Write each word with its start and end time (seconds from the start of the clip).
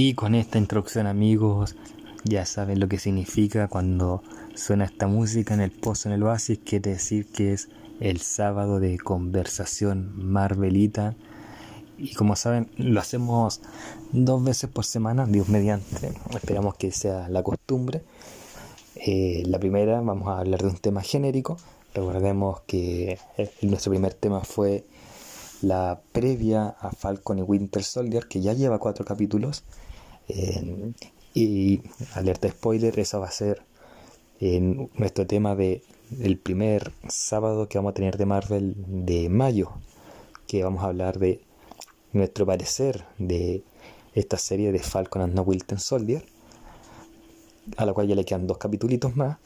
Y 0.00 0.14
con 0.14 0.36
esta 0.36 0.58
introducción 0.58 1.08
amigos, 1.08 1.74
ya 2.22 2.46
saben 2.46 2.78
lo 2.78 2.86
que 2.86 3.00
significa 3.00 3.66
cuando 3.66 4.22
suena 4.54 4.84
esta 4.84 5.08
música 5.08 5.54
en 5.54 5.60
el 5.60 5.72
pozo 5.72 6.08
en 6.08 6.14
el 6.14 6.22
oasis, 6.22 6.60
quiere 6.64 6.92
decir 6.92 7.26
que 7.26 7.52
es 7.52 7.68
el 7.98 8.20
sábado 8.20 8.78
de 8.78 8.96
conversación 8.96 10.12
Marvelita. 10.14 11.16
Y 11.98 12.14
como 12.14 12.36
saben, 12.36 12.70
lo 12.76 13.00
hacemos 13.00 13.60
dos 14.12 14.44
veces 14.44 14.70
por 14.70 14.84
semana, 14.84 15.26
Dios 15.26 15.48
mediante. 15.48 16.12
Esperamos 16.32 16.76
que 16.76 16.92
sea 16.92 17.28
la 17.28 17.42
costumbre. 17.42 18.04
Eh, 18.94 19.42
la 19.46 19.58
primera 19.58 20.00
vamos 20.00 20.28
a 20.28 20.38
hablar 20.38 20.62
de 20.62 20.68
un 20.68 20.76
tema 20.76 21.02
genérico. 21.02 21.56
Recordemos 21.92 22.60
que 22.68 23.18
nuestro 23.62 23.90
primer 23.90 24.14
tema 24.14 24.42
fue 24.42 24.84
la 25.60 26.00
previa 26.12 26.68
a 26.78 26.92
Falcon 26.92 27.40
y 27.40 27.42
Winter 27.42 27.82
Soldier, 27.82 28.28
que 28.28 28.40
ya 28.40 28.52
lleva 28.52 28.78
cuatro 28.78 29.04
capítulos. 29.04 29.64
Eh, 30.28 30.92
y 31.34 31.80
alerta 32.14 32.48
spoiler, 32.48 32.98
eso 32.98 33.20
va 33.20 33.28
a 33.28 33.32
ser 33.32 33.62
en 34.40 34.90
nuestro 34.94 35.26
tema 35.26 35.54
de 35.54 35.82
el 36.20 36.38
primer 36.38 36.92
sábado 37.08 37.68
que 37.68 37.78
vamos 37.78 37.90
a 37.90 37.94
tener 37.94 38.16
de 38.16 38.26
Marvel 38.26 38.74
de 38.86 39.28
mayo, 39.28 39.72
que 40.46 40.64
vamos 40.64 40.82
a 40.82 40.86
hablar 40.86 41.18
de 41.18 41.40
nuestro 42.12 42.46
parecer 42.46 43.04
de 43.18 43.62
esta 44.14 44.38
serie 44.38 44.72
de 44.72 44.78
Falcon 44.78 45.22
and 45.22 45.34
the 45.34 45.40
Winter 45.40 45.78
Soldier, 45.78 46.24
a 47.76 47.84
la 47.84 47.92
cual 47.92 48.08
ya 48.08 48.14
le 48.14 48.24
quedan 48.24 48.46
dos 48.46 48.58
capítulos 48.58 49.16
más. 49.16 49.38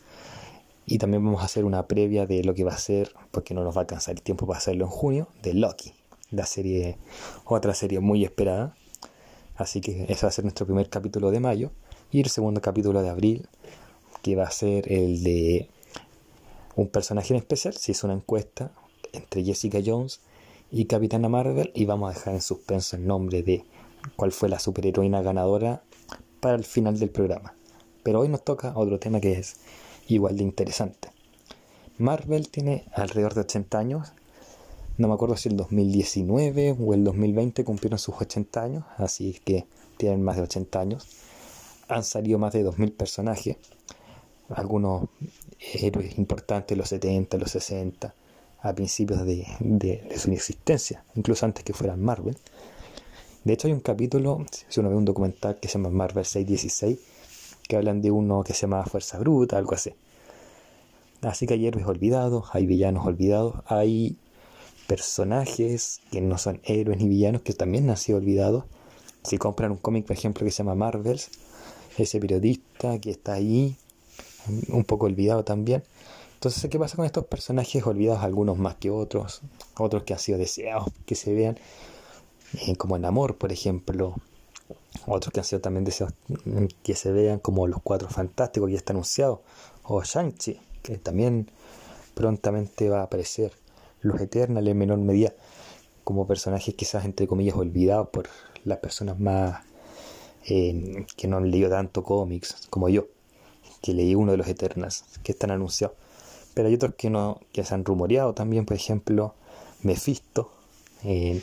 Y 0.86 0.98
también 0.98 1.24
vamos 1.24 1.42
a 1.42 1.44
hacer 1.44 1.64
una 1.64 1.86
previa 1.86 2.26
de 2.26 2.42
lo 2.42 2.54
que 2.54 2.64
va 2.64 2.72
a 2.72 2.78
ser, 2.78 3.12
porque 3.30 3.54
no 3.54 3.62
nos 3.62 3.74
va 3.74 3.80
a 3.80 3.82
alcanzar 3.82 4.14
el 4.14 4.22
tiempo 4.22 4.46
para 4.46 4.58
hacerlo 4.58 4.84
en 4.84 4.90
junio, 4.90 5.28
de 5.42 5.54
Loki, 5.54 5.94
la 6.30 6.46
serie, 6.46 6.98
otra 7.44 7.74
serie 7.74 8.00
muy 8.00 8.24
esperada. 8.24 8.74
Así 9.62 9.80
que 9.80 10.04
ese 10.08 10.26
va 10.26 10.28
a 10.28 10.32
ser 10.32 10.44
nuestro 10.44 10.66
primer 10.66 10.88
capítulo 10.88 11.30
de 11.30 11.40
mayo. 11.40 11.70
Y 12.10 12.20
el 12.20 12.28
segundo 12.28 12.60
capítulo 12.60 13.02
de 13.02 13.08
abril, 13.08 13.48
que 14.22 14.36
va 14.36 14.44
a 14.44 14.50
ser 14.50 14.92
el 14.92 15.22
de 15.22 15.68
un 16.76 16.88
personaje 16.88 17.32
en 17.32 17.38
especial. 17.38 17.74
Se 17.74 17.92
hizo 17.92 18.06
una 18.06 18.14
encuesta 18.14 18.72
entre 19.12 19.44
Jessica 19.44 19.78
Jones 19.84 20.20
y 20.70 20.86
Capitana 20.86 21.28
Marvel 21.28 21.70
y 21.74 21.84
vamos 21.84 22.10
a 22.10 22.14
dejar 22.14 22.34
en 22.34 22.40
suspenso 22.40 22.96
el 22.96 23.06
nombre 23.06 23.42
de 23.42 23.64
cuál 24.16 24.32
fue 24.32 24.48
la 24.48 24.58
superheroína 24.58 25.22
ganadora 25.22 25.82
para 26.40 26.56
el 26.56 26.64
final 26.64 26.98
del 26.98 27.10
programa. 27.10 27.54
Pero 28.02 28.20
hoy 28.20 28.28
nos 28.28 28.42
toca 28.42 28.72
otro 28.74 28.98
tema 28.98 29.20
que 29.20 29.32
es 29.32 29.56
igual 30.08 30.36
de 30.36 30.42
interesante. 30.42 31.08
Marvel 31.98 32.48
tiene 32.48 32.86
alrededor 32.94 33.34
de 33.34 33.42
80 33.42 33.78
años 33.78 34.12
no 34.98 35.08
me 35.08 35.14
acuerdo 35.14 35.36
si 35.36 35.48
el 35.48 35.56
2019 35.56 36.76
o 36.78 36.94
el 36.94 37.04
2020 37.04 37.64
cumplieron 37.64 37.98
sus 37.98 38.14
80 38.20 38.62
años, 38.62 38.84
así 38.98 39.40
que 39.44 39.66
tienen 39.96 40.22
más 40.22 40.36
de 40.36 40.42
80 40.42 40.80
años. 40.80 41.06
Han 41.88 42.04
salido 42.04 42.38
más 42.38 42.52
de 42.52 42.64
2.000 42.64 42.92
personajes, 42.92 43.56
algunos 44.48 45.08
héroes 45.74 46.18
importantes, 46.18 46.76
los 46.76 46.88
70, 46.88 47.38
los 47.38 47.50
60, 47.50 48.14
a 48.60 48.72
principios 48.74 49.24
de, 49.26 49.46
de, 49.60 50.18
su 50.18 50.30
existencia, 50.30 51.04
incluso 51.14 51.46
antes 51.46 51.64
que 51.64 51.72
fueran 51.72 52.02
Marvel. 52.02 52.36
De 53.44 53.54
hecho 53.54 53.66
hay 53.66 53.72
un 53.72 53.80
capítulo, 53.80 54.44
si 54.68 54.80
uno 54.80 54.90
ve 54.90 54.96
un 54.96 55.04
documental 55.04 55.58
que 55.58 55.68
se 55.68 55.74
llama 55.74 55.90
Marvel 55.90 56.24
616, 56.24 56.98
que 57.66 57.76
hablan 57.76 58.02
de 58.02 58.10
uno 58.10 58.44
que 58.44 58.54
se 58.54 58.62
llama 58.62 58.84
Fuerza 58.84 59.18
Bruta, 59.18 59.58
algo 59.58 59.74
así. 59.74 59.92
Así 61.22 61.46
que 61.46 61.54
hay 61.54 61.66
héroes 61.66 61.86
olvidados, 61.86 62.50
hay 62.52 62.66
villanos 62.66 63.06
olvidados, 63.06 63.54
hay 63.66 64.16
personajes 64.92 66.02
que 66.10 66.20
no 66.20 66.36
son 66.36 66.60
héroes 66.64 66.98
ni 66.98 67.08
villanos 67.08 67.40
que 67.40 67.54
también 67.54 67.88
han 67.88 67.96
sido 67.96 68.18
olvidados. 68.18 68.64
Si 69.22 69.38
compran 69.38 69.70
un 69.70 69.78
cómic, 69.78 70.04
por 70.04 70.14
ejemplo, 70.14 70.44
que 70.44 70.50
se 70.50 70.58
llama 70.58 70.74
Marvels, 70.74 71.30
ese 71.96 72.20
periodista 72.20 72.98
que 72.98 73.10
está 73.10 73.32
ahí, 73.32 73.78
un 74.68 74.84
poco 74.84 75.06
olvidado 75.06 75.44
también. 75.44 75.82
Entonces, 76.34 76.68
¿qué 76.70 76.78
pasa 76.78 76.96
con 76.96 77.06
estos 77.06 77.24
personajes 77.24 77.86
olvidados, 77.86 78.22
algunos 78.22 78.58
más 78.58 78.74
que 78.74 78.90
otros, 78.90 79.40
otros 79.78 80.02
que 80.02 80.12
han 80.12 80.18
sido 80.18 80.36
deseados 80.36 80.90
que 81.06 81.14
se 81.14 81.32
vean, 81.32 81.58
eh, 82.60 82.76
como 82.76 82.96
en 82.96 83.06
Amor, 83.06 83.38
por 83.38 83.50
ejemplo, 83.50 84.16
otros 85.06 85.32
que 85.32 85.40
han 85.40 85.46
sido 85.46 85.62
también 85.62 85.86
deseados 85.86 86.14
que 86.82 86.94
se 86.94 87.12
vean, 87.12 87.38
como 87.38 87.66
Los 87.66 87.80
Cuatro 87.80 88.10
Fantásticos, 88.10 88.66
que 88.66 88.74
ya 88.74 88.78
está 88.78 88.92
anunciado, 88.92 89.40
o 89.84 90.02
Shang-Chi, 90.02 90.60
que 90.82 90.98
también 90.98 91.50
prontamente 92.14 92.90
va 92.90 93.00
a 93.00 93.04
aparecer 93.04 93.61
los 94.02 94.20
Eternals 94.20 94.66
en 94.68 94.78
menor 94.78 94.98
medida 94.98 95.32
como 96.04 96.26
personajes 96.26 96.74
quizás 96.74 97.04
entre 97.04 97.26
comillas 97.26 97.56
olvidados 97.56 98.08
por 98.08 98.28
las 98.64 98.78
personas 98.78 99.18
más 99.18 99.62
eh, 100.46 101.06
que 101.16 101.28
no 101.28 101.36
han 101.36 101.50
leído 101.50 101.70
tanto 101.70 102.02
cómics 102.02 102.66
como 102.68 102.88
yo, 102.88 103.06
que 103.80 103.94
leí 103.94 104.14
uno 104.14 104.32
de 104.32 104.38
los 104.38 104.48
Eternals 104.48 105.04
que 105.22 105.32
están 105.32 105.50
anunciados. 105.50 105.96
Pero 106.54 106.68
hay 106.68 106.74
otros 106.74 106.94
que 106.96 107.10
no, 107.10 107.40
que 107.52 107.64
se 107.64 107.74
han 107.74 107.84
rumoreado 107.84 108.34
también, 108.34 108.66
por 108.66 108.76
ejemplo, 108.76 109.34
Mephisto, 109.82 110.50
eh, 111.04 111.40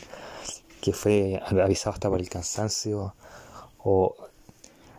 que 0.80 0.92
fue 0.92 1.40
avisado 1.44 1.94
hasta 1.94 2.08
por 2.08 2.20
el 2.20 2.28
cansancio, 2.28 3.14
o 3.82 4.14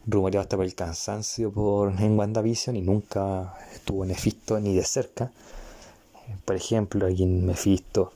rumoreado 0.07 0.41
hasta 0.41 0.57
por 0.57 0.65
el 0.65 0.75
cansancio 0.75 1.51
por, 1.51 1.91
en 2.01 2.17
WandaVision 2.17 2.75
y 2.75 2.81
nunca 2.81 3.55
estuvo 3.73 4.03
Mephisto 4.03 4.59
ni 4.59 4.75
de 4.75 4.83
cerca 4.83 5.31
por 6.45 6.55
ejemplo, 6.55 7.05
aquí 7.05 7.23
en 7.23 7.45
Mephisto, 7.45 8.13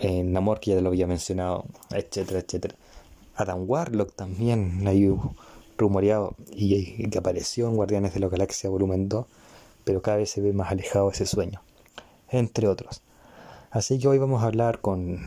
en 0.00 0.32
Namor, 0.32 0.60
que 0.60 0.72
ya 0.72 0.80
lo 0.80 0.88
había 0.88 1.06
mencionado, 1.06 1.64
etcétera, 1.90 2.40
etcétera. 2.40 2.74
Adam 3.36 3.64
Warlock 3.66 4.14
también 4.14 4.86
hay 4.86 5.10
rumoreado 5.78 6.34
y 6.52 7.08
que 7.08 7.18
apareció 7.18 7.68
en 7.68 7.76
Guardianes 7.76 8.12
de 8.12 8.20
la 8.20 8.28
Galaxia 8.28 8.68
Volumen 8.68 9.08
2, 9.08 9.26
pero 9.84 10.02
cada 10.02 10.18
vez 10.18 10.30
se 10.30 10.40
ve 10.40 10.52
más 10.52 10.70
alejado 10.70 11.10
ese 11.10 11.26
sueño, 11.26 11.62
entre 12.28 12.68
otros. 12.68 13.02
Así 13.70 13.98
que 13.98 14.08
hoy 14.08 14.18
vamos 14.18 14.42
a 14.42 14.46
hablar 14.46 14.80
con 14.80 15.20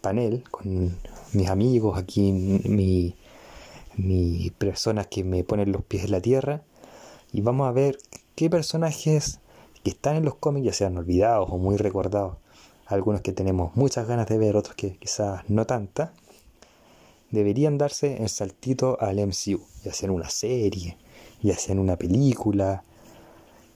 panel, 0.00 0.44
con 0.50 0.96
mis 1.32 1.48
amigos 1.48 1.98
aquí, 1.98 2.32
mi, 2.32 3.14
mi 3.96 4.50
personas 4.58 5.06
que 5.06 5.24
me 5.24 5.44
ponen 5.44 5.72
los 5.72 5.84
pies 5.84 6.04
en 6.04 6.10
la 6.10 6.20
tierra, 6.20 6.62
y 7.32 7.40
vamos 7.40 7.68
a 7.68 7.72
ver 7.72 7.98
qué 8.34 8.50
personajes 8.50 9.40
que 9.86 9.90
están 9.90 10.16
en 10.16 10.24
los 10.24 10.34
cómics, 10.34 10.66
ya 10.66 10.72
sean 10.72 10.98
olvidados 10.98 11.48
o 11.48 11.58
muy 11.58 11.76
recordados, 11.76 12.38
algunos 12.86 13.20
que 13.20 13.30
tenemos 13.30 13.76
muchas 13.76 14.08
ganas 14.08 14.26
de 14.26 14.36
ver, 14.36 14.56
otros 14.56 14.74
que 14.74 14.96
quizás 14.96 15.48
no 15.48 15.64
tantas, 15.64 16.10
deberían 17.30 17.78
darse 17.78 18.20
el 18.20 18.28
saltito 18.28 18.98
al 19.00 19.24
MCU, 19.24 19.64
ya 19.84 19.92
sea 19.92 20.08
en 20.08 20.10
una 20.10 20.28
serie, 20.28 20.98
ya 21.40 21.54
sea 21.56 21.74
en 21.74 21.78
una 21.78 21.94
película, 21.94 22.82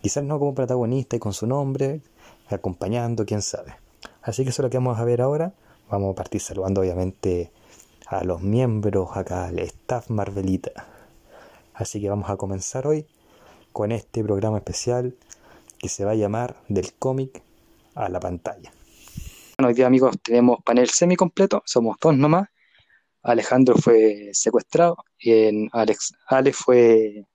quizás 0.02 0.24
no 0.24 0.40
como 0.40 0.52
protagonista 0.52 1.14
y 1.14 1.20
con 1.20 1.32
su 1.32 1.46
nombre, 1.46 2.00
acompañando, 2.48 3.24
quién 3.24 3.40
sabe. 3.40 3.76
Así 4.20 4.42
que 4.42 4.50
eso 4.50 4.62
es 4.62 4.64
lo 4.64 4.70
que 4.70 4.78
vamos 4.78 4.98
a 4.98 5.04
ver 5.04 5.22
ahora. 5.22 5.54
Vamos 5.88 6.10
a 6.10 6.16
partir 6.16 6.40
saludando 6.40 6.80
obviamente 6.80 7.52
a 8.08 8.24
los 8.24 8.42
miembros 8.42 9.16
acá, 9.16 9.44
al 9.44 9.60
staff 9.60 10.10
Marvelita. 10.10 10.88
Así 11.72 12.00
que 12.00 12.10
vamos 12.10 12.30
a 12.30 12.36
comenzar 12.36 12.88
hoy 12.88 13.06
con 13.72 13.92
este 13.92 14.24
programa 14.24 14.58
especial 14.58 15.14
que 15.80 15.88
se 15.88 16.04
va 16.04 16.12
a 16.12 16.14
llamar 16.14 16.56
Del 16.68 16.92
cómic 16.94 17.42
a 17.94 18.08
la 18.08 18.20
pantalla. 18.20 18.72
Bueno, 19.56 19.68
hoy 19.68 19.74
día 19.74 19.86
amigos 19.86 20.16
tenemos 20.22 20.58
panel 20.64 20.88
semi 20.88 21.16
completo, 21.16 21.62
somos 21.64 21.96
dos 22.00 22.16
nomás. 22.16 22.48
Alejandro 23.22 23.76
fue 23.76 24.30
secuestrado 24.32 24.96
y 25.18 25.68
Alex, 25.72 26.14
Alex 26.26 26.56
fue 26.56 27.26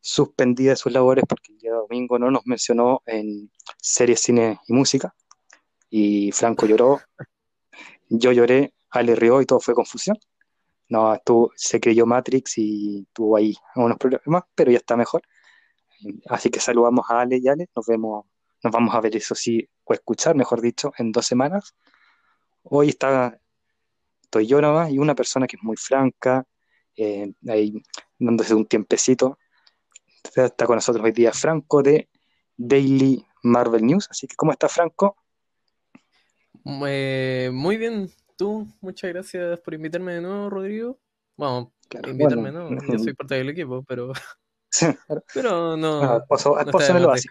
suspendida 0.00 0.70
de 0.70 0.76
sus 0.76 0.92
labores 0.92 1.24
porque 1.28 1.52
el 1.52 1.58
día 1.58 1.72
domingo 1.72 2.18
no 2.18 2.30
nos 2.30 2.42
mencionó 2.46 3.02
en 3.06 3.50
series, 3.80 4.20
cine 4.20 4.60
y 4.66 4.72
música. 4.72 5.14
Y 5.90 6.30
Franco 6.32 6.66
lloró, 6.66 7.00
yo 8.08 8.32
lloré, 8.32 8.74
Ale 8.90 9.14
rió 9.16 9.40
y 9.40 9.46
todo 9.46 9.60
fue 9.60 9.74
confusión. 9.74 10.18
No, 10.88 11.14
estuvo, 11.14 11.52
se 11.56 11.80
creyó 11.80 12.06
Matrix 12.06 12.58
y 12.58 13.06
tuvo 13.12 13.36
ahí 13.36 13.56
algunos 13.74 13.98
problemas, 13.98 14.44
pero 14.54 14.70
ya 14.70 14.78
está 14.78 14.96
mejor. 14.96 15.22
Así 16.28 16.50
que 16.50 16.60
saludamos 16.60 17.04
a 17.08 17.20
Ale 17.20 17.38
y 17.42 17.48
Ale, 17.48 17.68
nos 17.74 17.86
vemos, 17.86 18.26
nos 18.62 18.72
vamos 18.72 18.94
a 18.94 19.00
ver 19.00 19.16
eso 19.16 19.34
sí, 19.34 19.68
o 19.84 19.94
escuchar, 19.94 20.36
mejor 20.36 20.60
dicho, 20.60 20.92
en 20.98 21.12
dos 21.12 21.26
semanas. 21.26 21.74
Hoy 22.64 22.90
está, 22.90 23.38
estoy 24.22 24.46
yo 24.46 24.60
nomás 24.60 24.90
y 24.90 24.98
una 24.98 25.14
persona 25.14 25.46
que 25.46 25.56
es 25.56 25.62
muy 25.62 25.76
franca, 25.76 26.44
eh, 26.96 27.32
ahí 27.48 27.82
dándose 28.18 28.54
un 28.54 28.66
tiempecito. 28.66 29.38
Está 30.34 30.66
con 30.66 30.76
nosotros 30.76 31.04
hoy 31.04 31.12
día 31.12 31.32
Franco 31.32 31.82
de 31.82 32.08
Daily 32.56 33.24
Marvel 33.42 33.84
News. 33.84 34.08
Así 34.10 34.26
que, 34.26 34.36
¿cómo 34.36 34.52
está 34.52 34.68
Franco? 34.68 35.16
Eh, 36.86 37.50
muy 37.52 37.76
bien, 37.76 38.10
tú, 38.36 38.68
muchas 38.80 39.12
gracias 39.12 39.58
por 39.60 39.74
invitarme 39.74 40.14
de 40.14 40.20
nuevo, 40.20 40.48
Rodrigo. 40.48 40.98
Bueno, 41.36 41.72
invitarme, 42.06 42.52
¿no? 42.52 42.70
Yo 42.70 42.98
soy 42.98 43.14
parte 43.14 43.34
del 43.34 43.48
equipo, 43.48 43.82
pero 43.82 44.12
Pero 45.34 45.76
no. 45.76 46.02
no, 46.02 46.16
esposo, 46.18 46.56
me 46.94 47.00
lo 47.00 47.12
hace. 47.12 47.28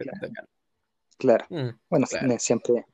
Claro. 1.18 1.46
Mm, 1.50 1.70
bueno, 1.90 2.08
siempre. 2.38 2.86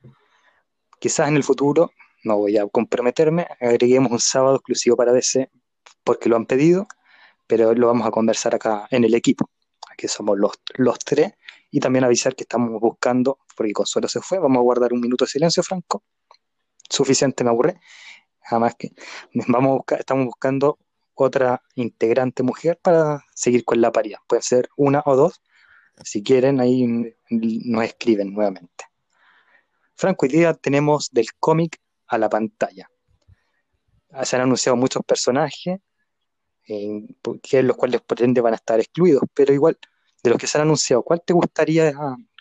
Quizás 0.98 1.28
en 1.28 1.36
el 1.36 1.44
futuro, 1.44 1.92
no 2.24 2.38
voy 2.38 2.56
a 2.58 2.66
comprometerme, 2.66 3.46
agreguemos 3.60 4.10
un 4.10 4.20
sábado 4.20 4.56
exclusivo 4.56 4.96
para 4.96 5.12
DC 5.12 5.50
porque 6.02 6.28
lo 6.28 6.36
han 6.36 6.46
pedido. 6.46 6.86
pero 7.46 7.74
lo 7.74 7.86
vamos 7.88 8.06
a 8.06 8.10
conversar 8.10 8.54
acá 8.54 8.86
en 8.90 9.04
el 9.04 9.14
equipo, 9.14 9.50
aquí 9.90 10.06
somos 10.06 10.38
los, 10.38 10.52
los 10.74 10.98
tres, 10.98 11.32
y 11.70 11.80
también 11.80 12.04
avisar 12.04 12.36
que 12.36 12.44
estamos 12.44 12.80
buscando, 12.80 13.38
porque 13.56 13.72
Consuelo 13.72 14.06
se 14.08 14.20
fue, 14.20 14.38
vamos 14.38 14.58
a 14.58 14.62
guardar 14.62 14.92
un 14.92 15.00
minuto 15.00 15.24
de 15.24 15.30
silencio, 15.30 15.62
Franco, 15.62 16.04
suficiente 16.88 17.42
me 17.44 17.50
aburre, 17.50 17.80
jamás 18.42 18.74
que 18.76 18.92
vamos 19.48 19.70
a 19.70 19.74
buscar, 19.74 20.00
estamos 20.00 20.26
buscando 20.26 20.78
otra 21.24 21.62
integrante 21.74 22.42
mujer 22.42 22.78
para 22.80 23.24
seguir 23.34 23.64
con 23.64 23.80
la 23.80 23.92
paridad, 23.92 24.18
puede 24.26 24.42
ser 24.42 24.68
una 24.76 25.02
o 25.06 25.16
dos, 25.16 25.42
si 26.04 26.22
quieren 26.22 26.60
ahí 26.60 27.14
nos 27.30 27.84
escriben 27.84 28.32
nuevamente. 28.32 28.84
Franco, 29.94 30.26
hoy 30.26 30.32
día 30.32 30.54
tenemos 30.54 31.10
del 31.10 31.34
cómic 31.40 31.80
a 32.06 32.18
la 32.18 32.28
pantalla. 32.28 32.90
Se 34.22 34.36
han 34.36 34.42
anunciado 34.42 34.76
muchos 34.76 35.02
personajes, 35.04 35.80
que 36.64 37.62
los 37.62 37.76
cuales 37.76 38.00
por 38.02 38.22
ende 38.22 38.40
van 38.40 38.52
a 38.52 38.56
estar 38.56 38.78
excluidos, 38.78 39.22
pero 39.34 39.52
igual, 39.52 39.78
de 40.22 40.30
los 40.30 40.38
que 40.38 40.46
se 40.46 40.58
han 40.58 40.62
anunciado, 40.62 41.02
¿cuál 41.02 41.22
te 41.24 41.32
gustaría, 41.32 41.92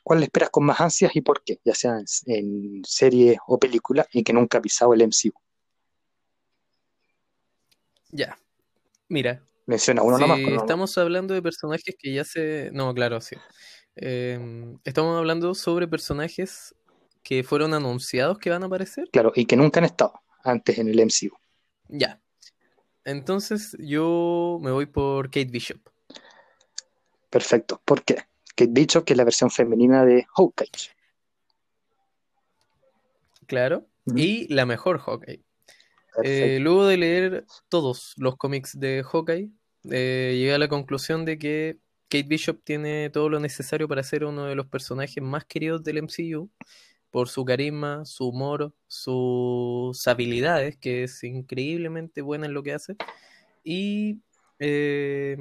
cuál 0.04 0.24
esperas 0.24 0.50
con 0.50 0.66
más 0.66 0.80
ansias 0.82 1.16
y 1.16 1.22
por 1.22 1.44
qué? 1.44 1.60
Ya 1.64 1.74
sea 1.74 2.00
en, 2.26 2.82
serie 2.86 3.38
o 3.48 3.58
película 3.58 4.08
y 4.12 4.24
que 4.24 4.34
nunca 4.34 4.58
ha 4.58 4.62
pisado 4.62 4.94
el 4.94 5.02
MCU. 5.02 5.34
Ya, 8.10 8.38
mira. 9.10 9.44
Menciona 9.66 10.02
uno 10.02 10.18
nomás. 10.18 10.40
Estamos 10.40 10.98
hablando 10.98 11.34
de 11.34 11.42
personajes 11.42 11.96
que 12.00 12.14
ya 12.14 12.24
se... 12.24 12.70
No, 12.72 12.94
claro, 12.94 13.20
sí. 13.20 13.36
Em, 13.96 14.78
estamos 14.86 15.18
hablando 15.18 15.54
sobre 15.56 15.88
personajes 15.88 16.74
que 17.24 17.44
fueron 17.44 17.74
anunciados 17.74 18.38
que 18.38 18.50
van 18.50 18.64
a 18.64 18.68
aparecer. 18.68 19.10
Claro, 19.12 19.34
y 19.36 19.46
que 19.46 19.58
nunca 19.58 19.80
han 19.80 19.86
estado 19.86 20.14
antes 20.44 20.78
en 20.78 20.88
el 20.88 21.00
MCU. 21.00 21.36
Ya. 21.90 22.22
Entonces 23.04 23.76
yo 23.80 24.60
me 24.62 24.72
voy 24.72 24.86
por 24.86 25.28
Kate 25.28 25.50
Bishop. 25.52 25.82
Perfecto. 27.30 27.82
¿Por 27.84 28.04
qué? 28.04 28.16
Kate 28.56 28.72
Bishop, 28.72 29.04
que 29.04 29.14
es 29.14 29.18
la 29.18 29.24
versión 29.24 29.52
femenina 29.52 30.06
de 30.06 30.26
Hawkeye. 30.36 30.96
Claro. 33.46 33.86
Y 34.16 34.54
la 34.54 34.66
mejor 34.66 35.00
Hawkeye. 35.00 35.47
Eh, 36.24 36.60
luego 36.60 36.86
de 36.86 36.98
leer 36.98 37.46
todos 37.70 38.14
los 38.18 38.38
cómics 38.38 38.80
de 38.80 39.04
Hawkeye, 39.04 39.50
eh, 39.92 40.36
llegué 40.38 40.54
a 40.54 40.58
la 40.58 40.68
conclusión 40.68 41.26
de 41.26 41.38
que 41.38 41.78
Kate 42.10 42.28
Bishop 42.28 42.62
tiene 42.64 43.10
todo 43.10 43.30
lo 43.30 43.40
necesario 43.40 43.88
para 43.88 44.04
ser 44.04 44.24
uno 44.24 44.46
de 44.46 44.56
los 44.56 44.68
personajes 44.68 45.22
más 45.22 45.46
queridos 45.46 45.84
del 45.84 46.02
MCU 46.02 46.50
por 47.12 47.30
su 47.30 47.46
carisma, 47.46 48.06
su 48.06 48.30
humor, 48.30 48.74
sus 48.88 50.08
habilidades, 50.08 50.78
que 50.78 51.04
es 51.04 51.24
increíblemente 51.24 52.22
buena 52.22 52.46
en 52.46 52.54
lo 52.54 52.64
que 52.64 52.74
hace, 52.74 52.96
y 53.64 54.20
eh, 54.60 55.36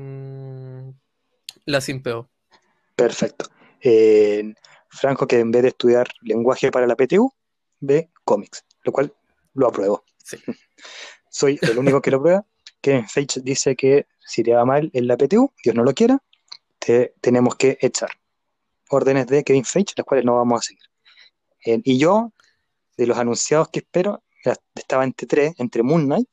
la 1.64 1.80
simpeó. 1.80 2.30
Perfecto. 2.94 3.46
Eh, 3.80 4.54
Franco, 4.88 5.26
que 5.26 5.38
en 5.38 5.50
vez 5.50 5.62
de 5.62 5.68
estudiar 5.68 6.08
lenguaje 6.22 6.70
para 6.70 6.86
la 6.86 6.96
PTU, 6.96 7.30
ve 7.80 8.10
cómics, 8.24 8.64
lo 8.84 8.92
cual 8.92 9.12
lo 9.54 9.68
apruebo. 9.68 10.04
Soy 11.30 11.58
el 11.62 11.78
único 11.78 12.00
que 12.00 12.10
lo 12.10 12.20
prueba. 12.20 12.46
Que 12.80 13.04
Feige 13.08 13.40
dice 13.40 13.74
que 13.74 14.06
si 14.20 14.42
te 14.42 14.52
va 14.52 14.64
mal 14.64 14.90
en 14.92 15.06
la 15.06 15.16
PTU, 15.16 15.52
Dios 15.62 15.74
no 15.74 15.82
lo 15.82 15.92
quiera, 15.94 16.22
te, 16.78 17.14
tenemos 17.20 17.56
que 17.56 17.78
echar. 17.80 18.10
Órdenes 18.90 19.26
de 19.26 19.42
Kevin 19.42 19.64
Feige, 19.64 19.94
las 19.96 20.06
cuales 20.06 20.24
no 20.24 20.36
vamos 20.36 20.60
a 20.60 20.62
seguir 20.62 20.86
y 21.66 21.98
yo, 21.98 22.32
de 22.96 23.06
los 23.06 23.18
anunciados 23.18 23.68
que 23.68 23.80
espero, 23.80 24.22
estaba 24.74 25.04
entre 25.04 25.26
tres, 25.26 25.54
entre 25.58 25.82
Moon 25.82 26.06
Knight, 26.06 26.28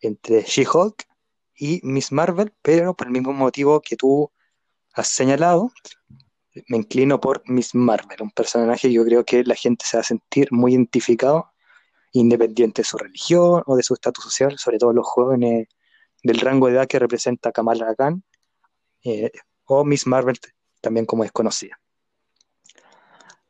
entre 0.00 0.42
She-Hulk 0.42 1.06
y 1.56 1.80
Miss 1.84 2.12
Marvel, 2.12 2.52
pero 2.62 2.94
por 2.94 3.06
el 3.06 3.12
mismo 3.12 3.32
motivo 3.32 3.80
que 3.80 3.96
tú 3.96 4.30
has 4.92 5.08
señalado, 5.08 5.70
me 6.68 6.76
inclino 6.76 7.20
por 7.20 7.42
Miss 7.46 7.74
Marvel, 7.74 8.22
un 8.22 8.30
personaje 8.30 8.88
que 8.88 8.94
yo 8.94 9.04
creo 9.04 9.24
que 9.24 9.44
la 9.44 9.54
gente 9.54 9.84
se 9.86 9.96
va 9.96 10.02
a 10.02 10.04
sentir 10.04 10.48
muy 10.50 10.72
identificado, 10.72 11.52
independiente 12.14 12.82
de 12.82 12.86
su 12.86 12.96
religión 12.96 13.62
o 13.66 13.76
de 13.76 13.82
su 13.82 13.94
estatus 13.94 14.24
social, 14.24 14.56
sobre 14.58 14.78
todo 14.78 14.92
los 14.92 15.06
jóvenes 15.06 15.68
del 16.22 16.40
rango 16.40 16.68
de 16.68 16.74
edad 16.74 16.86
que 16.86 16.98
representa 16.98 17.52
Kamala 17.52 17.94
Khan, 17.94 18.22
eh, 19.04 19.30
o 19.66 19.84
Miss 19.84 20.06
Marvel 20.06 20.38
también 20.80 21.06
como 21.06 21.24
es 21.24 21.32
conocida. 21.32 21.78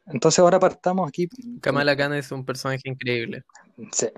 Entonces 0.06 0.38
ahora 0.38 0.58
partamos 0.58 1.08
aquí. 1.08 1.28
Kamala 1.61 1.96
Khan 1.96 2.14
es 2.14 2.31
un 2.32 2.44
personaje 2.44 2.82
increíble. 2.84 3.43
Sí. 3.93 4.08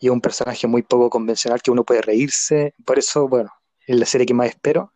Y 0.00 0.08
un 0.08 0.20
personaje 0.20 0.66
muy 0.66 0.82
poco 0.82 1.10
convencional 1.10 1.62
que 1.62 1.70
uno 1.70 1.84
puede 1.84 2.02
reírse. 2.02 2.74
Por 2.84 2.98
eso, 2.98 3.28
bueno, 3.28 3.50
es 3.86 3.96
la 3.96 4.06
serie 4.06 4.26
que 4.26 4.34
más 4.34 4.48
espero. 4.48 4.92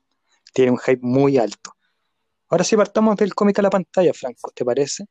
Tiene 0.53 0.71
un 0.71 0.79
hype 0.79 1.01
muy 1.03 1.39
alto. 1.39 1.73
Ahora 2.49 2.65
sí 2.65 2.77
partamos 2.77 3.17
del 3.17 3.35
cómic 3.35 3.59
a 3.59 3.63
la 3.63 3.71
pantalla, 3.71 4.13
Franco, 4.15 4.53
¿te 4.55 4.65
parece? 4.65 5.07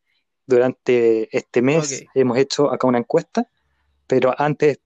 Durante 0.46 1.36
este 1.36 1.62
mes 1.62 2.06
hemos 2.14 2.38
hecho 2.38 2.72
acá 2.72 2.88
una 2.88 3.00
encuesta, 3.00 3.50
pero 4.08 4.34
antes 4.38 4.80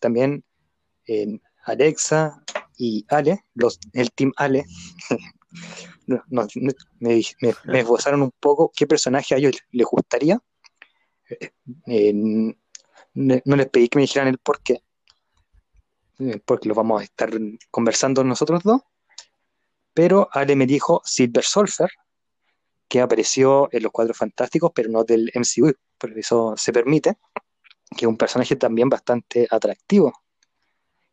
también 0.00 0.44
en 1.06 1.40
Alexa 1.64 2.42
y 2.76 3.04
Ale, 3.08 3.44
el 3.92 4.12
team 4.12 4.32
Ale, 4.36 4.64
me, 7.00 7.24
esbozaron 7.78 8.22
un 8.22 8.32
poco 8.38 8.70
qué 8.74 8.86
personaje 8.86 9.34
a 9.34 9.38
ellos 9.38 9.56
les 9.70 9.86
gustaría. 9.86 10.40
Eh, 11.86 12.12
no 13.14 13.56
les 13.56 13.68
pedí 13.68 13.88
que 13.88 13.98
me 13.98 14.02
dijeran 14.02 14.28
el 14.28 14.38
por 14.38 14.62
qué, 14.62 14.82
eh, 16.18 16.40
porque 16.44 16.68
lo 16.68 16.74
vamos 16.74 17.00
a 17.00 17.04
estar 17.04 17.30
conversando 17.70 18.22
nosotros 18.22 18.62
dos. 18.62 18.82
Pero 19.94 20.28
Ale 20.32 20.54
me 20.56 20.66
dijo 20.66 21.00
Silver 21.04 21.44
Surfer, 21.44 21.90
que 22.88 23.00
apareció 23.00 23.68
en 23.72 23.82
Los 23.82 23.92
Cuadros 23.92 24.18
Fantásticos, 24.18 24.70
pero 24.74 24.90
no 24.90 25.04
del 25.04 25.32
MCU, 25.34 25.72
por 25.98 26.16
eso 26.18 26.54
se 26.56 26.72
permite, 26.72 27.16
que 27.90 28.04
es 28.04 28.08
un 28.08 28.16
personaje 28.16 28.56
también 28.56 28.88
bastante 28.88 29.46
atractivo. 29.50 30.12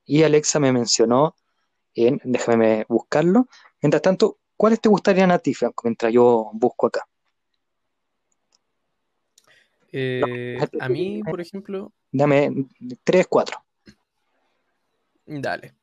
Y 0.05 0.23
Alexa 0.23 0.59
me 0.59 0.71
mencionó 0.71 1.35
en, 1.93 2.19
déjame 2.23 2.85
buscarlo. 2.87 3.47
Mientras 3.81 4.01
tanto, 4.01 4.39
¿Cuáles 4.63 4.79
te 4.79 4.89
gustarían 4.89 5.31
a 5.31 5.39
ti, 5.39 5.53
Franco, 5.53 5.81
mientras 5.85 6.13
yo 6.13 6.49
busco 6.53 6.87
acá? 6.87 7.05
Eh, 9.91 10.57
a 10.79 10.89
mí, 10.89 11.21
por 11.23 11.41
ejemplo. 11.41 11.91
Dame 12.11 12.67
tres, 13.03 13.27
cuatro. 13.27 13.63
Dale. 15.25 15.75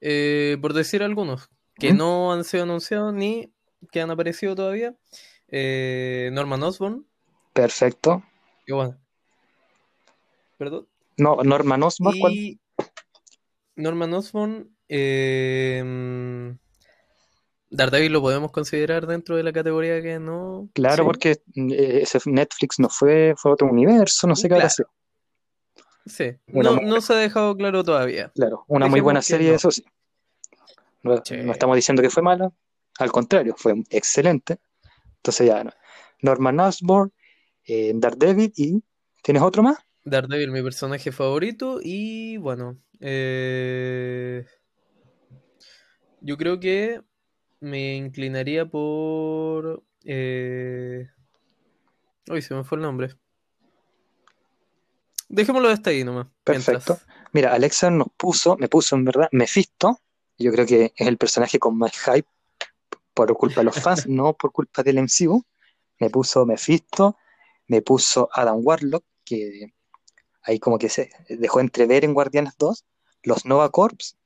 Eh, 0.00 0.56
por 0.60 0.72
decir 0.74 1.02
algunos 1.02 1.50
que 1.74 1.92
no 1.92 2.32
han 2.32 2.44
sido 2.44 2.62
anunciados 2.62 3.12
ni 3.12 3.52
que 3.90 4.00
han 4.00 4.10
aparecido 4.10 4.54
todavía. 4.54 4.94
Eh, 5.48 6.30
Norman 6.32 6.62
Osborn. 6.62 7.06
Perfecto. 7.52 8.22
¿Perdón? 10.60 10.86
No, 11.16 11.38
Norman 11.42 11.82
Osborn. 11.82 12.20
Norman 13.76 14.12
Osborn. 14.12 14.76
Eh, 14.90 16.54
Daredevil 17.70 18.12
lo 18.12 18.20
podemos 18.20 18.52
considerar 18.52 19.06
dentro 19.06 19.36
de 19.36 19.42
la 19.42 19.54
categoría 19.54 20.02
que 20.02 20.18
no. 20.18 20.68
Claro, 20.74 21.06
porque 21.06 21.40
eh, 21.56 22.00
ese 22.02 22.18
Netflix 22.26 22.78
no 22.78 22.90
fue, 22.90 23.32
fue 23.38 23.52
otro 23.52 23.68
universo, 23.68 24.26
no 24.26 24.36
sé 24.36 24.50
qué 24.50 24.56
hacer. 24.56 24.86
Sí, 26.04 26.36
no, 26.48 27.00
se 27.00 27.14
ha 27.14 27.16
dejado 27.16 27.56
claro 27.56 27.82
todavía. 27.82 28.30
Claro, 28.34 28.66
una 28.68 28.86
muy 28.86 29.00
buena 29.00 29.22
serie, 29.22 29.54
eso 29.54 29.70
sí. 29.70 29.82
No, 31.02 31.22
estamos 31.24 31.74
diciendo 31.74 32.02
que 32.02 32.10
fue 32.10 32.22
mala, 32.22 32.52
al 32.98 33.10
contrario, 33.10 33.54
fue 33.56 33.82
excelente. 33.88 34.58
Entonces 35.16 35.46
ya, 35.46 35.64
Norman 36.20 36.60
Osborn, 36.60 37.10
eh, 37.64 37.92
Daredevil 37.94 38.52
y. 38.56 38.84
¿Tienes 39.22 39.42
otro 39.42 39.62
más? 39.62 39.78
Daredevil, 40.04 40.50
mi 40.50 40.62
personaje 40.62 41.12
favorito, 41.12 41.80
y 41.82 42.36
bueno. 42.38 42.78
Eh, 43.00 44.44
yo 46.20 46.36
creo 46.36 46.60
que 46.60 47.00
me 47.60 47.96
inclinaría 47.96 48.66
por. 48.66 49.82
Eh... 50.04 51.08
Uy, 52.28 52.42
se 52.42 52.54
me 52.54 52.64
fue 52.64 52.76
el 52.76 52.82
nombre. 52.82 53.14
Dejémoslo 55.28 55.68
hasta 55.68 55.90
ahí 55.90 56.04
nomás. 56.04 56.26
Perfecto. 56.44 56.98
Mira, 57.32 57.54
Alexa 57.54 57.90
nos 57.90 58.08
puso, 58.16 58.56
me 58.56 58.68
puso 58.68 58.96
en 58.96 59.04
verdad 59.04 59.28
Mephisto. 59.32 59.98
Yo 60.38 60.50
creo 60.50 60.66
que 60.66 60.92
es 60.96 61.06
el 61.06 61.18
personaje 61.18 61.58
con 61.58 61.78
más 61.78 61.92
hype 61.92 62.28
por 63.14 63.32
culpa 63.34 63.60
de 63.60 63.64
los 63.64 63.76
fans, 63.80 64.06
no 64.06 64.34
por 64.34 64.52
culpa 64.52 64.82
del 64.82 64.98
MCU. 64.98 65.44
Me 66.00 66.10
puso 66.10 66.46
Mephisto, 66.46 67.16
me 67.68 67.82
puso 67.82 68.28
Adam 68.32 68.58
Warlock, 68.60 69.04
que 69.24 69.74
ahí 70.42 70.58
como 70.58 70.78
que 70.78 70.88
se 70.88 71.10
dejó 71.28 71.60
entrever 71.60 72.04
en 72.04 72.14
Guardianes 72.14 72.54
2, 72.58 72.84
los 73.22 73.44
Nova 73.44 73.70
Corps, 73.70 74.16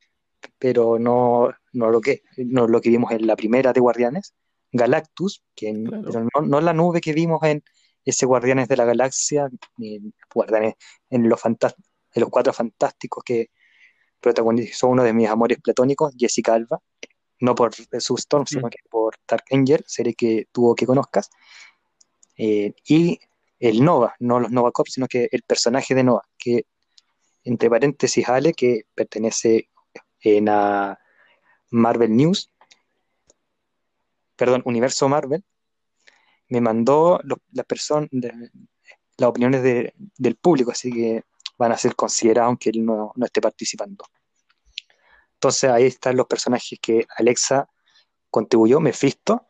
pero 0.58 0.98
no, 0.98 1.50
no, 1.72 1.90
lo 1.90 2.00
que, 2.00 2.22
no 2.36 2.66
lo 2.68 2.80
que 2.80 2.90
vimos 2.90 3.12
en 3.12 3.26
la 3.26 3.36
primera 3.36 3.72
de 3.72 3.80
Guardianes, 3.80 4.34
Galactus, 4.72 5.42
que 5.54 5.72
pero 6.04 6.26
no, 6.42 6.60
la 6.60 6.72
nube 6.72 7.00
que 7.00 7.12
vimos 7.12 7.42
en 7.44 7.62
ese 8.04 8.26
Guardianes 8.26 8.68
de 8.68 8.76
la 8.76 8.84
Galaxia, 8.84 9.48
ni 9.76 9.96
en, 9.96 10.14
Guardianes, 10.32 10.74
en 11.10 11.28
los, 11.28 11.40
en 11.44 12.20
los 12.20 12.28
Cuatro 12.30 12.52
Fantásticos 12.52 13.22
que 13.24 13.50
protagonizó 14.20 14.88
uno 14.88 15.04
de 15.04 15.12
mis 15.12 15.28
amores 15.28 15.58
platónicos, 15.62 16.14
Jessica 16.18 16.54
Alba. 16.54 16.80
no 17.40 17.54
por 17.54 17.72
su 17.74 18.14
Storm, 18.16 18.46
sino 18.46 18.70
que 18.70 18.78
por 18.90 19.16
Dark 19.28 19.44
Angel, 19.50 19.84
serie 19.86 20.14
que 20.14 20.48
tuvo 20.50 20.74
que 20.74 20.86
conozcas. 20.86 21.30
Eh, 22.36 22.72
y 22.86 23.20
el 23.68 23.82
Nova, 23.82 24.14
no 24.18 24.40
los 24.40 24.50
Nova 24.50 24.70
Corps, 24.72 24.92
sino 24.92 25.06
que 25.08 25.26
el 25.32 25.42
personaje 25.42 25.94
de 25.94 26.04
Nova, 26.04 26.22
que 26.36 26.66
entre 27.44 27.70
paréntesis 27.70 28.28
Ale, 28.28 28.52
que 28.52 28.82
pertenece 28.94 29.70
en 30.20 30.50
a 30.50 30.98
Marvel 31.70 32.14
News, 32.14 32.50
perdón, 34.36 34.62
Universo 34.66 35.08
Marvel, 35.08 35.42
me 36.48 36.60
mandó 36.60 37.18
personas, 37.66 38.10
las 38.12 39.28
opiniones 39.30 39.62
del 39.62 40.36
público, 40.36 40.72
así 40.72 40.92
que 40.92 41.22
van 41.56 41.72
a 41.72 41.78
ser 41.78 41.96
considerados 41.96 42.48
aunque 42.48 42.68
él 42.68 42.84
no, 42.84 43.14
esté 43.24 43.40
participando. 43.40 44.04
Entonces 45.34 45.70
ahí 45.70 45.84
están 45.84 46.16
los 46.16 46.26
personajes 46.26 46.78
que 46.82 47.06
Alexa 47.16 47.66
contribuyó, 48.30 48.78
Mephisto, 48.80 49.46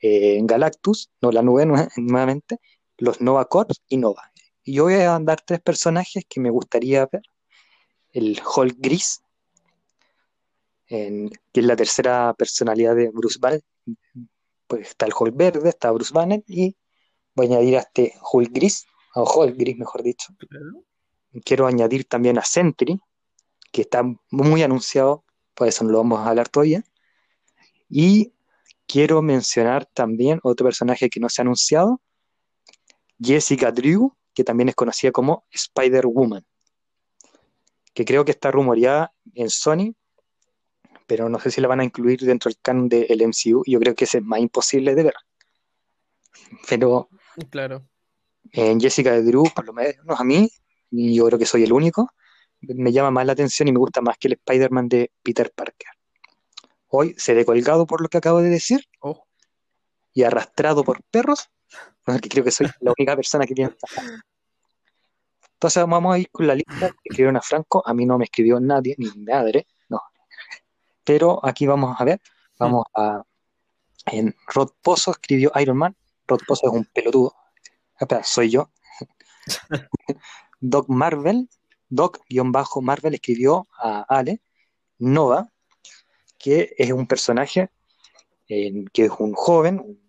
eh, 0.00 0.40
Galactus, 0.42 1.12
no 1.20 1.30
la 1.30 1.42
nube 1.42 1.64
nuevamente, 1.64 2.58
los 2.98 3.20
Nova 3.20 3.44
Corps 3.46 3.80
y 3.88 3.96
Nova. 3.96 4.32
Y 4.64 4.74
yo 4.74 4.84
voy 4.84 4.94
a 4.94 5.18
dar 5.18 5.40
tres 5.40 5.60
personajes 5.60 6.24
que 6.28 6.40
me 6.40 6.50
gustaría 6.50 7.08
ver. 7.10 7.22
El 8.12 8.40
Hulk 8.44 8.76
Gris, 8.78 9.22
que 10.86 11.30
es 11.54 11.64
la 11.64 11.76
tercera 11.76 12.34
personalidad 12.34 12.94
de 12.94 13.08
Bruce 13.08 13.38
Banner. 13.40 13.62
Pues 14.66 14.88
está 14.88 15.06
el 15.06 15.12
Hulk 15.18 15.34
Verde, 15.34 15.68
está 15.68 15.90
Bruce 15.90 16.12
Banner 16.12 16.42
y 16.46 16.76
voy 17.34 17.46
a 17.46 17.50
añadir 17.50 17.76
a 17.76 17.80
este 17.80 18.14
Hulk 18.32 18.50
Gris, 18.52 18.86
o 19.14 19.24
Hulk 19.24 19.56
Gris 19.56 19.76
mejor 19.76 20.02
dicho. 20.02 20.34
Quiero 21.44 21.66
añadir 21.66 22.04
también 22.04 22.38
a 22.38 22.44
Sentry, 22.44 23.00
que 23.72 23.82
está 23.82 24.02
muy 24.30 24.62
anunciado, 24.62 25.24
por 25.54 25.68
eso 25.68 25.84
no 25.84 25.90
lo 25.90 25.98
vamos 25.98 26.20
a 26.20 26.28
hablar 26.28 26.48
todavía. 26.48 26.84
Y 27.88 28.32
quiero 28.86 29.22
mencionar 29.22 29.86
también 29.86 30.40
otro 30.42 30.66
personaje 30.66 31.08
que 31.08 31.20
no 31.20 31.28
se 31.28 31.40
ha 31.40 31.44
anunciado, 31.44 32.00
Jessica 33.22 33.70
Drew, 33.70 34.14
que 34.34 34.44
también 34.44 34.68
es 34.68 34.74
conocida 34.74 35.12
como 35.12 35.44
Spider-Woman, 35.50 36.44
que 37.94 38.04
creo 38.04 38.24
que 38.24 38.32
está 38.32 38.50
rumoreada 38.50 39.12
en 39.34 39.50
Sony, 39.50 39.94
pero 41.06 41.28
no 41.28 41.38
sé 41.38 41.50
si 41.50 41.60
la 41.60 41.68
van 41.68 41.80
a 41.80 41.84
incluir 41.84 42.20
dentro 42.20 42.48
del 42.48 42.58
canon 42.60 42.88
del 42.88 43.22
MCU, 43.22 43.62
yo 43.66 43.78
creo 43.78 43.94
que 43.94 44.04
ese 44.04 44.18
es 44.18 44.24
más 44.24 44.40
imposible 44.40 44.94
de 44.94 45.04
ver. 45.04 45.14
Pero 46.68 47.08
claro. 47.50 47.86
en 48.52 48.80
Jessica 48.80 49.20
Drew, 49.20 49.44
por 49.54 49.66
lo 49.66 49.72
menos 49.72 49.96
a 50.18 50.24
mí, 50.24 50.50
y 50.90 51.14
yo 51.14 51.26
creo 51.26 51.38
que 51.38 51.46
soy 51.46 51.64
el 51.64 51.72
único, 51.72 52.10
me 52.60 52.92
llama 52.92 53.10
más 53.10 53.26
la 53.26 53.32
atención 53.32 53.68
y 53.68 53.72
me 53.72 53.78
gusta 53.78 54.00
más 54.00 54.16
que 54.18 54.28
el 54.28 54.34
Spider-Man 54.34 54.88
de 54.88 55.10
Peter 55.22 55.52
Parker. 55.54 55.88
Hoy 56.88 57.14
seré 57.16 57.44
colgado 57.44 57.86
por 57.86 58.00
lo 58.00 58.08
que 58.08 58.18
acabo 58.18 58.40
de 58.40 58.50
decir 58.50 58.84
oh. 59.00 59.26
y 60.12 60.22
arrastrado 60.22 60.84
por 60.84 61.02
perros, 61.04 61.50
porque 62.04 62.28
creo 62.28 62.44
que 62.44 62.50
soy 62.50 62.68
la 62.80 62.92
única 62.96 63.16
persona 63.16 63.46
que 63.46 63.54
piensa. 63.54 63.86
Entonces 65.54 65.86
vamos 65.86 66.14
a 66.14 66.18
ir 66.18 66.28
con 66.30 66.46
la 66.46 66.54
lista 66.54 66.90
que 66.90 66.96
escribieron 67.04 67.36
a 67.36 67.40
Franco. 67.40 67.82
A 67.86 67.94
mí 67.94 68.04
no 68.04 68.18
me 68.18 68.24
escribió 68.24 68.58
nadie, 68.58 68.94
ni 68.98 69.10
mi 69.10 69.24
madre, 69.24 69.66
no. 69.88 70.00
Pero 71.04 71.44
aquí 71.44 71.66
vamos 71.66 71.94
a 71.98 72.04
ver, 72.04 72.20
vamos 72.58 72.84
a... 72.94 73.22
En 74.06 74.34
Rod 74.48 74.70
Pozo 74.82 75.12
escribió 75.12 75.52
Iron 75.60 75.76
Man. 75.76 75.96
Rod 76.26 76.40
Pozo 76.46 76.66
es 76.66 76.72
un 76.72 76.84
pelotudo. 76.86 77.34
Espera, 77.98 78.24
soy 78.24 78.50
yo. 78.50 78.70
Doc 80.60 80.88
Marvel, 80.88 81.48
Doc-Marvel 81.88 83.14
escribió 83.14 83.66
a 83.78 84.02
Ale 84.08 84.40
Nova, 84.98 85.48
que 86.38 86.74
es 86.78 86.90
un 86.92 87.06
personaje 87.06 87.70
que 88.46 88.84
es 88.94 89.10
un 89.18 89.32
joven 89.34 90.01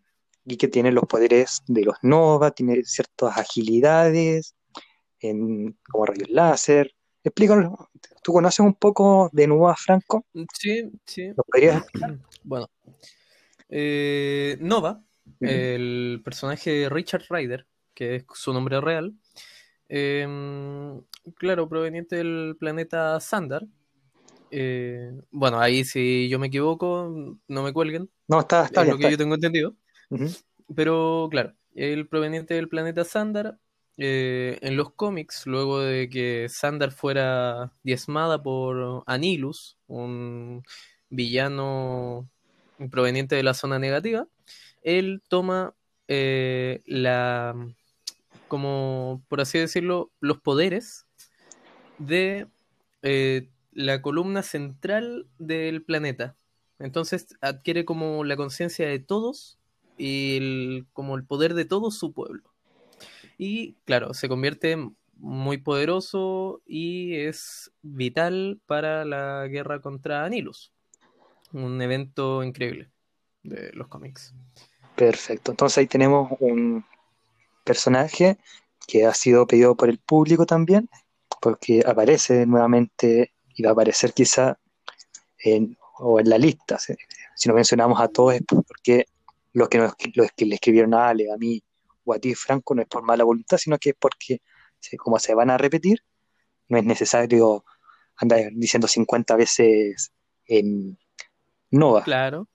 y 0.45 0.57
que 0.57 0.67
tiene 0.67 0.91
los 0.91 1.05
poderes 1.05 1.61
de 1.67 1.83
los 1.83 1.95
Nova, 2.01 2.51
tiene 2.51 2.83
ciertas 2.83 3.37
agilidades, 3.37 4.55
como 5.21 6.05
rayos 6.05 6.29
láser. 6.29 6.91
Explícanos, 7.23 7.73
¿tú 8.21 8.33
conoces 8.33 8.59
un 8.59 8.73
poco 8.73 9.29
de 9.31 9.47
Nova, 9.47 9.75
Franco? 9.75 10.25
Sí, 10.53 10.91
sí. 11.05 11.29
¿Lo 11.29 11.43
podrías 11.43 11.77
explicar? 11.77 12.17
Bueno, 12.45 12.69
eh, 13.69 14.57
Nova, 14.59 15.01
el 15.39 16.21
personaje 16.25 16.71
de 16.71 16.89
Richard 16.89 17.23
Ryder, 17.29 17.65
que 17.93 18.15
es 18.15 18.25
su 18.33 18.51
nombre 18.51 18.81
real, 18.81 19.15
Em, 19.95 21.03
claro, 21.35 21.69
proveniente 21.69 22.15
del 22.15 22.55
planeta 22.59 23.19
Sandar. 23.19 23.63
Eh, 24.49 25.11
bueno, 25.29 25.59
ahí 25.59 25.83
si 25.83 26.27
yo 26.29 26.39
me 26.39 26.47
equivoco, 26.47 27.37
no 27.47 27.63
me 27.63 27.73
cuelguen. 27.73 28.09
No, 28.27 28.39
está, 28.39 28.65
está 28.65 28.81
es 28.81 28.87
lo 28.87 28.97
que 28.97 29.11
yo 29.11 29.17
tengo 29.19 29.35
entendido. 29.35 29.75
Pero 30.75 31.27
claro, 31.31 31.53
el 31.75 32.07
proveniente 32.07 32.53
del 32.53 32.69
planeta 32.69 33.03
Sandar. 33.03 33.57
Eh, 33.97 34.57
en 34.63 34.75
los 34.75 34.91
cómics, 34.91 35.45
luego 35.45 35.79
de 35.79 36.09
que 36.09 36.47
Sandar 36.49 36.91
fuera 36.91 37.73
diezmada 37.83 38.41
por 38.41 39.03
Anilus, 39.05 39.77
un 39.85 40.63
villano 41.09 42.27
proveniente 42.89 43.35
de 43.35 43.43
la 43.43 43.53
zona 43.53 43.77
negativa, 43.77 44.27
él 44.81 45.21
toma 45.27 45.75
eh, 46.07 46.81
la 46.87 47.55
como, 48.47 49.23
por 49.29 49.41
así 49.41 49.57
decirlo, 49.57 50.11
los 50.19 50.39
poderes 50.39 51.07
de 51.97 52.47
eh, 53.01 53.49
la 53.71 54.01
columna 54.01 54.43
central 54.43 55.27
del 55.39 55.81
planeta. 55.83 56.35
Entonces 56.79 57.35
adquiere 57.41 57.85
como 57.85 58.23
la 58.23 58.35
conciencia 58.35 58.87
de 58.87 58.99
todos 58.99 59.57
y 59.97 60.83
como 60.93 61.15
el 61.15 61.25
poder 61.25 61.53
de 61.53 61.65
todo 61.65 61.91
su 61.91 62.13
pueblo. 62.13 62.43
Y 63.37 63.73
claro, 63.85 64.13
se 64.13 64.29
convierte 64.29 64.77
muy 65.17 65.57
poderoso 65.57 66.61
y 66.65 67.15
es 67.15 67.71
vital 67.81 68.59
para 68.65 69.05
la 69.05 69.47
guerra 69.47 69.81
contra 69.81 70.25
Anilus. 70.25 70.73
Un 71.51 71.81
evento 71.81 72.43
increíble 72.43 72.89
de 73.43 73.71
los 73.73 73.87
cómics. 73.87 74.33
Perfecto. 74.95 75.51
Entonces 75.51 75.77
ahí 75.77 75.87
tenemos 75.87 76.31
un 76.39 76.85
personaje 77.63 78.37
que 78.87 79.05
ha 79.05 79.13
sido 79.13 79.47
pedido 79.47 79.75
por 79.75 79.89
el 79.89 79.99
público 79.99 80.45
también, 80.45 80.89
porque 81.41 81.83
aparece 81.85 82.45
nuevamente 82.45 83.33
y 83.55 83.63
va 83.63 83.69
a 83.69 83.73
aparecer 83.73 84.13
quizá 84.13 84.57
en, 85.37 85.77
o 85.99 86.19
en 86.19 86.29
la 86.29 86.37
lista. 86.37 86.77
Si 86.79 87.49
no 87.49 87.55
mencionamos 87.55 87.99
a 87.99 88.07
todos 88.07 88.35
es 88.35 88.41
porque 88.45 89.05
los 89.53 89.69
que, 89.69 89.77
los 90.15 90.31
que 90.35 90.45
le 90.45 90.55
escribieron 90.55 90.93
a 90.93 91.09
Ale, 91.09 91.31
a 91.31 91.37
mí 91.37 91.63
o 92.05 92.13
a 92.13 92.19
ti, 92.19 92.35
Franco, 92.35 92.75
no 92.75 92.81
es 92.81 92.87
por 92.87 93.03
mala 93.03 93.23
voluntad, 93.23 93.57
sino 93.57 93.77
que 93.77 93.91
es 93.91 93.95
porque, 93.97 94.41
como 94.97 95.19
se 95.19 95.33
van 95.33 95.49
a 95.49 95.57
repetir, 95.57 96.03
no 96.67 96.77
es 96.77 96.83
necesario 96.83 97.63
andar 98.17 98.51
diciendo 98.53 98.87
50 98.87 99.35
veces 99.35 100.11
en 100.45 100.97
Nova. 101.71 102.03
Claro. 102.03 102.49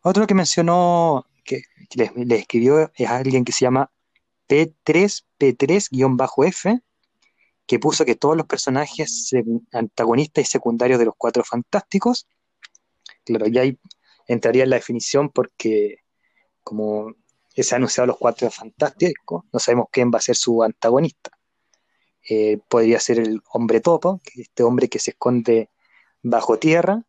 Otro 0.00 0.26
que 0.26 0.34
mencionó, 0.34 1.26
que, 1.44 1.62
le 1.96 2.36
escribió, 2.36 2.90
es 2.94 3.08
alguien 3.08 3.44
que 3.44 3.52
se 3.52 3.64
llama 3.64 3.90
P3, 4.48 5.24
P3-F, 5.38 6.80
que 7.66 7.78
puso 7.78 8.04
que 8.04 8.14
todos 8.14 8.36
los 8.36 8.46
personajes 8.46 9.30
antagonistas 9.72 10.42
y 10.44 10.46
secundarios 10.46 10.98
de 10.98 11.06
los 11.06 11.14
cuatro 11.16 11.42
fantásticos, 11.44 12.28
claro, 13.24 13.46
ya 13.46 13.62
ahí 13.62 13.78
entraría 14.26 14.64
en 14.64 14.70
la 14.70 14.76
definición 14.76 15.30
porque 15.30 16.03
como 16.64 17.14
se 17.54 17.74
han 17.74 17.82
anunciado 17.82 18.08
los 18.08 18.18
cuatro 18.18 18.50
fantásticos, 18.50 19.44
no 19.52 19.60
sabemos 19.60 19.86
quién 19.92 20.10
va 20.12 20.18
a 20.18 20.22
ser 20.22 20.36
su 20.36 20.62
antagonista. 20.62 21.30
Eh, 22.28 22.58
podría 22.68 22.98
ser 22.98 23.20
el 23.20 23.40
hombre 23.52 23.80
topo, 23.80 24.20
este 24.34 24.62
hombre 24.62 24.88
que 24.88 24.98
se 24.98 25.12
esconde 25.12 25.68
bajo 26.22 26.58
tierra 26.58 27.04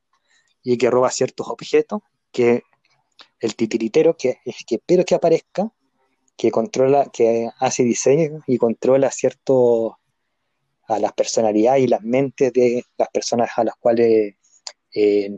y 0.61 0.77
que 0.77 0.91
roba 0.91 1.09
ciertos 1.09 1.47
objetos, 1.47 2.01
que 2.31 2.63
el 3.39 3.55
titiritero, 3.55 4.17
que 4.17 4.39
que 4.67 4.75
espero 4.75 5.05
que 5.05 5.15
aparezca, 5.15 5.71
que 6.37 6.51
controla, 6.51 7.09
que 7.11 7.49
hace 7.59 7.83
diseño 7.83 8.41
y 8.45 8.57
controla 8.57 9.09
cierto 9.11 9.97
a 10.87 10.99
las 10.99 11.13
personalidades 11.13 11.83
y 11.83 11.87
las 11.87 12.01
mentes 12.01 12.53
de 12.53 12.83
las 12.97 13.09
personas 13.09 13.49
a 13.55 13.63
las 13.63 13.75
cuales 13.77 14.35
eh, 14.93 15.31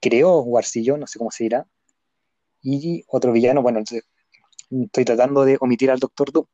creó 0.00 0.42
Guarcillo, 0.42 0.96
no 0.96 1.06
sé 1.06 1.18
cómo 1.18 1.30
se 1.30 1.44
dirá. 1.44 1.66
Y 2.64 3.04
otro 3.08 3.30
villano, 3.30 3.62
bueno, 3.62 3.80
estoy 3.80 5.04
tratando 5.04 5.44
de 5.44 5.58
omitir 5.60 5.90
al 5.90 5.98
Doctor 5.98 6.32
Doom, 6.32 6.46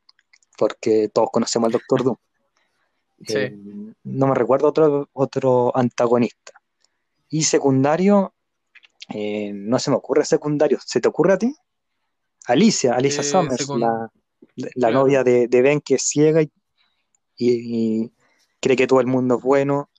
porque 0.59 1.09
todos 1.09 1.31
conocemos 1.33 1.69
al 1.69 1.73
Doctor 1.73 2.05
Doom. 2.05 2.17
Eh, 3.29 3.55
no 4.05 4.29
me 4.29 4.35
recuerdo 4.35 4.69
otro, 4.69 5.11
otro 5.13 5.77
antagonista. 5.77 6.55
Y 7.29 7.43
secundario, 7.43 8.33
eh, 9.11 9.53
no 9.53 9.79
se 9.79 9.91
me 9.91 9.97
ocurre 9.97 10.25
secundario. 10.25 10.79
¿Se 10.83 11.03
te 11.03 11.09
ocurre 11.09 11.35
a 11.35 11.39
ti? 11.39 11.55
Alicia, 12.47 12.95
Alicia 12.95 13.23
Summers, 13.23 13.69
la, 14.75 14.91
novia 14.91 15.23
de, 15.23 15.49
Ben 15.49 15.83
que 15.83 15.97
es 15.97 16.03
ciega 16.03 16.41
y, 17.37 18.13
cree 18.59 18.77
que 18.77 18.87
todo 18.87 19.01
el 19.01 19.07
mundo 19.07 19.37
es 19.37 19.43
bueno, 19.43 19.91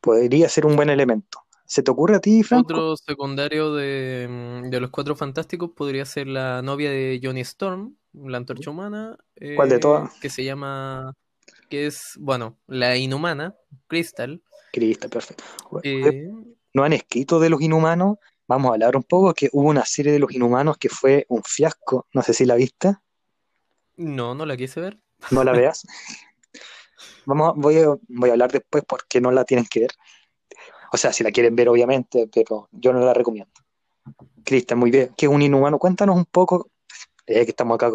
podría 0.00 0.48
ser 0.48 0.66
un 0.66 0.76
buen 0.76 0.90
elemento. 0.90 1.40
¿Se 1.68 1.82
te 1.82 1.90
ocurre 1.90 2.16
a 2.16 2.20
ti, 2.20 2.42
Franco? 2.42 2.64
Otro 2.64 2.96
secundario 2.96 3.74
de, 3.74 4.26
mm, 4.28 4.70
de 4.70 4.80
los 4.80 4.90
Cuatro 4.90 5.14
Fantásticos 5.14 5.70
podría 5.76 6.04
ser 6.06 6.26
la 6.26 6.62
novia 6.62 6.90
de 6.90 7.20
Johnny 7.22 7.40
Storm, 7.42 7.94
la 8.14 8.38
antorcha 8.38 8.70
humana. 8.70 9.18
¿Cuál 9.54 9.68
de 9.68 9.76
eh, 9.76 9.78
todas? 9.78 10.12
Que 10.14 10.30
se 10.30 10.44
llama, 10.44 11.12
que 11.68 11.86
es, 11.86 12.14
bueno, 12.18 12.58
la 12.66 12.96
inhumana, 12.96 13.54
Crystal. 13.86 14.42
Crystal, 14.72 15.10
perfecto. 15.10 15.44
eh, 15.82 16.30
No 16.72 16.84
han 16.84 16.94
escrito 16.94 17.38
de 17.38 17.50
los 17.50 17.60
inhumanos. 17.60 18.16
Vamos 18.46 18.70
a 18.70 18.74
hablar 18.74 18.96
un 18.96 19.02
poco 19.02 19.34
que 19.34 19.50
hubo 19.52 19.68
una 19.68 19.84
serie 19.84 20.10
de 20.10 20.18
los 20.18 20.32
inhumanos 20.32 20.78
que 20.78 20.88
fue 20.88 21.26
un 21.28 21.42
fiasco. 21.42 22.06
No 22.14 22.22
sé 22.22 22.32
si 22.32 22.46
la 22.46 22.54
viste. 22.54 22.94
no, 23.96 24.34
no 24.34 24.46
la 24.46 24.56
quise 24.56 24.80
ver. 24.80 24.98
No 25.30 25.44
la 25.44 25.52
veas. 25.52 25.82
Vamos, 27.26 27.52
voy 27.56 27.78
a, 27.78 27.88
voy 28.08 28.30
a 28.30 28.32
hablar 28.32 28.50
después 28.52 28.84
porque 28.88 29.20
no 29.20 29.30
la 29.30 29.44
tienen 29.44 29.66
que 29.66 29.80
ver. 29.80 29.90
O 30.92 30.96
sea, 30.96 31.12
si 31.12 31.22
la 31.24 31.30
quieren 31.30 31.54
ver, 31.56 31.68
obviamente, 31.68 32.28
pero 32.32 32.68
yo 32.72 32.92
no 32.92 33.00
la 33.00 33.14
recomiendo. 33.14 33.52
Cristian, 34.44 34.78
muy 34.78 34.90
bien. 34.90 35.12
¿Qué 35.16 35.26
es 35.26 35.32
un 35.32 35.42
inhumano? 35.42 35.78
Cuéntanos 35.78 36.16
un 36.16 36.24
poco, 36.24 36.70
ya 37.26 37.44
que 37.44 37.50
estamos 37.50 37.74
acá 37.74 37.90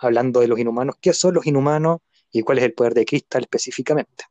hablando 0.00 0.40
de 0.40 0.48
los 0.48 0.58
inhumanos, 0.58 0.96
¿qué 1.00 1.12
son 1.12 1.34
los 1.34 1.46
inhumanos 1.46 1.98
y 2.32 2.42
cuál 2.42 2.58
es 2.58 2.64
el 2.64 2.72
poder 2.74 2.94
de 2.94 3.04
Crystal 3.04 3.42
específicamente? 3.42 4.24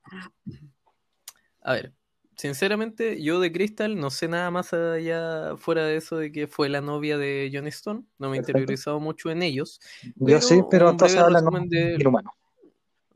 A 1.61 1.73
ver, 1.73 1.93
sinceramente, 2.35 3.21
yo 3.21 3.39
de 3.39 3.51
Crystal 3.51 3.95
no 3.95 4.09
sé 4.09 4.27
nada 4.27 4.51
más 4.51 4.73
allá 4.73 5.55
fuera 5.57 5.85
de 5.85 5.95
eso 5.97 6.17
de 6.17 6.31
que 6.31 6.47
fue 6.47 6.67
la 6.67 6.81
novia 6.81 7.17
de 7.17 7.49
Johnny 7.53 7.69
Stone. 7.69 8.03
No 8.17 8.29
me 8.29 8.35
he 8.35 8.39
interiorizado 8.39 8.99
mucho 8.99 9.29
en 9.29 9.41
ellos. 9.43 9.79
Yo 10.15 10.41
sí, 10.41 10.61
pero 10.69 10.89
entonces 10.89 11.17
hablan 11.17 11.69
de- 11.69 11.95
inhumanos. 11.99 12.33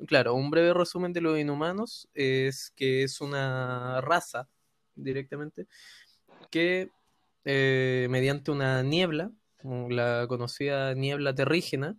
Claro, 0.05 0.35
un 0.35 0.51
breve 0.51 0.73
resumen 0.73 1.11
de 1.11 1.21
los 1.21 1.39
inhumanos 1.39 2.07
es 2.13 2.71
que 2.75 3.03
es 3.03 3.19
una 3.19 3.99
raza 4.01 4.47
directamente 4.97 5.67
que 6.49 6.89
eh, 7.45 8.07
mediante 8.09 8.51
una 8.51 8.83
niebla, 8.83 9.31
la 9.63 10.25
conocida 10.27 10.93
niebla 10.93 11.33
terrígena, 11.33 11.95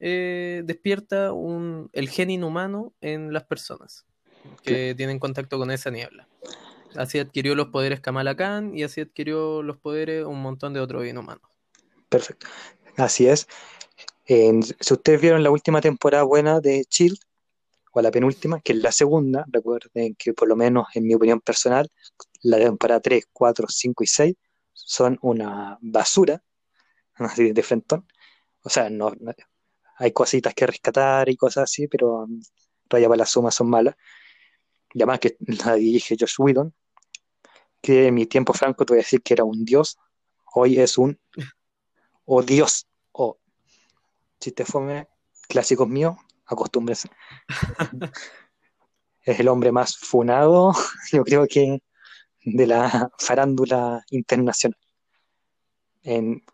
eh, 0.00 0.62
despierta 0.64 1.32
un, 1.32 1.90
el 1.92 2.08
gen 2.08 2.30
inhumano 2.30 2.92
en 3.00 3.32
las 3.32 3.44
personas 3.44 4.06
que 4.62 4.94
tienen 4.96 5.18
contacto 5.18 5.58
con 5.58 5.70
esa 5.70 5.90
niebla. 5.90 6.28
Así 6.94 7.18
adquirió 7.18 7.54
los 7.54 7.68
poderes 7.68 8.00
Kamala 8.00 8.36
Khan 8.36 8.76
y 8.76 8.82
así 8.82 9.00
adquirió 9.00 9.62
los 9.62 9.76
poderes 9.78 10.24
un 10.24 10.40
montón 10.40 10.72
de 10.72 10.80
otros 10.80 11.06
inhumanos. 11.06 11.50
Perfecto. 12.08 12.46
Así 12.96 13.26
es. 13.26 13.46
En- 14.26 14.62
si 14.62 14.94
ustedes 14.94 15.20
vieron 15.20 15.42
la 15.42 15.50
última 15.50 15.80
temporada 15.80 16.22
buena 16.24 16.60
de 16.60 16.86
Shield, 16.88 17.18
o 17.92 18.02
la 18.02 18.10
penúltima, 18.10 18.60
que 18.60 18.72
es 18.72 18.78
la 18.78 18.92
segunda, 18.92 19.44
recuerden 19.48 20.14
que 20.16 20.32
por 20.34 20.48
lo 20.48 20.56
menos 20.56 20.86
en 20.94 21.06
mi 21.06 21.14
opinión 21.14 21.40
personal, 21.40 21.88
la 22.42 22.58
temporada 22.58 23.00
3, 23.00 23.26
4, 23.32 23.66
5 23.68 24.04
y 24.04 24.06
6 24.06 24.36
son 24.72 25.18
una 25.22 25.78
basura, 25.80 26.42
así 27.16 27.52
de 27.52 27.62
frentón. 27.62 28.06
O 28.64 28.70
sea, 28.70 28.90
no, 28.90 29.12
no- 29.20 29.32
hay 29.98 30.12
cositas 30.12 30.54
que 30.54 30.66
rescatar 30.66 31.28
y 31.30 31.36
cosas 31.36 31.64
así, 31.64 31.88
pero 31.88 32.26
raya 32.90 33.08
para 33.08 33.18
la 33.18 33.26
suma 33.26 33.50
son 33.52 33.70
malas. 33.70 33.96
Y 34.94 35.00
además 35.00 35.20
que 35.20 35.36
la 35.66 35.74
dirige 35.76 36.16
Josh 36.18 36.34
Whedon, 36.38 36.74
que 37.80 38.08
en 38.08 38.14
mi 38.14 38.26
tiempo 38.26 38.52
franco 38.52 38.84
te 38.84 38.92
voy 38.92 38.98
a 39.00 39.02
decir 39.04 39.22
que 39.22 39.34
era 39.34 39.44
un 39.44 39.64
dios, 39.64 39.98
hoy 40.54 40.78
es 40.80 40.98
un 40.98 41.18
o 42.26 42.42
Dios, 42.42 42.86
o 43.12 43.38
chiste 44.40 44.64
fome, 44.64 45.08
clásicos 45.48 45.88
míos, 45.88 46.16
acostúmbrense. 46.46 47.08
es 49.22 49.38
el 49.40 49.48
hombre 49.48 49.72
más 49.72 49.96
funado, 49.96 50.72
yo 51.12 51.22
creo 51.24 51.46
que 51.46 51.80
de 52.44 52.66
la 52.66 53.10
farándula 53.18 54.04
internacional. 54.10 54.78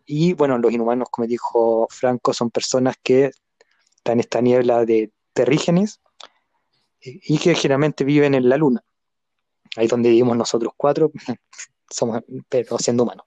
Y 0.07 0.33
bueno, 0.33 0.59
los 0.59 0.73
inhumanos, 0.73 1.09
como 1.11 1.27
dijo 1.29 1.87
Franco, 1.91 2.33
son 2.33 2.51
personas 2.51 2.97
que 3.03 3.31
están 3.97 4.15
en 4.15 4.21
esta 4.21 4.41
niebla 4.41 4.85
de 4.85 5.13
terrígenes 5.33 6.01
y, 7.01 7.35
y 7.35 7.39
que 7.39 7.55
generalmente 7.55 8.05
viven 8.05 8.35
en 8.35 8.49
la 8.49 8.57
luna. 8.57 8.83
Ahí 9.77 9.87
donde 9.87 10.09
vivimos 10.11 10.37
nosotros 10.37 10.73
cuatro, 10.77 11.13
somos, 11.91 12.23
pero 12.49 12.79
siendo 12.79 13.05
humanos. 13.05 13.27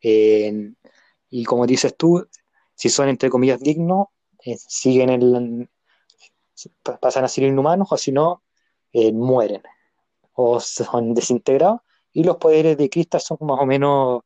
Y 0.00 1.44
como 1.44 1.66
dices 1.66 1.96
tú, 1.96 2.28
si 2.74 2.88
son 2.88 3.08
entre 3.08 3.30
comillas 3.30 3.60
dignos, 3.60 4.08
eh, 4.44 4.56
siguen 4.58 5.10
el, 5.10 5.68
pa- 6.82 6.98
pasan 6.98 7.24
a 7.24 7.28
ser 7.28 7.44
inhumanos 7.44 7.88
o 7.90 7.96
si 7.96 8.12
no, 8.12 8.42
eh, 8.92 9.12
mueren 9.12 9.62
o 10.34 10.60
son 10.60 11.14
desintegrados. 11.14 11.80
Y 12.12 12.24
los 12.24 12.36
poderes 12.36 12.76
de 12.76 12.90
Cristal 12.90 13.20
son 13.20 13.38
más 13.40 13.58
o 13.60 13.66
menos 13.66 14.22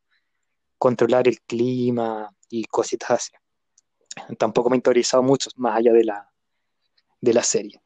controlar 0.78 1.28
el 1.28 1.40
clima 1.42 2.30
y 2.50 2.64
cositas 2.64 3.10
así. 3.10 3.32
Tampoco 4.38 4.70
me 4.70 4.76
he 4.76 4.78
interesado 4.78 5.22
mucho 5.22 5.50
más 5.56 5.76
allá 5.76 5.92
de 5.92 6.04
la, 6.04 6.30
de 7.20 7.32
la 7.32 7.42
serie. 7.42 7.80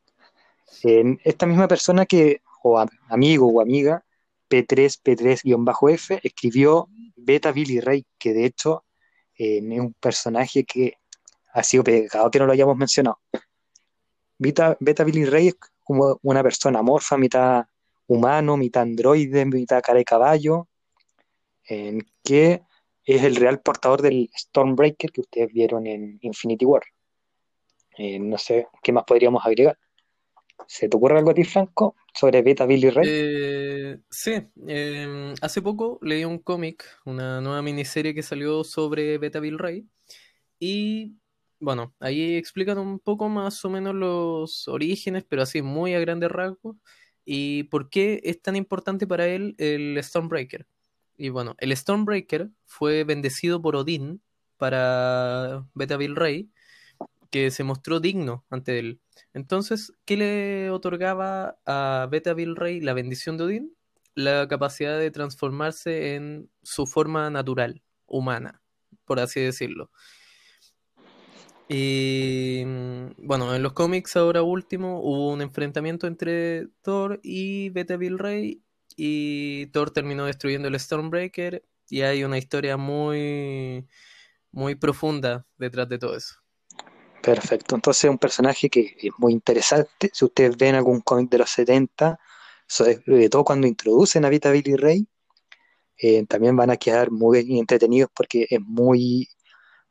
Esta 1.25 1.47
misma 1.47 1.69
persona 1.69 2.07
que, 2.07 2.43
o 2.63 2.79
a- 2.79 2.87
amigo 3.09 3.47
o 3.49 3.61
amiga, 3.61 4.05
P3, 4.49 4.99
P3-F, 5.03 6.21
escribió 6.23 6.89
Beta 7.17 7.53
Billy 7.53 7.81
Ray, 7.81 8.07
que 8.19 8.33
de 8.33 8.47
hecho 8.47 8.85
eh, 9.39 9.59
es 9.59 9.81
un 9.81 9.93
personaje 9.95 10.65
que 10.65 10.95
ha 11.53 11.63
sido 11.63 11.85
pecado 11.85 12.31
que 12.31 12.39
no 12.39 12.47
lo 12.47 12.53
hayamos 12.53 12.77
mencionado. 12.77 13.21
Beta, 14.39 14.77
Beta 14.81 15.05
Billy 15.05 15.25
Ray 15.25 15.49
es 15.49 15.57
como 15.85 16.19
una 16.23 16.43
persona 16.43 16.79
amorfa, 16.79 17.17
mitad 17.19 17.65
humano, 18.11 18.57
mitad 18.57 18.83
androide, 18.83 19.47
mitad 19.47 19.83
cara 19.83 19.99
de 19.99 20.05
caballo, 20.05 20.69
en 21.65 22.05
que 22.25 22.63
es 23.05 23.23
el 23.23 23.37
real 23.37 23.61
portador 23.61 24.03
del 24.03 24.29
Stormbreaker 24.37 25.13
que 25.13 25.21
ustedes 25.21 25.53
vieron 25.53 25.87
en 25.87 26.19
Infinity 26.21 26.65
War. 26.65 26.83
Eh, 27.97 28.19
no 28.19 28.37
sé 28.37 28.67
qué 28.83 28.93
más 28.93 29.05
podríamos 29.05 29.47
agregar. 29.47 29.79
¿Se 30.67 30.89
te 30.89 30.97
ocurre 30.97 31.19
algo 31.19 31.31
a 31.31 31.35
ti, 31.35 31.45
Franco, 31.45 31.95
sobre 32.13 32.43
Beta 32.43 32.67
Billy 32.67 32.91
Ray? 32.91 33.09
Eh, 33.09 33.99
sí, 34.11 34.33
eh, 34.67 35.35
hace 35.41 35.63
poco 35.63 35.99
leí 36.03 36.25
un 36.25 36.39
cómic, 36.39 36.85
una 37.05 37.41
nueva 37.41 37.63
miniserie 37.63 38.15
que 38.15 38.23
salió 38.23 38.65
sobre 38.65 39.19
Beta 39.19 39.39
Bill 39.39 39.59
Ray. 39.59 39.89
Y 40.59 41.15
bueno, 41.61 41.95
ahí 42.01 42.37
explican 42.37 42.79
un 42.79 42.99
poco 42.99 43.29
más 43.29 43.65
o 43.65 43.71
menos 43.71 43.95
los 43.95 44.67
orígenes, 44.67 45.25
pero 45.29 45.43
así 45.43 45.63
muy 45.63 45.95
a 45.95 46.01
grandes 46.01 46.31
rasgos, 46.31 46.77
y 47.25 47.65
por 47.65 47.91
qué 47.91 48.21
es 48.25 48.41
tan 48.43 48.57
importante 48.57 49.07
para 49.07 49.27
él 49.27 49.55
el 49.59 49.99
Stormbreaker. 50.03 50.67
Y 51.17 51.29
bueno, 51.29 51.55
el 51.59 51.77
Stormbreaker 51.77 52.51
fue 52.65 53.05
bendecido 53.05 53.61
por 53.61 53.77
Odín 53.77 54.23
para 54.57 55.67
Beta 55.75 55.97
Bill 55.97 56.17
Ray, 56.17 56.51
que 57.31 57.51
se 57.51 57.65
mostró 57.65 58.01
digno 58.01 58.45
ante 58.51 58.79
él. 58.79 59.01
Entonces, 59.33 59.93
¿qué 60.05 60.17
le 60.17 60.71
otorgaba 60.71 61.59
a 61.67 62.09
Beta 62.11 62.35
Bill 62.35 62.57
Ray 62.57 62.81
la 62.81 62.93
bendición 62.93 63.37
de 63.37 63.45
Odín? 63.45 63.77
La 64.15 64.49
capacidad 64.49 64.99
de 64.99 65.11
transformarse 65.11 66.15
en 66.15 66.51
su 66.63 66.87
forma 66.87 67.31
natural, 67.31 67.83
humana, 68.07 68.61
por 69.05 69.21
así 69.21 69.41
decirlo. 69.41 69.91
Y 71.73 72.65
mm, 72.67 73.11
bueno, 73.19 73.55
en 73.55 73.63
los 73.63 73.75
cómics 73.75 74.17
ahora 74.17 74.43
último 74.43 75.01
hubo 75.01 75.33
un 75.33 75.41
enfrentamiento 75.41 76.09
entre 76.09 76.67
Thor 76.83 77.21
y 77.23 77.71
Beta 77.71 77.97
Bill 77.97 78.19
Ray 78.19 78.61
y 78.97 79.67
Thor 79.67 79.93
terminó 79.93 80.27
destruyendo 80.27 80.67
el 80.67 80.81
Stormbreaker 80.81 81.65
y 81.89 82.03
hay 82.03 82.25
una 82.25 82.39
historia 82.39 82.77
muy 82.77 83.87
muy 84.51 84.75
profunda 84.75 85.47
detrás 85.59 85.89
de 85.89 85.99
todo 85.99 86.17
eso. 86.17 86.35
Perfecto. 87.23 87.77
Entonces 87.77 88.05
es 88.05 88.11
un 88.11 88.19
personaje 88.19 88.69
que 88.69 88.97
es 89.01 89.13
muy 89.19 89.33
interesante. 89.33 90.11
Si 90.13 90.25
ustedes 90.25 90.57
ven 90.57 90.75
algún 90.75 91.01
cómic 91.03 91.31
de 91.31 91.39
los 91.39 91.51
70, 91.51 92.19
sobre 92.67 93.29
todo 93.29 93.45
cuando 93.45 93.69
introducen 93.69 94.25
a 94.25 94.29
Vita 94.29 94.51
Billy 94.51 94.75
Ray, 94.75 95.07
eh, 95.99 96.27
también 96.27 96.57
van 96.57 96.71
a 96.71 96.77
quedar 96.77 97.13
muy 97.13 97.59
entretenidos 97.61 98.11
porque 98.13 98.49
es 98.51 98.61
muy, 98.61 99.29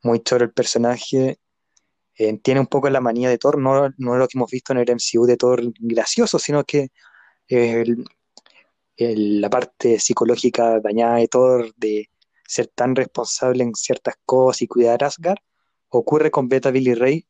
muy 0.02 0.20
choro 0.20 0.44
el 0.44 0.52
personaje. 0.52 1.38
Eh, 2.22 2.38
tiene 2.42 2.60
un 2.60 2.66
poco 2.66 2.90
la 2.90 3.00
manía 3.00 3.30
de 3.30 3.38
Thor, 3.38 3.56
no, 3.56 3.88
no 3.96 4.16
lo 4.18 4.28
que 4.28 4.36
hemos 4.36 4.50
visto 4.50 4.74
en 4.74 4.78
el 4.80 4.90
MCU 4.90 5.24
de 5.24 5.38
Thor 5.38 5.62
gracioso, 5.78 6.38
sino 6.38 6.64
que 6.64 6.88
el- 7.48 8.04
el- 8.98 9.40
la 9.40 9.48
parte 9.48 9.98
psicológica 9.98 10.80
dañada 10.80 11.16
de 11.16 11.28
Thor 11.28 11.72
de 11.76 12.10
ser 12.46 12.66
tan 12.74 12.94
responsable 12.94 13.64
en 13.64 13.74
ciertas 13.74 14.16
cosas 14.26 14.60
y 14.60 14.66
cuidar 14.66 15.02
a 15.02 15.06
Asgard 15.06 15.38
ocurre 15.88 16.30
con 16.30 16.46
Beta 16.46 16.70
Billy 16.70 16.92
Ray, 16.92 17.26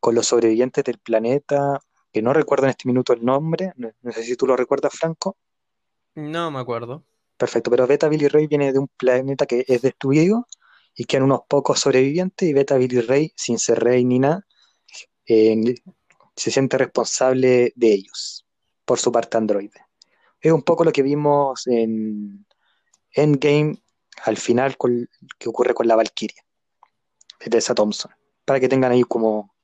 con 0.00 0.16
los 0.16 0.26
sobrevivientes 0.26 0.82
del 0.82 0.98
planeta, 0.98 1.78
que 2.12 2.20
no 2.20 2.32
recuerdo 2.32 2.64
en 2.64 2.70
este 2.70 2.88
minuto 2.88 3.12
el 3.12 3.24
nombre, 3.24 3.72
no, 3.76 3.92
no 4.02 4.10
sé 4.10 4.24
si 4.24 4.34
tú 4.34 4.48
lo 4.48 4.56
recuerdas, 4.56 4.92
Franco. 4.92 5.36
No 6.16 6.50
me 6.50 6.58
acuerdo. 6.58 7.04
Perfecto, 7.36 7.70
pero 7.70 7.86
Beta 7.86 8.08
Billy 8.08 8.26
Ray 8.26 8.48
viene 8.48 8.72
de 8.72 8.80
un 8.80 8.88
planeta 8.88 9.46
que 9.46 9.64
es 9.68 9.82
destruido 9.82 10.48
y 10.94 11.04
quedan 11.04 11.24
unos 11.24 11.40
pocos 11.48 11.80
sobrevivientes 11.80 12.48
y 12.48 12.52
Beta 12.52 12.76
Billy 12.76 13.00
Ray, 13.00 13.32
sin 13.36 13.58
ser 13.58 13.82
rey 13.82 14.04
ni 14.04 14.18
nada, 14.18 14.46
eh, 15.26 15.74
se 16.36 16.50
siente 16.50 16.78
responsable 16.78 17.72
de 17.76 17.92
ellos, 17.92 18.46
por 18.84 18.98
su 18.98 19.12
parte 19.12 19.36
androide. 19.36 19.86
Es 20.40 20.52
un 20.52 20.62
poco 20.62 20.84
lo 20.84 20.92
que 20.92 21.02
vimos 21.02 21.66
en 21.66 22.46
Endgame 23.12 23.82
al 24.24 24.36
final 24.36 24.76
que 25.38 25.48
ocurre 25.48 25.74
con 25.74 25.86
la 25.86 25.96
Valkyria 25.96 26.42
de 27.40 27.50
Tessa 27.50 27.74
Thompson, 27.74 28.12
para 28.44 28.60
que 28.60 28.68
tengan 28.68 28.92
ahí 28.92 29.02
como 29.02 29.54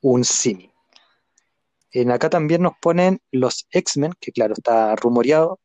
un 0.00 0.24
símil. 0.24 0.72
En 1.90 2.10
acá 2.10 2.30
también 2.30 2.62
nos 2.62 2.74
ponen 2.80 3.20
los 3.30 3.66
X-Men, 3.70 4.14
que 4.20 4.32
claro, 4.32 4.54
está 4.54 4.96
rumoreado, 4.96 5.60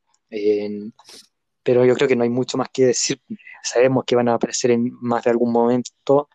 pero 1.67 1.83
yo 1.83 1.95
creo 1.95 2.07
que 2.07 2.15
no 2.15 2.23
hay 2.23 2.29
mucho 2.29 2.57
más 2.57 2.69
que 2.71 2.85
decir. 2.85 3.21
Sabemos 3.61 4.05
que 4.05 4.15
van 4.15 4.29
a 4.29 4.35
aparecer 4.35 4.71
en 4.71 4.89
más 5.01 5.25
de 5.25 5.31
algún 5.31 5.51
momento 5.51 6.29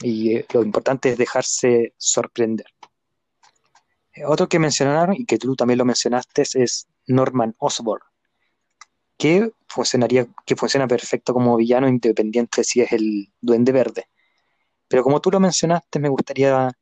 y 0.00 0.34
eh, 0.34 0.46
lo 0.52 0.64
importante 0.64 1.10
es 1.10 1.16
dejarse 1.16 1.94
sorprender. 1.96 2.66
Eh, 4.12 4.24
otro 4.24 4.48
que 4.48 4.58
mencionaron 4.58 5.14
y 5.14 5.24
que 5.24 5.38
tú 5.38 5.54
también 5.54 5.78
lo 5.78 5.84
mencionaste 5.84 6.42
es 6.54 6.88
Norman 7.06 7.54
Osborn, 7.58 8.02
que 9.16 9.52
funcionaría, 9.68 10.26
que 10.44 10.56
funciona 10.56 10.88
perfecto 10.88 11.32
como 11.32 11.56
villano 11.56 11.86
independiente 11.86 12.64
si 12.64 12.80
es 12.80 12.90
el 12.90 13.32
Duende 13.40 13.70
Verde. 13.70 14.08
Pero 14.88 15.04
como 15.04 15.20
tú 15.20 15.30
lo 15.30 15.38
mencionaste, 15.38 16.00
me 16.00 16.08
gustaría 16.08 16.72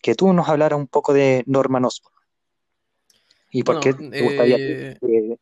que 0.00 0.14
tú 0.14 0.32
nos 0.32 0.48
hablaras 0.48 0.78
un 0.78 0.86
poco 0.86 1.12
de 1.12 1.42
Norman 1.46 1.86
Osborn. 1.86 2.14
¿Y 3.50 3.64
por 3.64 3.80
qué 3.80 3.94
te 3.94 4.22
gustaría 4.22 4.56
eh, 4.60 4.96
que, 5.00 5.38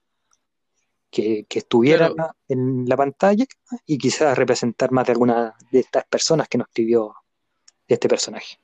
estuviera 1.13 2.13
en 2.49 2.85
la 2.87 2.97
pantalla 2.97 3.45
y 3.87 3.99
quizás 3.99 4.37
representar 4.37 4.93
más 4.93 5.07
de 5.07 5.13
alguna 5.13 5.55
de 5.71 5.81
estas 5.81 6.05
personas 6.07 6.49
que 6.49 6.59
nos 6.59 6.69
escribió 6.69 7.15
este 7.87 8.09
personaje? 8.09 8.59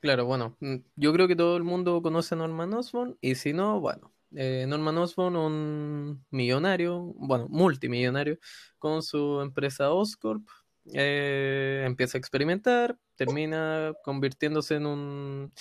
Claro, 0.00 0.24
bueno, 0.24 0.56
mm, 0.60 0.76
yo 0.96 1.12
creo 1.12 1.28
que 1.28 1.36
todo 1.36 1.56
el 1.56 1.62
mundo 1.62 2.00
conoce 2.02 2.34
a 2.34 2.38
Norman 2.38 2.72
Osborn 2.72 3.18
y 3.20 3.34
si 3.34 3.52
no, 3.52 3.80
bueno, 3.80 4.12
eh, 4.34 4.64
Norman 4.66 4.96
Osborn, 4.98 5.36
un 5.36 6.24
millonario, 6.30 7.12
bueno, 7.16 7.48
multimillonario, 7.48 8.38
con 8.78 9.02
su 9.02 9.40
empresa 9.40 9.92
Oscorp, 9.92 10.46
eh, 10.94 11.82
empieza 11.86 12.16
a 12.16 12.20
experimentar, 12.20 12.96
termina 13.16 13.92
convirtiéndose 14.02 14.76
en 14.76 14.86
un 14.86 15.52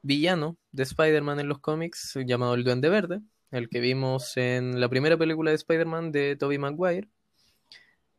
villano 0.00 0.56
de 0.70 0.84
Spider-Man 0.84 1.40
en 1.40 1.48
los 1.48 1.58
cómics 1.58 2.18
llamado 2.24 2.54
el 2.54 2.64
Duende 2.64 2.88
Verde, 2.88 3.20
el 3.52 3.68
que 3.68 3.80
vimos 3.80 4.36
en 4.36 4.80
la 4.80 4.88
primera 4.88 5.16
película 5.16 5.50
de 5.50 5.56
Spider-Man 5.56 6.10
de 6.10 6.36
Tobey 6.36 6.58
Maguire. 6.58 7.08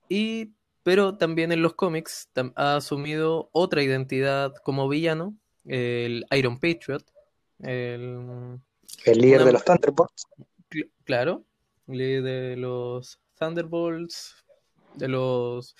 Y 0.07 0.53
pero 0.83 1.17
también 1.17 1.51
en 1.51 1.61
los 1.61 1.73
cómics 1.73 2.29
ha 2.55 2.75
asumido 2.75 3.49
otra 3.53 3.81
identidad 3.81 4.53
como 4.63 4.89
villano, 4.89 5.35
el 5.65 6.25
Iron 6.31 6.59
Patriot. 6.59 7.03
El, 7.59 8.59
líder 9.05 9.45
de 9.45 9.53
los 9.53 9.63
Thunderbolts. 9.63 10.27
claro, 11.05 11.45
el 11.87 11.97
líder 11.97 12.23
de 12.23 12.57
los 12.57 13.19
Thunderbolts, 13.39 14.35
de 14.95 15.07
los 15.07 15.75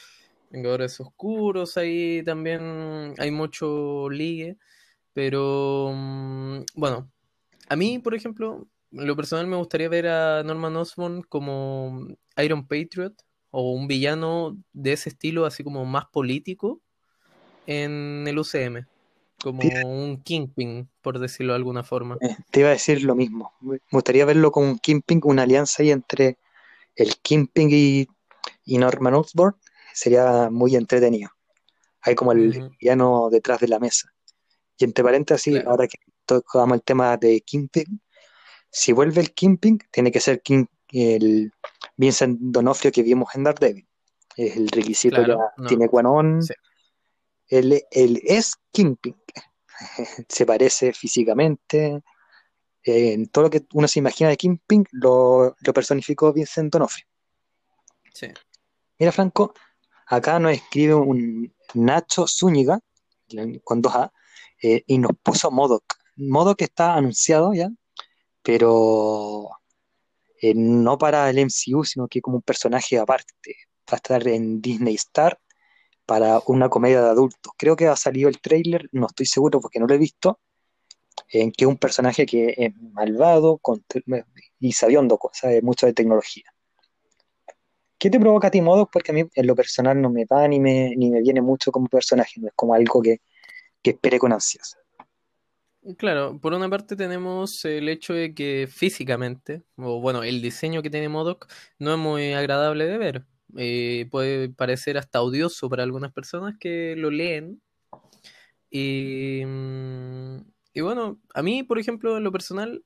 Vengadores 0.50 1.00
Oscuros, 1.02 1.76
ahí 1.78 2.24
también 2.24 3.14
hay 3.18 3.32
mucho 3.32 4.10
ligue, 4.10 4.58
pero 5.12 5.92
mm, 5.94 6.60
bueno, 6.76 7.12
a 7.68 7.76
mí, 7.76 8.00
por 8.00 8.16
ejemplo, 8.16 8.68
lo 8.94 9.16
personal 9.16 9.48
me 9.48 9.58
gustaría 9.58 9.90
ver 9.90 10.08
a 10.08 10.44
Norman 10.44 10.76
Osborn 10.78 11.24
como 11.24 12.08
Iron 12.38 12.68
Patriot, 12.68 13.14
o 13.50 13.72
un 13.72 13.88
villano 13.88 14.58
de 14.72 14.94
ese 14.94 15.10
estilo, 15.10 15.46
así 15.46 15.64
como 15.64 15.86
más 15.86 16.06
político, 16.12 16.82
en 17.68 18.26
el 18.28 18.40
UCM. 18.40 18.88
Como 19.42 19.62
un 19.86 20.24
Kingpin, 20.24 20.90
por 21.02 21.20
decirlo 21.20 21.54
de 21.54 21.58
alguna 21.58 21.84
forma. 21.84 22.18
Eh, 22.22 22.36
te 22.50 22.62
iba 22.62 22.70
a 22.70 22.74
decir 22.74 23.04
lo 23.04 23.14
mismo. 23.14 23.54
Me 23.62 23.80
gustaría 23.92 24.26
verlo 24.26 24.52
con 24.52 24.64
un 24.64 24.80
Kingpin, 24.80 25.22
una 25.26 25.44
alianza 25.44 25.84
ahí 25.84 25.92
entre 25.92 26.38
el 26.96 27.18
Kingpin 27.18 27.70
y, 27.72 28.08
Norman 28.78 29.16
Osborn. 29.16 29.56
Sería 29.94 30.50
muy 30.50 30.76
entretenido. 30.76 31.30
Hay 32.02 32.16
como 32.16 32.32
el 32.32 32.72
villano 32.80 33.30
detrás 33.32 33.60
de 33.60 33.68
la 33.68 33.80
mesa. 33.80 34.10
Y 34.78 34.86
entre 34.86 35.04
paréntesis, 35.04 35.64
ahora 35.66 35.88
que 35.88 35.98
tocamos 36.26 36.76
el 36.76 36.84
tema 36.84 37.18
de 37.18 37.42
Kingpin, 37.42 38.02
si 38.74 38.92
vuelve 38.92 39.22
el 39.22 39.34
Kingpin, 39.34 39.78
tiene 39.92 40.12
que 40.12 40.20
ser 40.20 40.42
King, 40.42 40.66
el 40.90 41.54
Vincent 41.96 42.40
Donofrio 42.42 42.92
que 42.92 43.04
vimos 43.04 43.30
en 43.36 43.44
Daredevil. 43.44 43.88
Es 44.36 44.58
el 44.58 44.68
requisito 44.68 45.26
ya 45.26 45.38
tiene 45.68 45.88
Quanon. 45.88 46.40
Él, 47.48 47.84
es 47.92 48.56
Kingpin. 48.72 49.16
se 50.28 50.46
parece 50.48 50.92
físicamente. 50.92 52.02
en 52.82 53.28
todo 53.28 53.44
lo 53.44 53.50
que 53.52 53.64
uno 53.74 53.88
se 53.88 54.00
imagina 54.00 54.32
de 54.32 54.38
Kingpin 54.38 54.86
lo, 54.92 55.56
lo 55.60 55.74
personificó 55.74 56.34
Vincent 56.34 56.74
Donofrio. 56.74 57.06
Sí. 58.12 58.28
Mira, 58.98 59.12
Franco, 59.12 59.54
acá 60.08 60.40
nos 60.40 60.54
escribe 60.54 60.96
un 60.96 61.54
Nacho 61.76 62.26
Zúñiga, 62.28 62.80
con 63.64 63.84
dos 63.84 63.96
A, 63.96 64.12
eh, 64.64 64.84
y 64.88 64.98
nos 64.98 65.12
puso 65.22 65.52
Modoc. 65.52 65.84
Modoc 66.16 66.64
está 66.64 66.96
anunciado 66.96 67.54
ya, 67.54 67.70
pero 68.44 69.50
eh, 70.42 70.54
no 70.56 70.98
para 70.98 71.30
el 71.30 71.40
MCU, 71.40 71.86
sino 71.86 72.08
que 72.08 72.22
como 72.22 72.38
un 72.38 72.44
personaje 72.44 73.00
aparte. 73.00 73.56
Va 73.90 73.94
a 73.94 73.96
estar 73.96 74.28
en 74.28 74.62
Disney 74.62 74.96
Star 74.96 75.40
para 76.06 76.42
una 76.48 76.70
comedia 76.70 77.02
de 77.02 77.10
adultos. 77.10 77.54
Creo 77.58 77.76
que 77.76 77.88
ha 77.88 77.96
salido 77.96 78.30
el 78.30 78.42
trailer, 78.42 78.90
no 78.92 79.08
estoy 79.08 79.26
seguro 79.26 79.60
porque 79.62 79.80
no 79.80 79.88
lo 79.88 79.94
he 79.94 79.98
visto, 79.98 80.40
en 81.30 81.52
que 81.52 81.66
un 81.66 81.78
personaje 81.78 82.26
que 82.26 82.54
es 82.58 82.76
malvado 82.76 83.60
y 84.60 84.74
sabiondo, 84.74 85.20
sabe 85.34 85.62
mucho 85.62 85.86
de 85.86 85.94
tecnología. 85.94 86.46
¿Qué 87.98 88.10
te 88.10 88.20
provoca 88.20 88.48
a 88.48 88.52
ti, 88.52 88.62
Modo? 88.62 88.90
Porque 88.92 89.12
a 89.12 89.16
mí 89.16 89.24
en 89.34 89.48
lo 89.48 89.56
personal 89.56 90.02
no 90.02 90.10
me 90.10 90.26
va 90.26 90.46
ni 90.48 90.60
me, 90.60 90.94
ni 90.98 91.10
me 91.10 91.22
viene 91.22 91.42
mucho 91.42 91.72
como 91.72 91.88
personaje, 91.88 92.42
no 92.42 92.48
es 92.48 92.54
como 92.54 92.74
algo 92.74 93.02
que, 93.02 93.22
que 93.82 93.92
espere 93.92 94.20
con 94.20 94.34
ansias. 94.34 94.78
Claro, 95.98 96.40
por 96.40 96.54
una 96.54 96.70
parte 96.70 96.96
tenemos 96.96 97.66
el 97.66 97.90
hecho 97.90 98.14
de 98.14 98.34
que 98.34 98.70
físicamente, 98.72 99.64
o 99.76 100.00
bueno, 100.00 100.24
el 100.24 100.42
diseño 100.42 100.82
que 100.82 100.90
tiene 100.90 101.10
Modoc 101.10 101.52
no 101.78 101.92
es 101.94 102.00
muy 102.00 102.34
agradable 102.34 102.86
de 102.86 102.98
ver. 102.98 103.26
Eh, 103.58 104.08
puede 104.10 104.50
parecer 104.50 104.98
hasta 104.98 105.22
odioso 105.22 105.70
para 105.70 105.84
algunas 105.84 106.14
personas 106.14 106.56
que 106.58 106.96
lo 106.98 107.12
leen. 107.12 107.62
Y, 108.70 109.44
mm, 109.46 110.38
y 110.74 110.82
bueno, 110.82 111.20
a 111.34 111.44
mí, 111.44 111.64
por 111.64 111.80
ejemplo, 111.80 112.18
en 112.18 112.24
lo 112.24 112.32
personal, 112.32 112.84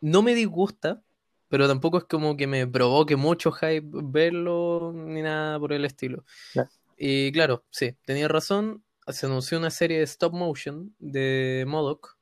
no 0.00 0.22
me 0.22 0.34
disgusta, 0.34 1.02
pero 1.48 1.68
tampoco 1.68 1.98
es 1.98 2.04
como 2.04 2.36
que 2.36 2.46
me 2.48 2.66
provoque 2.66 3.14
mucho 3.14 3.52
hype 3.52 3.88
verlo 3.92 4.92
ni 4.94 5.22
nada 5.22 5.60
por 5.60 5.72
el 5.72 5.84
estilo. 5.84 6.24
Y 6.96 7.30
claro, 7.32 7.64
sí, 7.70 7.94
tenía 8.04 8.26
razón 8.28 8.82
se 9.08 9.26
anunció 9.26 9.58
una 9.58 9.70
serie 9.70 9.98
de 9.98 10.04
stop 10.04 10.32
motion 10.32 10.94
de 10.98 11.64
Modoc 11.66 12.16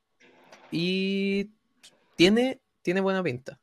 y 0.71 1.51
tiene, 2.15 2.61
tiene 2.81 3.01
buena 3.01 3.23
pinta. 3.23 3.59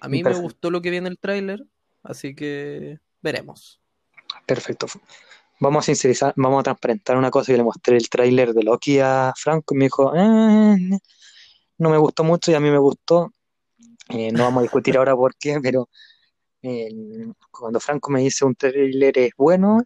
A 0.00 0.08
mí 0.08 0.22
me 0.22 0.34
gustó 0.34 0.70
lo 0.70 0.82
que 0.82 0.90
vi 0.90 0.96
en 0.96 1.06
el 1.06 1.18
tráiler, 1.18 1.64
así 2.02 2.34
que 2.34 2.98
veremos. 3.20 3.80
Perfecto. 4.46 4.86
Vamos 5.60 5.84
a 5.84 5.86
sincerizar, 5.86 6.34
vamos 6.36 6.60
a 6.60 6.62
transparentar 6.64 7.16
una 7.16 7.30
cosa. 7.30 7.52
Yo 7.52 7.58
le 7.58 7.64
mostré 7.64 7.96
el 7.96 8.10
tráiler 8.10 8.52
de 8.52 8.64
Loki 8.64 8.98
a 8.98 9.32
Franco 9.36 9.74
y 9.74 9.78
me 9.78 9.84
dijo, 9.84 10.12
eh, 10.14 10.98
no 11.78 11.90
me 11.90 11.98
gustó 11.98 12.24
mucho 12.24 12.50
y 12.50 12.54
a 12.54 12.60
mí 12.60 12.70
me 12.70 12.78
gustó. 12.78 13.32
Eh, 14.08 14.32
no 14.32 14.44
vamos 14.44 14.60
a 14.60 14.62
discutir 14.62 14.96
ahora 14.96 15.14
por 15.14 15.36
qué, 15.36 15.60
pero 15.62 15.88
eh, 16.62 16.90
cuando 17.50 17.78
Franco 17.78 18.10
me 18.10 18.20
dice 18.20 18.44
un 18.44 18.54
tráiler 18.56 19.16
es 19.18 19.32
bueno, 19.36 19.82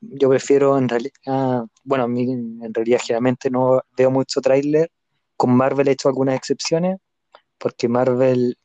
yo 0.00 0.28
prefiero 0.28 0.78
en 0.78 0.88
realidad, 0.88 1.64
bueno, 1.84 2.04
en 2.04 2.72
realidad 2.72 3.00
generalmente 3.02 3.50
no 3.50 3.82
veo 3.96 4.10
mucho 4.10 4.40
tráiler. 4.40 4.90
Con 5.36 5.54
Marvel 5.56 5.88
he 5.88 5.92
hecho 5.92 6.08
algunas 6.08 6.36
excepciones, 6.36 6.98
porque 7.58 7.88
Marvel, 7.88 8.56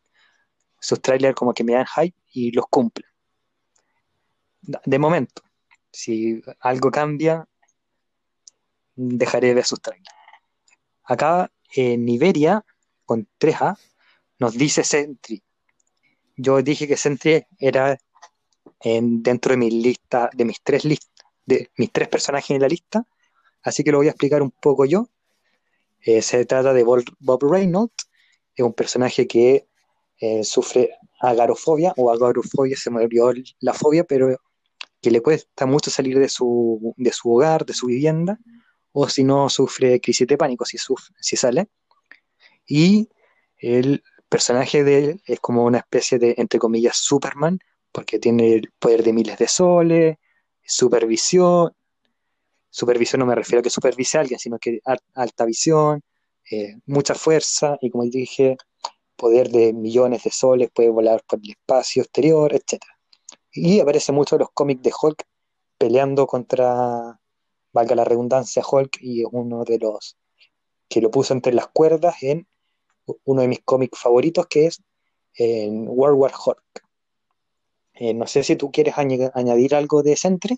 sus 0.79 1.01
trailers 1.01 1.35
como 1.35 1.53
que 1.53 1.63
me 1.63 1.73
dan 1.73 1.85
hype 1.85 2.15
y 2.31 2.51
los 2.51 2.65
cumple. 2.69 3.05
De 4.61 4.99
momento, 4.99 5.41
si 5.91 6.41
algo 6.59 6.91
cambia, 6.91 7.47
dejaré 8.95 9.47
de 9.47 9.53
ver 9.55 9.65
sus 9.65 9.81
trailers. 9.81 10.15
Acá 11.03 11.51
en 11.75 12.07
Iberia, 12.07 12.63
con 13.05 13.27
3A, 13.39 13.77
nos 14.37 14.53
dice 14.53 14.83
Sentry. 14.83 15.43
Yo 16.37 16.61
dije 16.61 16.87
que 16.87 16.97
Sentry 16.97 17.45
era 17.57 17.97
dentro 18.83 19.51
de 19.51 19.57
mi 19.57 19.71
lista, 19.71 20.29
de 20.33 20.45
mis 20.45 20.61
tres 20.61 20.85
listas, 20.85 21.25
de 21.45 21.69
mis 21.77 21.91
tres 21.91 22.07
personajes 22.07 22.51
en 22.51 22.61
la 22.61 22.67
lista, 22.67 23.05
así 23.63 23.83
que 23.83 23.91
lo 23.91 23.97
voy 23.97 24.07
a 24.07 24.11
explicar 24.11 24.41
un 24.41 24.51
poco 24.51 24.85
yo. 24.85 25.09
Eh, 26.01 26.21
se 26.21 26.45
trata 26.45 26.73
de 26.73 26.83
Bob 26.83 27.43
Reynolds, 27.43 28.09
es 28.55 28.63
un 28.63 28.73
personaje 28.73 29.27
que 29.27 29.67
eh, 30.19 30.43
sufre 30.43 30.91
agarofobia 31.19 31.93
o 31.97 32.11
agorofobia, 32.11 32.77
se 32.77 32.89
me 32.89 33.03
olvidó 33.03 33.33
la 33.59 33.73
fobia, 33.73 34.03
pero 34.03 34.37
que 35.01 35.11
le 35.11 35.21
cuesta 35.21 35.65
mucho 35.65 35.91
salir 35.91 36.19
de 36.19 36.29
su, 36.29 36.93
de 36.97 37.11
su 37.11 37.33
hogar, 37.33 37.65
de 37.65 37.73
su 37.73 37.87
vivienda, 37.87 38.39
o 38.91 39.07
si 39.07 39.23
no 39.23 39.49
sufre 39.49 39.99
crisis 39.99 40.27
de 40.27 40.37
pánico 40.37 40.65
si, 40.65 40.77
si 41.19 41.35
sale. 41.35 41.69
Y 42.65 43.09
él 43.57 44.03
personaje 44.29 44.83
de 44.83 44.97
él 44.99 45.21
es 45.25 45.39
como 45.39 45.65
una 45.65 45.79
especie 45.79 46.19
de, 46.19 46.35
entre 46.37 46.59
comillas, 46.59 46.97
Superman, 46.97 47.59
porque 47.91 48.19
tiene 48.19 48.53
el 48.55 48.71
poder 48.79 49.03
de 49.03 49.13
miles 49.13 49.37
de 49.37 49.47
soles, 49.47 50.17
supervisión. 50.63 51.73
Supervisión 52.69 53.19
no 53.19 53.25
me 53.25 53.35
refiero 53.35 53.59
a 53.59 53.63
que 53.63 53.69
supervise 53.69 54.17
a 54.17 54.21
alguien, 54.21 54.39
sino 54.39 54.59
que 54.59 54.79
alta 55.15 55.45
visión, 55.45 56.01
eh, 56.51 56.75
mucha 56.85 57.15
fuerza 57.15 57.77
y 57.81 57.89
como 57.89 58.03
dije, 58.03 58.57
poder 59.15 59.49
de 59.49 59.73
millones 59.73 60.23
de 60.23 60.31
soles, 60.31 60.69
puede 60.73 60.89
volar 60.89 61.23
por 61.27 61.39
el 61.43 61.51
espacio 61.51 62.03
exterior, 62.03 62.53
etc. 62.53 62.81
Y 63.51 63.79
aparece 63.79 64.11
mucho 64.11 64.35
en 64.35 64.39
los 64.39 64.51
cómics 64.51 64.81
de 64.83 64.91
Hulk 64.99 65.23
peleando 65.77 66.27
contra, 66.27 67.19
valga 67.73 67.95
la 67.95 68.03
redundancia, 68.03 68.63
Hulk 68.69 68.97
y 69.01 69.23
uno 69.23 69.63
de 69.63 69.79
los 69.79 70.17
que 70.87 71.01
lo 71.01 71.11
puso 71.11 71.33
entre 71.33 71.53
las 71.53 71.67
cuerdas 71.67 72.21
en 72.21 72.47
uno 73.25 73.41
de 73.41 73.47
mis 73.47 73.61
cómics 73.61 73.99
favoritos 73.99 74.47
que 74.47 74.67
es 74.67 74.81
en 75.35 75.87
World 75.87 76.17
War 76.17 76.33
Hulk. 76.45 76.88
Eh, 78.01 78.13
no 78.13 78.25
sé 78.27 78.43
si 78.43 78.55
tú 78.55 78.71
quieres 78.71 78.97
añadir 78.97 79.75
algo 79.75 80.01
de 80.01 80.15
Sentry. 80.15 80.57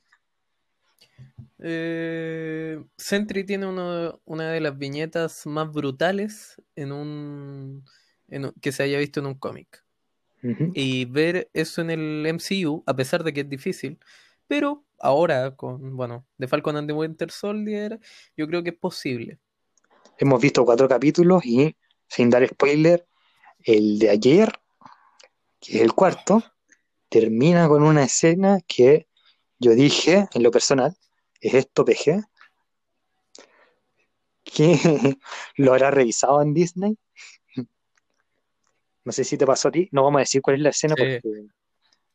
Eh, 1.57 2.79
Sentry 2.97 3.43
tiene 3.43 3.65
una 3.65 4.51
de 4.51 4.61
las 4.61 4.77
viñetas 4.77 5.47
más 5.47 5.71
brutales 5.71 6.61
en 6.75 6.91
un, 6.91 7.83
que 8.61 8.71
se 8.71 8.83
haya 8.83 8.99
visto 8.99 9.21
en 9.21 9.25
un 9.25 9.35
cómic. 9.35 9.83
Y 10.73 11.05
ver 11.05 11.49
eso 11.53 11.81
en 11.81 11.91
el 11.91 12.25
MCU, 12.25 12.83
a 12.87 12.95
pesar 12.95 13.23
de 13.23 13.31
que 13.31 13.41
es 13.41 13.49
difícil, 13.49 13.99
pero 14.47 14.83
ahora 14.99 15.55
con, 15.55 15.95
bueno, 15.95 16.25
The 16.39 16.47
Falcon 16.47 16.77
and 16.77 16.87
the 16.87 16.93
Winter 16.93 17.29
Soldier, 17.29 17.99
yo 18.35 18.47
creo 18.47 18.63
que 18.63 18.69
es 18.69 18.77
posible. 18.77 19.39
Hemos 20.17 20.41
visto 20.41 20.65
cuatro 20.65 20.87
capítulos 20.87 21.45
y, 21.45 21.75
sin 22.07 22.31
dar 22.31 22.47
spoiler, 22.47 23.07
el 23.63 23.99
de 23.99 24.09
ayer, 24.09 24.51
que 25.59 25.77
es 25.77 25.81
el 25.81 25.93
cuarto, 25.93 26.43
termina 27.11 27.67
con 27.67 27.83
una 27.83 28.05
escena 28.05 28.61
que 28.65 29.05
yo 29.59 29.75
dije, 29.75 30.29
en 30.33 30.43
lo 30.43 30.49
personal, 30.49 30.95
¿es 31.41 31.53
esto 31.53 31.83
PG? 31.83 32.23
¿Que 34.45 34.77
lo 35.57 35.73
habrá 35.73 35.91
revisado 35.91 36.41
en 36.41 36.53
Disney? 36.53 36.97
No 39.03 39.11
sé 39.11 39.25
si 39.25 39.37
te 39.37 39.45
pasó 39.45 39.67
a 39.67 39.71
ti, 39.71 39.89
no 39.91 40.03
vamos 40.03 40.19
a 40.19 40.21
decir 40.21 40.41
cuál 40.41 40.55
es 40.55 40.61
la 40.61 40.69
escena 40.69 40.95
porque 40.95 41.21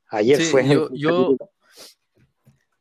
ayer 0.09 0.41
fue. 0.41 0.67
Yo, 0.67 0.89
yo, 0.95 1.37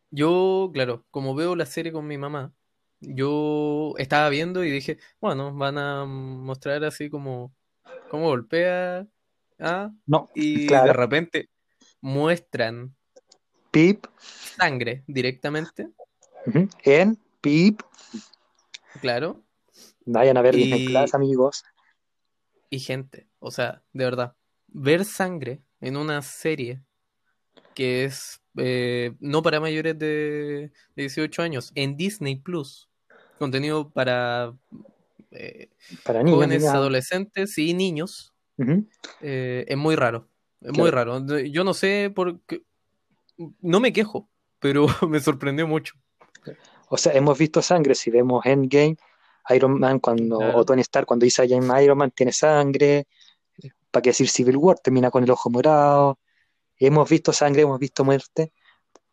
yo, 0.10 0.72
claro, 0.74 1.06
como 1.12 1.36
veo 1.36 1.56
la 1.56 1.66
serie 1.66 1.92
con 1.92 2.08
mi 2.08 2.18
mamá, 2.18 2.54
yo 3.02 3.94
estaba 3.98 4.30
viendo 4.30 4.64
y 4.64 4.72
dije, 4.72 5.00
bueno, 5.20 5.54
van 5.54 5.78
a 5.78 6.06
mostrar 6.06 6.86
así 6.86 7.10
como 7.10 7.54
cómo 8.10 8.28
golpea 8.30 9.06
¿ah? 9.60 9.92
no, 10.06 10.30
y 10.34 10.68
de 10.68 10.94
repente 10.94 11.50
muestran 12.06 12.96
Pip 13.72 14.06
sangre 14.58 15.04
directamente 15.08 15.90
en 16.84 17.18
Pip. 17.42 17.82
Claro. 19.02 19.44
Vayan 20.06 20.38
a 20.38 20.44
ver 20.44 20.56
y... 20.56 20.86
clase, 20.86 21.16
amigos. 21.18 21.64
Y 22.70 22.80
gente, 22.80 23.28
o 23.40 23.50
sea, 23.50 23.82
de 23.92 24.06
verdad, 24.06 24.36
ver 24.68 25.04
sangre 25.04 25.64
en 25.82 25.98
una 25.98 26.22
serie 26.22 26.84
que 27.74 28.06
es 28.06 28.40
eh, 28.56 29.16
no 29.20 29.42
para 29.42 29.60
mayores 29.60 29.98
de 29.98 30.72
18 30.96 31.42
años 31.42 31.72
en 31.74 31.98
Disney 31.98 32.36
Plus, 32.36 32.88
contenido 33.40 33.90
para, 33.90 34.54
eh, 35.32 35.70
para 36.04 36.22
niños, 36.22 36.36
jóvenes, 36.36 36.66
adolescentes 36.66 37.58
y 37.58 37.74
niños, 37.74 38.32
eh, 39.22 39.66
es 39.68 39.78
muy 39.78 39.96
raro. 39.96 40.30
Es 40.62 40.78
muy 40.78 40.90
raro. 40.90 41.26
Yo 41.44 41.64
no 41.64 41.74
sé 41.74 42.12
por 42.14 42.42
qué. 42.42 42.64
No 43.62 43.80
me 43.80 43.94
quejo, 43.94 44.30
pero 44.60 44.88
me 45.10 45.20
sorprendió 45.20 45.68
mucho. 45.68 45.96
O 46.90 46.98
sea, 46.98 47.14
hemos 47.14 47.38
visto 47.38 47.62
sangre. 47.62 47.96
Si 47.96 48.10
vemos 48.10 48.46
Endgame, 48.46 48.98
Iron 49.50 49.80
Man, 49.80 50.00
cuando, 50.00 50.40
o 50.40 50.66
Tony 50.66 50.82
Stark, 50.82 51.06
cuando 51.06 51.24
dice 51.24 51.46
Iron 51.46 51.98
Man, 51.98 52.12
tiene 52.12 52.32
sangre. 52.32 53.08
¿Para 53.92 54.02
qué 54.02 54.10
decir 54.10 54.30
Civil 54.30 54.58
War? 54.58 54.80
Termina 54.80 55.10
con 55.10 55.24
el 55.24 55.32
ojo 55.32 55.50
morado. 55.50 56.20
Hemos 56.78 57.10
visto 57.10 57.32
sangre, 57.32 57.62
hemos 57.62 57.80
visto 57.80 58.04
muerte. 58.04 58.52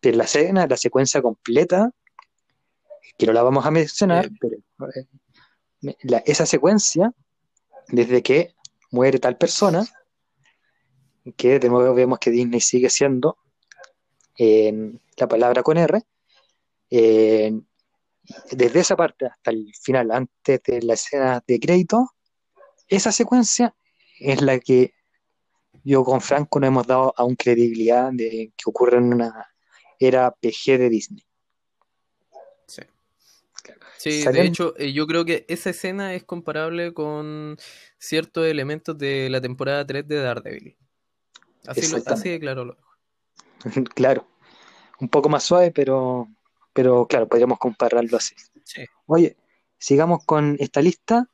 Pero 0.00 0.16
la 0.16 0.24
escena, 0.24 0.66
la 0.66 0.76
secuencia 0.76 1.22
completa, 1.22 1.90
que 3.16 3.26
no 3.26 3.32
la 3.32 3.42
vamos 3.42 3.64
a 3.64 3.70
mencionar, 3.70 4.28
pero 4.40 4.56
eh, 4.96 6.22
esa 6.26 6.46
secuencia, 6.46 7.12
desde 7.88 8.22
que 8.22 8.54
muere 8.90 9.18
tal 9.18 9.36
persona, 9.36 9.86
que 11.36 11.58
de 11.58 11.68
nuevo 11.68 11.94
vemos 11.94 12.18
que 12.18 12.30
Disney 12.30 12.60
sigue 12.60 12.90
siendo 12.90 13.38
la 14.38 15.28
palabra 15.28 15.62
con 15.62 15.78
R. 15.78 16.02
desde 16.90 18.80
esa 18.80 18.96
parte 18.96 19.26
hasta 19.26 19.50
el 19.50 19.72
final, 19.80 20.10
antes 20.10 20.62
de 20.64 20.82
la 20.82 20.94
escena 20.94 21.42
de 21.46 21.60
crédito, 21.60 22.10
esa 22.88 23.12
secuencia 23.12 23.74
es 24.18 24.42
la 24.42 24.58
que 24.58 24.94
yo 25.84 26.04
con 26.04 26.20
Franco 26.20 26.60
no 26.60 26.66
hemos 26.66 26.86
dado 26.86 27.12
aún 27.16 27.36
credibilidad 27.36 28.12
de 28.12 28.52
que 28.56 28.64
ocurre 28.66 28.98
en 28.98 29.14
una 29.14 29.48
era 29.98 30.30
PG 30.30 30.78
de 30.78 30.88
Disney. 30.88 31.24
Sí. 32.66 32.82
Sí, 33.98 34.24
de 34.24 34.42
hecho, 34.42 34.74
eh, 34.78 34.92
yo 34.92 35.06
creo 35.06 35.24
que 35.24 35.44
esa 35.48 35.70
escena 35.70 36.14
es 36.14 36.24
comparable 36.24 36.92
con 36.92 37.56
ciertos 37.98 38.46
elementos 38.46 38.98
de 38.98 39.30
la 39.30 39.40
temporada 39.40 39.86
3 39.86 40.08
de 40.08 40.16
Daredevil. 40.16 40.76
Así, 41.66 41.88
lo, 41.90 42.02
así 42.06 42.40
claro 42.40 42.64
lo 42.64 42.76
claro. 43.94 44.26
Un 45.00 45.08
poco 45.08 45.28
más 45.28 45.44
suave, 45.44 45.70
pero, 45.70 46.28
pero 46.72 47.06
claro, 47.06 47.28
podríamos 47.28 47.58
compararlo 47.58 48.16
así. 48.16 48.34
Oye, 49.06 49.36
sigamos 49.78 50.24
con 50.24 50.56
esta 50.60 50.80
lista. 50.80 51.28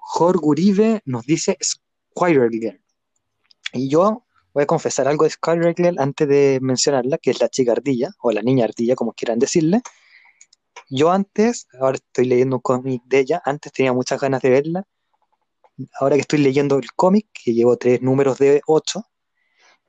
Jorge 0.00 0.40
Uribe 0.42 1.02
nos 1.04 1.24
dice 1.24 1.56
Squire 1.62 2.48
Girl. 2.50 2.80
Y 3.74 3.88
yo 3.88 4.24
voy 4.52 4.64
a 4.64 4.66
confesar 4.66 5.08
algo 5.08 5.24
de 5.24 5.30
Squire 5.30 5.74
Girl 5.76 5.98
antes 5.98 6.28
de 6.28 6.58
mencionarla, 6.60 7.18
que 7.18 7.30
es 7.30 7.40
la 7.40 7.48
chica 7.48 7.72
ardilla, 7.72 8.10
o 8.20 8.30
la 8.32 8.42
niña 8.42 8.64
ardilla, 8.64 8.94
como 8.94 9.12
quieran 9.12 9.38
decirle. 9.38 9.82
Yo 10.88 11.10
antes, 11.10 11.68
ahora 11.80 11.96
estoy 11.96 12.26
leyendo 12.26 12.56
un 12.56 12.62
cómic 12.62 13.02
de 13.04 13.20
ella, 13.20 13.42
antes 13.44 13.72
tenía 13.72 13.92
muchas 13.92 14.20
ganas 14.20 14.42
de 14.42 14.50
verla. 14.50 14.84
Ahora 15.98 16.16
que 16.16 16.22
estoy 16.22 16.40
leyendo 16.40 16.76
el 16.76 16.92
cómic, 16.94 17.28
que 17.32 17.54
llevo 17.54 17.76
tres 17.76 18.02
números 18.02 18.38
de 18.38 18.60
ocho, 18.66 19.06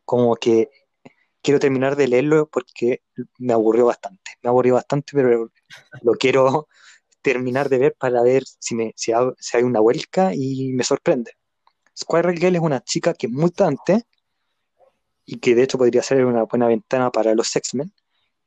como 0.05 0.35
que 0.35 0.69
quiero 1.43 1.59
terminar 1.59 1.95
de 1.95 2.07
leerlo 2.07 2.49
porque 2.49 3.03
me 3.37 3.53
aburrió 3.53 3.85
bastante. 3.85 4.31
Me 4.41 4.49
aburrió 4.49 4.75
bastante, 4.75 5.11
pero 5.13 5.51
lo 6.01 6.13
quiero 6.13 6.67
terminar 7.21 7.69
de 7.69 7.77
ver 7.77 7.95
para 7.97 8.21
ver 8.23 8.43
si, 8.59 8.75
me, 8.75 8.93
si, 8.95 9.11
hay 9.11 9.63
una 9.63 9.79
vuelta 9.79 10.33
y 10.33 10.73
me 10.73 10.83
sorprende. 10.83 11.33
Squirrel 11.97 12.39
Girl 12.39 12.55
es 12.55 12.61
una 12.61 12.81
chica 12.81 13.13
que 13.13 13.27
es 13.27 13.33
mutante 13.33 14.03
y 15.25 15.39
que 15.39 15.55
de 15.55 15.63
hecho 15.63 15.77
podría 15.77 16.01
ser 16.01 16.25
una 16.25 16.43
buena 16.43 16.67
ventana 16.67 17.11
para 17.11 17.35
los 17.35 17.55
X-Men. 17.55 17.93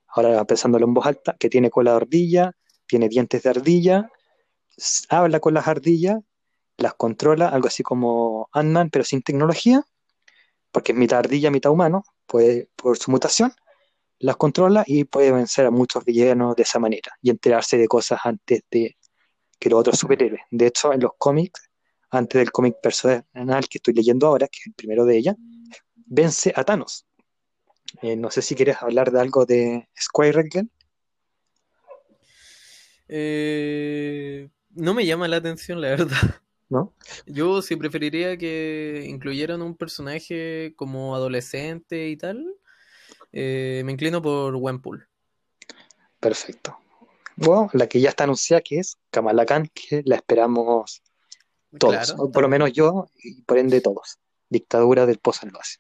Ahora 0.09 0.45
pensándolo 0.45 0.87
en 0.87 0.95
voz 0.95 1.07
alta, 1.07 1.37
que 1.39 1.49
tiene 1.49 1.71
cola 1.71 1.93
de 1.93 1.97
ardilla, 1.99 2.53
tiene 2.87 3.09
dientes 3.09 3.43
de 3.43 3.51
ardilla, 3.51 4.11
habla 5.09 5.41
con 5.41 5.55
las 5.55 5.69
ardillas, 5.69 6.19
las 6.77 6.95
controla, 6.95 7.49
algo 7.49 7.69
así 7.69 7.83
como 7.83 8.49
Ant-Man, 8.53 8.91
pero 8.91 9.05
sin 9.05 9.23
tecnología 9.23 9.85
porque 10.77 10.93
es 10.93 10.99
mitad 10.99 11.21
ardilla, 11.21 11.51
mitad 11.51 11.73
humano, 11.73 12.05
puede, 12.27 12.69
por 12.77 12.99
su 12.99 13.11
mutación, 13.11 13.51
las 14.19 14.37
controla 14.37 14.85
y 14.87 15.05
puede 15.05 15.33
vencer 15.33 15.65
a 15.65 15.71
muchos 15.71 16.05
villanos 16.05 16.55
de 16.55 16.65
esa 16.65 16.79
manera 16.79 17.13
y 17.23 17.31
enterarse 17.31 17.79
de 17.79 17.89
cosas 17.89 18.21
antes 18.25 18.61
de 18.71 18.95
que 19.59 19.71
los 19.71 19.81
otros 19.81 19.99
superhéroes. 19.99 20.43
De 20.51 20.67
hecho, 20.67 20.93
en 20.93 21.01
los 21.01 21.13
cómics, 21.17 21.71
antes 22.11 22.41
del 22.41 22.53
cómic 22.53 22.75
personal 22.83 23.69
que 23.71 23.79
estoy 23.79 23.95
leyendo 23.95 24.27
ahora, 24.27 24.49
que 24.49 24.59
es 24.59 24.67
el 24.67 24.75
primero 24.75 25.07
de 25.07 25.17
ella, 25.17 25.35
vence 25.95 26.53
a 26.55 26.63
Thanos. 26.63 27.07
Eh, 28.03 28.15
no 28.15 28.31
sé 28.31 28.43
si 28.43 28.55
quieres 28.55 28.77
hablar 28.83 29.11
de 29.11 29.21
algo 29.23 29.47
de 29.47 29.89
Square 29.99 30.51
eh, 33.09 34.51
no 34.75 34.93
me 34.93 35.07
llama 35.07 35.27
la 35.27 35.39
atención, 35.39 35.81
la 35.81 35.89
verdad. 35.89 36.43
¿No? 36.69 36.93
Yo 37.27 37.63
sí 37.63 37.77
preferiría 37.77 38.37
que 38.37 39.07
incluyeran 39.09 39.63
un 39.63 39.77
personaje 39.77 40.75
como 40.77 41.15
adolescente 41.15 42.09
y 42.09 42.17
tal. 42.17 42.45
Eh, 43.33 43.83
me 43.85 43.93
inclino 43.93 44.23
por 44.23 44.55
Wenpool. 44.57 45.07
Perfecto. 46.21 46.79
Bueno, 47.37 47.69
la 47.73 47.87
que 47.87 48.01
ya 48.01 48.09
está 48.09 48.25
anunciada 48.25 48.63
que 48.63 48.79
es 48.79 48.97
Kamala 49.11 49.45
Khan, 49.45 49.69
que 49.75 50.03
la 50.05 50.17
esperamos 50.17 51.03
todos, 51.79 52.15
por 52.33 52.43
lo 52.43 52.49
menos 52.49 52.73
yo 52.73 53.09
y 53.23 53.43
por 53.43 53.59
ende 53.59 53.81
todos. 53.81 54.19
Dictadura 54.49 55.07
del 55.07 55.19
pozo 55.19 55.47
base. 55.53 55.79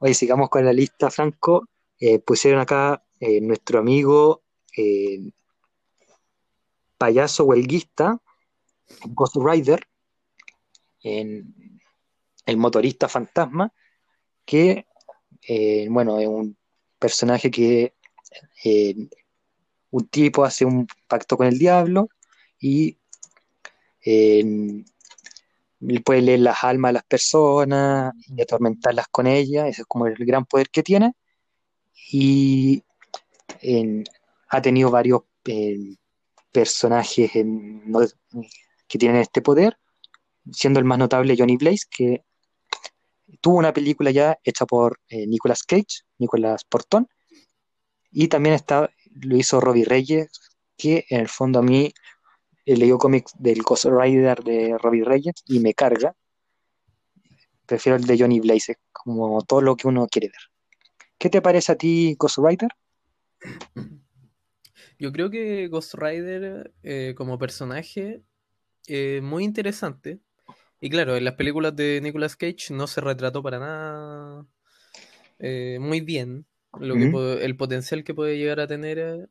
Hoy 0.00 0.14
sigamos 0.14 0.50
con 0.50 0.64
la 0.64 0.72
lista, 0.72 1.10
Franco. 1.10 1.68
Eh, 1.98 2.18
pusieron 2.18 2.60
acá 2.60 3.02
eh, 3.20 3.40
nuestro 3.40 3.78
amigo 3.78 4.42
payaso 7.00 7.44
huelguista, 7.44 8.20
Ghost 9.06 9.36
Rider, 9.36 9.80
en 11.02 11.80
el 12.46 12.56
motorista 12.56 13.08
fantasma, 13.08 13.72
que, 14.44 14.86
eh, 15.46 15.86
bueno, 15.90 16.18
es 16.18 16.28
un 16.28 16.56
personaje 16.98 17.50
que 17.50 17.94
eh, 18.64 18.94
un 19.90 20.08
tipo 20.08 20.44
hace 20.44 20.64
un 20.64 20.86
pacto 21.08 21.36
con 21.36 21.46
el 21.46 21.58
diablo 21.58 22.08
y 22.58 22.98
eh, 24.04 24.44
puede 26.04 26.22
leer 26.22 26.40
las 26.40 26.62
almas 26.62 26.90
de 26.90 26.92
las 26.94 27.04
personas 27.04 28.14
y 28.28 28.40
atormentarlas 28.40 29.06
con 29.08 29.26
ellas, 29.26 29.68
ese 29.68 29.82
es 29.82 29.86
como 29.86 30.06
el 30.06 30.14
gran 30.16 30.44
poder 30.44 30.68
que 30.70 30.82
tiene, 30.82 31.14
y 32.12 32.82
ha 34.48 34.62
tenido 34.62 34.90
varios 34.90 35.22
personajes 36.52 37.30
que 38.90 38.98
tienen 38.98 39.22
este 39.22 39.40
poder, 39.40 39.78
siendo 40.52 40.80
el 40.80 40.84
más 40.84 40.98
notable 40.98 41.36
Johnny 41.38 41.56
Blaze, 41.56 41.86
que 41.88 42.24
tuvo 43.40 43.56
una 43.56 43.72
película 43.72 44.10
ya 44.10 44.36
hecha 44.42 44.66
por 44.66 45.00
eh, 45.08 45.28
Nicolas 45.28 45.62
Cage, 45.62 46.02
Nicolas 46.18 46.64
Portón, 46.64 47.08
y 48.10 48.26
también 48.26 48.56
está, 48.56 48.90
lo 49.22 49.36
hizo 49.36 49.60
Robbie 49.60 49.84
Reyes, 49.84 50.32
que 50.76 51.04
en 51.08 51.20
el 51.20 51.28
fondo 51.28 51.60
a 51.60 51.62
mí 51.62 51.94
leído 52.66 52.98
cómics 52.98 53.32
del 53.38 53.62
Ghost 53.62 53.86
Rider 53.86 54.42
de 54.42 54.76
Robbie 54.78 55.04
Reyes 55.04 55.34
y 55.46 55.60
me 55.60 55.72
carga. 55.72 56.14
Prefiero 57.66 57.96
el 57.96 58.04
de 58.04 58.18
Johnny 58.18 58.40
Blaze, 58.40 58.76
como 58.92 59.42
todo 59.42 59.60
lo 59.60 59.76
que 59.76 59.86
uno 59.86 60.08
quiere 60.08 60.28
ver. 60.28 61.08
¿Qué 61.16 61.30
te 61.30 61.40
parece 61.40 61.72
a 61.72 61.76
ti 61.76 62.16
Ghost 62.18 62.38
Rider? 62.38 62.70
Yo 64.98 65.12
creo 65.12 65.30
que 65.30 65.68
Ghost 65.68 65.94
Rider 65.94 66.72
eh, 66.82 67.14
como 67.16 67.38
personaje 67.38 68.22
es 68.86 69.22
muy 69.22 69.44
interesante. 69.44 70.20
Y 70.80 70.90
claro, 70.90 71.16
en 71.16 71.24
las 71.24 71.34
películas 71.34 71.76
de 71.76 72.00
Nicolas 72.02 72.36
Cage 72.36 72.72
no 72.72 72.86
se 72.86 73.00
retrató 73.00 73.42
para 73.42 73.58
nada 73.58 74.46
eh, 75.38 75.78
muy 75.80 76.00
bien 76.00 76.46
lo 76.78 76.94
que 76.94 77.44
el 77.44 77.56
potencial 77.56 78.04
que 78.04 78.14
puede 78.14 78.38
llegar 78.38 78.60
a 78.60 78.66
tener. 78.66 79.28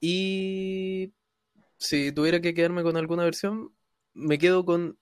Y 0.00 1.12
si 1.76 2.12
tuviera 2.12 2.40
que 2.40 2.54
quedarme 2.54 2.82
con 2.82 2.96
alguna 2.96 3.24
versión, 3.24 3.72
me 4.14 4.38
quedo 4.38 4.64
con. 4.64 4.98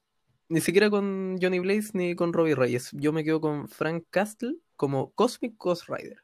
Ni 0.49 0.61
siquiera 0.61 0.91
con 0.91 1.39
Johnny 1.41 1.59
Blaze 1.59 1.91
ni 1.95 2.15
con 2.15 2.33
Robbie 2.33 2.55
Reyes. 2.55 2.91
Yo 2.93 3.13
me 3.13 3.25
quedo 3.25 3.41
con 3.41 3.69
Frank 3.69 4.05
Castle 4.11 4.57
como 4.77 5.13
Cosmic 5.13 5.57
Ghost 5.59 5.89
Rider. 5.89 6.19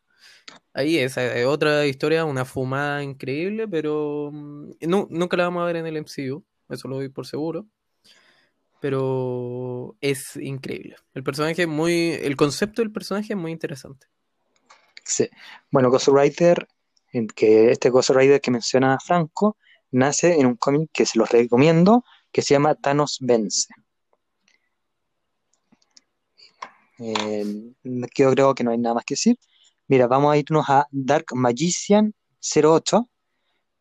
Ahí 0.73 0.99
es, 0.99 1.17
eh, 1.17 1.45
otra 1.45 1.87
historia, 1.87 2.25
una 2.25 2.45
fumada 2.45 3.03
increíble, 3.03 3.67
pero 3.67 4.31
mm, 4.33 4.71
nunca 4.81 5.37
la 5.37 5.45
vamos 5.45 5.63
a 5.63 5.67
ver 5.67 5.77
en 5.77 5.87
el 5.87 5.97
MCU, 5.97 6.45
eso 6.73 6.89
lo 6.89 6.97
doy 6.97 7.09
por 7.09 7.27
seguro. 7.27 7.67
Pero 8.81 9.97
es 10.01 10.37
increíble. 10.37 10.97
El 11.15 11.23
personaje 11.23 11.67
muy. 11.67 12.13
El 12.13 12.37
concepto 12.37 12.83
del 12.83 12.91
personaje 12.91 13.33
es 13.33 13.39
muy 13.39 13.53
interesante. 13.53 14.09
Sí. 15.05 15.29
Bueno, 15.71 15.91
Ghost 15.91 16.09
Rider, 16.09 16.67
que 17.35 17.71
este 17.71 17.91
Ghost 17.91 18.11
Rider 18.11 18.41
que 18.41 18.51
menciona 18.51 18.99
Franco, 18.99 19.57
nace 19.93 20.35
en 20.41 20.47
un 20.47 20.57
cómic 20.57 20.91
que 20.93 21.07
se 21.07 21.19
los 21.19 21.31
recomiendo, 21.31 22.05
que 22.33 22.43
se 22.43 22.55
llama 22.55 22.75
Thanos 22.75 23.19
Vence. 23.21 23.69
Eh, 26.99 27.75
yo 28.17 28.31
creo 28.33 28.55
que 28.55 28.65
no 28.65 28.71
hay 28.71 28.79
nada 28.79 28.95
más 28.95 29.05
que 29.05 29.15
decir. 29.15 29.39
Mira, 29.89 30.07
vamos 30.07 30.33
a 30.33 30.37
irnos 30.37 30.69
a 30.69 30.87
Dark 30.91 31.27
Magician 31.35 32.15
08, 32.41 33.09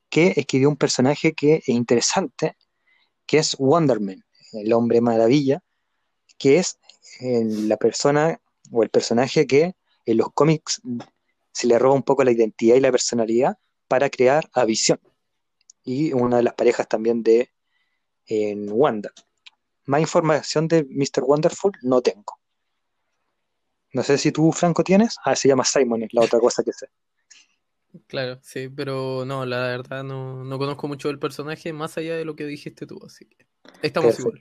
que 0.10 0.34
escribió 0.36 0.70
un 0.70 0.78
personaje 0.78 1.34
que 1.34 1.56
es 1.56 1.70
interesante, 1.70 2.58
que 3.32 3.38
es 3.38 3.56
Wonderman, 3.58 4.26
el 4.52 4.74
hombre 4.74 5.00
maravilla, 5.00 5.64
que 6.38 6.58
es 6.58 6.78
eh, 7.22 7.46
la 7.46 7.78
persona 7.78 8.42
o 8.70 8.84
el 8.84 8.90
personaje 8.90 9.48
que 9.48 9.74
en 10.06 10.18
los 10.18 10.34
cómics 10.34 10.82
se 11.54 11.68
le 11.68 11.80
roba 11.80 11.96
un 11.96 12.04
poco 12.04 12.26
la 12.26 12.34
identidad 12.34 12.76
y 12.76 12.82
la 12.82 12.92
personalidad 12.92 13.58
para 13.88 14.10
crear 14.10 14.50
a 14.52 14.66
Visión. 14.66 15.00
Y 15.86 16.12
una 16.12 16.36
de 16.38 16.44
las 16.44 16.56
parejas 16.56 16.90
también 16.90 17.24
de 17.24 17.50
en 18.26 18.70
Wanda. 18.70 19.14
Más 19.86 20.02
información 20.02 20.68
de 20.68 20.84
Mr. 20.84 21.24
Wonderful 21.24 21.72
no 21.84 22.02
tengo. 22.02 22.38
No 23.94 24.04
sé 24.04 24.18
si 24.18 24.34
tú, 24.34 24.52
Franco, 24.52 24.84
tienes. 24.84 25.16
Ah, 25.24 25.38
se 25.38 25.48
llama 25.48 25.64
Simon, 25.64 26.04
es 26.04 26.14
la 26.14 26.24
otra 26.24 26.38
cosa 26.42 26.64
que 26.64 26.74
sé. 26.74 26.88
Claro, 28.08 28.40
sí, 28.42 28.70
pero 28.70 29.26
no, 29.26 29.46
la 29.46 29.60
verdad 29.62 30.04
no, 30.04 30.44
no 30.44 30.58
conozco 30.58 30.88
mucho 30.88 31.08
del 31.10 31.20
personaje 31.20 31.74
más 31.74 31.98
allá 31.98 32.16
de 32.16 32.26
lo 32.26 32.36
que 32.36 32.46
dijiste 32.46 32.86
tú, 32.86 33.00
así 33.06 33.26
que 33.26 33.46
estamos 33.82 34.18
igual. 34.20 34.40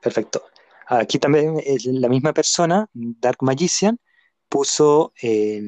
Perfecto. 0.00 0.44
Aquí 0.86 1.18
también 1.18 1.60
es 1.64 1.84
la 1.86 2.08
misma 2.08 2.32
persona, 2.32 2.88
Dark 2.92 3.38
Magician, 3.42 3.98
puso 4.48 5.12
eh, 5.22 5.62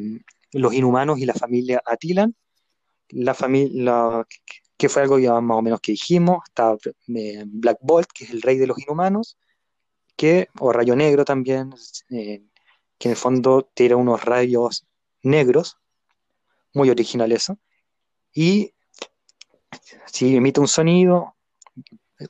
los 0.52 0.74
inhumanos 0.74 1.18
y 1.18 1.26
la 1.26 1.34
familia 1.34 1.82
Atilan, 1.86 2.34
la 3.08 3.34
familia 3.34 4.26
que 4.76 4.88
fue 4.88 5.02
algo 5.02 5.18
ya 5.18 5.40
más 5.40 5.58
o 5.58 5.62
menos 5.62 5.80
que 5.80 5.92
dijimos, 5.92 6.40
está 6.48 6.76
eh, 7.14 7.44
Black 7.46 7.78
Bolt, 7.82 8.08
que 8.12 8.24
es 8.24 8.30
el 8.30 8.42
rey 8.42 8.58
de 8.58 8.66
los 8.66 8.78
inhumanos, 8.80 9.38
que, 10.16 10.48
o 10.58 10.72
Rayo 10.72 10.96
Negro 10.96 11.24
también, 11.24 11.72
eh, 12.10 12.42
que 12.98 13.08
en 13.08 13.12
el 13.12 13.16
fondo 13.16 13.70
tira 13.74 13.96
unos 13.96 14.24
rayos 14.24 14.84
negros, 15.22 15.78
muy 16.74 16.90
original 16.90 17.32
eso, 17.32 17.58
y 18.32 18.72
si 20.06 20.36
emite 20.36 20.60
un 20.60 20.68
sonido, 20.68 21.36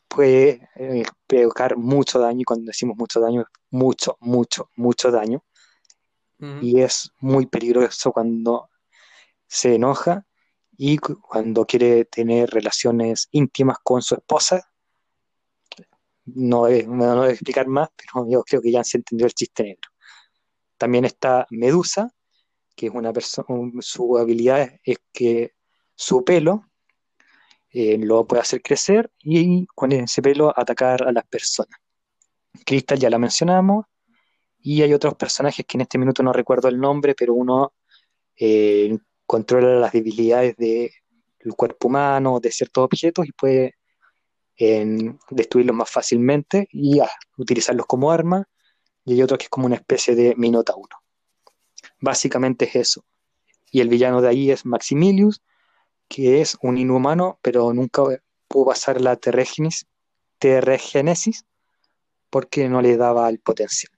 puede 0.08 0.68
eh, 0.76 1.04
provocar 1.26 1.76
mucho 1.76 2.18
daño, 2.18 2.40
y 2.40 2.44
cuando 2.44 2.66
decimos 2.66 2.96
mucho 2.96 3.20
daño, 3.20 3.44
mucho, 3.70 4.16
mucho, 4.20 4.70
mucho 4.76 5.10
daño, 5.10 5.44
y 6.60 6.80
es 6.80 7.12
muy 7.20 7.46
peligroso 7.46 8.10
cuando 8.10 8.68
se 9.46 9.76
enoja 9.76 10.26
y 10.76 10.98
cuando 10.98 11.64
quiere 11.64 12.04
tener 12.04 12.50
relaciones 12.50 13.28
íntimas 13.30 13.76
con 13.80 14.02
su 14.02 14.16
esposa. 14.16 14.68
No, 16.24 16.66
es, 16.66 16.88
no 16.88 17.16
voy 17.18 17.28
a 17.28 17.30
explicar 17.30 17.68
más, 17.68 17.90
pero 17.96 18.28
yo 18.28 18.42
creo 18.42 18.60
que 18.60 18.72
ya 18.72 18.82
se 18.82 18.96
entendió 18.96 19.26
el 19.26 19.34
chiste 19.34 19.62
negro. 19.62 19.90
También 20.76 21.04
está 21.04 21.46
Medusa, 21.50 22.12
que 22.74 22.86
es 22.86 22.92
una 22.94 23.12
persona, 23.12 23.46
su 23.80 24.18
habilidad 24.18 24.70
es 24.84 24.98
que 25.12 25.52
su 25.94 26.24
pelo 26.24 26.64
eh, 27.70 27.98
lo 27.98 28.26
puede 28.26 28.42
hacer 28.42 28.62
crecer 28.62 29.10
y 29.20 29.66
con 29.74 29.92
ese 29.92 30.22
pelo 30.22 30.52
atacar 30.56 31.02
a 31.04 31.12
las 31.12 31.26
personas. 31.26 31.78
Crystal 32.64 32.98
ya 32.98 33.10
la 33.10 33.18
mencionamos, 33.18 33.86
y 34.62 34.82
hay 34.82 34.94
otros 34.94 35.14
personajes 35.16 35.66
que 35.66 35.76
en 35.76 35.82
este 35.82 35.98
minuto 35.98 36.22
no 36.22 36.32
recuerdo 36.32 36.68
el 36.68 36.78
nombre, 36.78 37.14
pero 37.16 37.34
uno 37.34 37.74
eh, 38.36 38.96
controla 39.26 39.74
las 39.80 39.92
debilidades 39.92 40.56
del 40.56 40.90
cuerpo 41.56 41.88
humano, 41.88 42.38
de 42.38 42.52
ciertos 42.52 42.84
objetos 42.84 43.26
y 43.26 43.32
puede 43.32 43.74
destruirlos 45.30 45.74
más 45.74 45.90
fácilmente 45.90 46.68
y 46.70 47.00
ah, 47.00 47.10
utilizarlos 47.36 47.86
como 47.86 48.12
arma. 48.12 48.44
Y 49.04 49.14
hay 49.14 49.22
otro 49.22 49.36
que 49.36 49.44
es 49.44 49.50
como 49.50 49.66
una 49.66 49.74
especie 49.74 50.14
de 50.14 50.34
minotauro. 50.36 51.01
Básicamente 52.02 52.66
es 52.66 52.76
eso. 52.76 53.04
Y 53.70 53.80
el 53.80 53.88
villano 53.88 54.20
de 54.20 54.28
ahí 54.28 54.50
es 54.50 54.66
Maximilius, 54.66 55.40
que 56.08 56.42
es 56.42 56.58
un 56.60 56.76
inhumano, 56.76 57.38
pero 57.40 57.72
nunca 57.72 58.02
pudo 58.46 58.66
pasar 58.66 59.00
la 59.00 59.16
terregenesis 59.16 59.86
porque 62.28 62.68
no 62.68 62.82
le 62.82 62.98
daba 62.98 63.30
el 63.30 63.38
potencial 63.38 63.90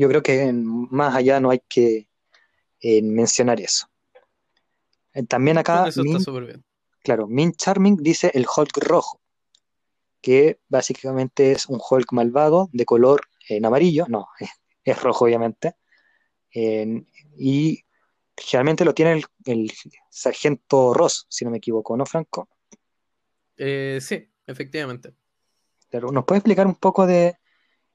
yo 0.00 0.08
creo 0.08 0.22
que 0.22 0.50
más 0.54 1.14
allá 1.14 1.40
no 1.40 1.50
hay 1.50 1.60
que 1.68 2.08
eh, 2.80 3.02
mencionar 3.02 3.60
eso. 3.60 3.86
Eh, 5.12 5.24
también 5.24 5.58
acá, 5.58 5.90
claro, 7.02 7.26
Min 7.26 7.52
Charming 7.52 7.96
dice 7.96 8.30
el 8.32 8.46
Hulk 8.46 8.78
rojo, 8.78 9.20
que 10.22 10.58
básicamente 10.68 11.52
es 11.52 11.66
un 11.66 11.78
Hulk 11.86 12.12
malvado 12.12 12.70
de 12.72 12.86
color 12.86 13.20
en 13.46 13.66
amarillo, 13.66 14.06
no, 14.08 14.28
es, 14.84 15.02
rojo 15.02 15.26
obviamente, 15.26 15.74
y 16.52 17.84
generalmente 18.36 18.84
lo 18.84 18.94
tiene 18.94 19.22
el, 19.44 19.72
sargento 20.08 20.92
Ross, 20.94 21.26
si 21.28 21.44
no 21.44 21.50
me 21.50 21.58
equivoco, 21.58 21.96
¿no, 21.96 22.06
Franco? 22.06 22.48
Eh, 23.56 23.98
sí, 24.00 24.28
efectivamente. 24.46 25.14
Pero, 25.88 26.10
¿nos 26.10 26.24
puede 26.24 26.38
explicar 26.38 26.66
un 26.66 26.74
poco 26.74 27.06
de, 27.06 27.36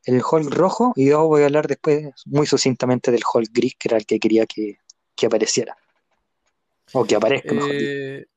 el 0.06 0.22
Hulk 0.22 0.54
rojo 0.54 0.94
y 0.96 1.10
yo 1.10 1.28
voy 1.28 1.42
a 1.42 1.46
hablar 1.46 1.68
después 1.68 2.14
muy 2.26 2.46
sucintamente 2.46 3.12
del 3.12 3.24
Hulk 3.32 3.50
gris, 3.52 3.76
que 3.78 3.88
era 3.90 3.98
el 3.98 4.06
que 4.06 4.20
quería 4.20 4.46
que, 4.46 4.78
apareciera. 5.26 5.76
O 6.94 7.06
que 7.06 7.16
aparezca. 7.16 7.56
Eh, 7.72 8.28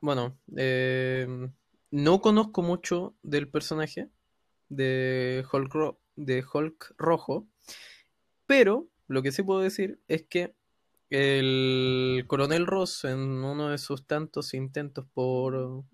bueno, 0.00 0.38
eh, 0.56 1.26
no 1.90 2.20
conozco 2.20 2.62
mucho 2.62 3.16
del 3.22 3.48
personaje 3.50 4.08
de 4.68 5.44
Hulk, 5.50 5.96
de 6.14 6.44
Hulk 6.52 6.94
rojo, 6.96 7.48
pero 8.46 8.88
lo 9.08 9.22
que 9.22 9.32
sí 9.32 9.42
puedo 9.42 9.60
decir 9.60 10.00
es 10.06 10.22
que 10.22 10.54
el 11.10 12.24
coronel 12.26 12.66
Ross 12.66 13.04
en 13.04 13.18
uno 13.18 13.70
de 13.70 13.78
sus 13.78 14.06
tantos 14.06 14.54
intentos 14.54 15.06
por 15.12 15.84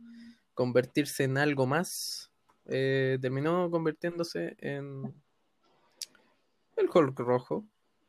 convertirse 0.55 1.25
en 1.25 1.39
algo 1.39 1.67
más 1.67 2.33
eh, 2.67 3.19
terminó 3.21 3.71
convirtiéndose 3.71 4.57
en 4.59 5.15
el 6.77 6.91
Hulk 6.93 7.19
rojo. 7.21 7.65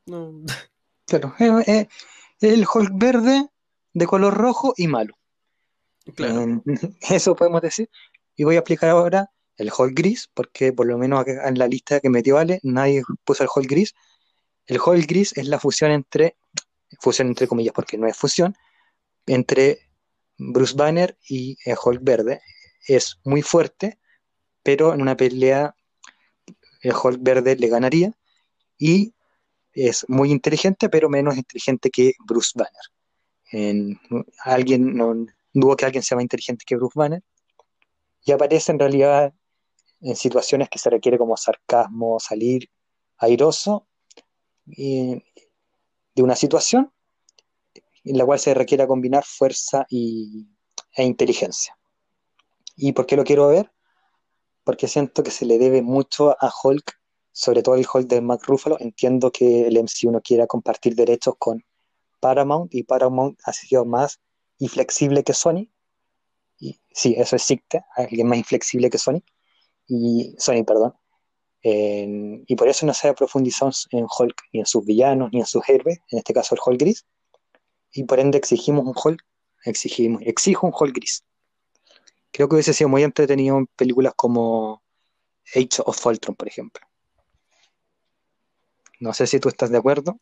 No. 0.06 0.44
Claro, 1.08 1.36
es 1.38 1.88
el 2.42 2.66
Hulk 2.66 2.90
verde 2.96 3.48
de 3.94 4.08
color 4.08 4.34
rojo 4.34 4.74
y 4.76 4.88
malo. 4.88 5.14
Claro. 6.16 6.64
eso 7.12 7.36
podemos 7.36 7.62
decir. 7.62 7.92
Y 8.36 8.44
voy 8.44 8.56
a 8.56 8.62
aplicar 8.62 8.90
ahora 8.90 9.30
el 9.58 9.72
Hulk 9.72 9.94
gris, 9.96 10.32
porque 10.34 10.74
por 10.74 10.88
lo 10.88 10.98
menos 10.98 11.20
acá 11.20 11.48
en 11.48 11.60
la 11.60 11.68
lista 11.68 12.00
que 12.00 12.10
metió 12.10 12.36
Vale, 12.36 12.60
nadie 12.64 13.04
puso 13.24 13.44
el 13.44 13.50
Hulk 13.56 13.70
gris. 13.70 13.94
El 14.68 14.80
Hulk 14.84 15.08
gris 15.08 15.38
es 15.38 15.48
la 15.48 15.60
fusión 15.60 15.92
entre, 15.92 16.38
fusión 17.00 17.28
entre 17.28 17.48
comillas, 17.48 17.74
porque 17.74 17.98
no 17.98 18.08
es 18.08 18.18
fusión, 18.18 18.56
entre 19.26 19.90
Bruce 20.38 20.76
Banner 20.76 21.18
y 21.28 21.58
el 21.66 21.78
Hulk 21.82 22.00
verde. 22.04 22.42
Es 22.88 23.20
muy 23.24 23.42
fuerte, 23.42 24.00
pero 24.64 24.94
en 24.94 25.02
una 25.02 25.16
pelea 25.16 25.76
el 26.82 26.94
Hulk 26.94 27.20
verde 27.22 27.56
le 27.56 27.68
ganaría. 27.68 28.12
Y 28.78 29.14
es 29.74 30.06
muy 30.08 30.32
inteligente, 30.32 30.90
pero 30.90 31.10
menos 31.10 31.38
inteligente 31.38 31.90
que 31.90 32.14
Bruce 32.26 32.52
Banner. 32.56 32.72
En, 33.52 34.00
alguien, 34.44 34.96
no 34.96 35.26
dudo 35.54 35.76
que 35.76 35.86
alguien 35.86 36.04
sea 36.04 36.16
más 36.16 36.24
inteligente 36.24 36.66
que 36.66 36.76
Bruce 36.76 36.98
Banner. 36.98 37.22
Y 38.24 38.32
aparece 38.32 38.72
en 38.72 38.80
realidad 38.80 39.34
en 40.02 40.16
situaciones 40.16 40.70
que 40.70 40.80
se 40.80 40.90
requiere 40.90 41.18
como 41.18 41.38
sarcasmo, 41.38 42.20
salir 42.20 42.70
airoso 43.18 43.88
de 44.66 45.22
una 46.18 46.36
situación 46.36 46.92
en 48.04 48.18
la 48.18 48.26
cual 48.26 48.40
se 48.40 48.54
requiere 48.54 48.88
combinar 48.88 49.24
fuerza 49.26 49.86
y, 49.90 50.48
e 50.96 51.04
inteligencia. 51.04 51.78
¿Y 52.76 52.92
por 52.94 53.06
qué 53.06 53.16
lo 53.16 53.24
quiero 53.24 53.48
ver? 53.48 53.72
Porque 54.64 54.88
siento 54.88 55.24
que 55.24 55.32
se 55.32 55.46
le 55.46 55.58
debe 55.58 55.82
mucho 55.82 56.32
a 56.40 56.52
Hulk, 56.64 57.00
sobre 57.32 57.64
todo 57.64 57.76
el 57.76 57.86
Hulk 57.92 58.08
de 58.08 58.22
Mark 58.22 58.42
Ruffalo. 58.46 58.78
Entiendo 58.80 59.32
que 59.32 59.68
el 59.68 59.78
MCU 59.78 60.12
no 60.12 60.22
quiera 60.22 60.48
compartir 60.48 60.96
derechos 60.96 61.36
con 61.38 61.64
Paramount 62.20 62.74
y 62.74 62.84
Paramount 62.84 63.40
ha 63.44 63.54
sido 63.54 63.86
más 63.86 64.20
inflexible 64.60 65.24
que 65.24 65.34
Sony. 65.34 65.70
Y, 66.60 66.80
sí, 66.92 67.16
eso 67.18 67.36
existe, 67.36 67.84
alguien 67.96 68.28
más 68.28 68.38
inflexible 68.38 68.90
que 68.90 68.98
Sony. 68.98 69.24
Y 69.88 70.36
Sony, 70.38 70.64
perdón. 70.66 70.94
Y 71.68 72.56
por 72.56 72.68
eso 72.68 72.86
no 72.86 72.94
se 72.94 73.08
ha 73.08 73.16
profundizado 73.16 73.72
en 73.90 74.06
Hulk, 74.06 74.40
ni 74.54 74.60
en 74.60 74.66
sus 74.68 74.86
villanos, 74.86 75.32
ni 75.32 75.40
en 75.40 75.48
sus 75.48 75.68
héroes, 75.68 75.98
en 76.12 76.20
este 76.20 76.34
caso 76.34 76.54
el 76.54 76.62
Hulk 76.64 76.80
gris. 76.80 77.06
Y 77.92 78.04
por 78.04 78.20
ende 78.20 78.38
exigimos 78.38 78.86
un 78.86 78.94
Hulk, 78.96 79.26
exigimos, 79.64 80.22
exijo 80.24 80.68
un 80.68 80.74
Hulk 80.78 80.94
gris. 80.96 81.24
Creo 82.32 82.48
que 82.48 82.56
hubiese 82.56 82.74
sido 82.74 82.90
muy 82.90 83.02
entretenido 83.02 83.58
en 83.58 83.66
películas 83.66 84.14
como 84.16 84.84
Age 85.56 85.82
of 85.86 85.98
Fultron, 85.98 86.36
por 86.36 86.48
ejemplo. 86.48 86.86
No 89.00 89.14
sé 89.14 89.26
si 89.26 89.40
tú 89.40 89.50
estás 89.50 89.72
de 89.72 89.78
acuerdo. 89.78 90.20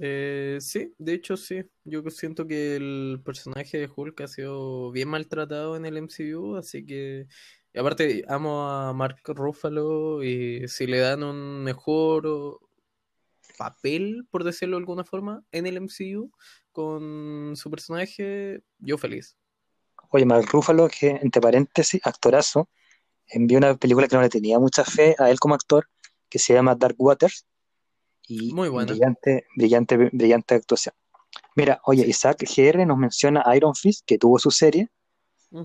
Eh, 0.00 0.56
sí, 0.60 0.94
de 0.98 1.12
hecho 1.12 1.36
sí. 1.36 1.62
Yo 1.84 2.02
siento 2.10 2.46
que 2.46 2.74
el 2.74 3.20
personaje 3.24 3.78
de 3.78 3.90
Hulk 3.94 4.20
ha 4.22 4.28
sido 4.28 4.90
bien 4.90 5.08
maltratado 5.08 5.76
en 5.76 5.84
el 5.84 5.98
MCU, 6.02 6.56
así 6.56 6.84
que 6.84 7.26
aparte 7.78 8.24
amo 8.28 8.68
a 8.68 8.92
Mark 8.92 9.20
Ruffalo 9.24 10.22
y 10.22 10.66
si 10.68 10.86
le 10.86 10.98
dan 10.98 11.22
un 11.22 11.62
mejor 11.62 12.60
papel, 13.56 14.26
por 14.30 14.44
decirlo 14.44 14.76
de 14.76 14.82
alguna 14.82 15.04
forma, 15.04 15.44
en 15.52 15.66
el 15.66 15.80
MCU 15.80 16.30
con 16.72 17.56
su 17.56 17.70
personaje, 17.70 18.62
yo 18.78 18.96
feliz. 18.96 19.36
Oye, 20.10 20.24
Mark 20.24 20.46
Ruffalo, 20.50 20.88
que 20.88 21.10
entre 21.10 21.40
paréntesis, 21.40 22.00
actorazo, 22.04 22.68
envió 23.26 23.58
una 23.58 23.76
película 23.76 24.08
que 24.08 24.16
no 24.16 24.22
le 24.22 24.28
tenía 24.28 24.58
mucha 24.58 24.84
fe 24.84 25.14
a 25.18 25.30
él 25.30 25.38
como 25.38 25.54
actor, 25.54 25.88
que 26.28 26.38
se 26.38 26.54
llama 26.54 26.74
Dark 26.74 26.96
Waters, 26.98 27.46
y 28.26 28.52
Muy 28.52 28.68
buena. 28.68 28.92
brillante, 28.92 29.46
brillante, 29.56 29.96
brillante 30.12 30.54
actuación. 30.54 30.94
Mira, 31.56 31.80
oye, 31.84 32.06
Isaac 32.06 32.44
GR 32.44 32.86
nos 32.86 32.96
menciona 32.96 33.44
Iron 33.56 33.74
Fist, 33.74 34.04
que 34.06 34.18
tuvo 34.18 34.38
su 34.38 34.50
serie. 34.50 34.88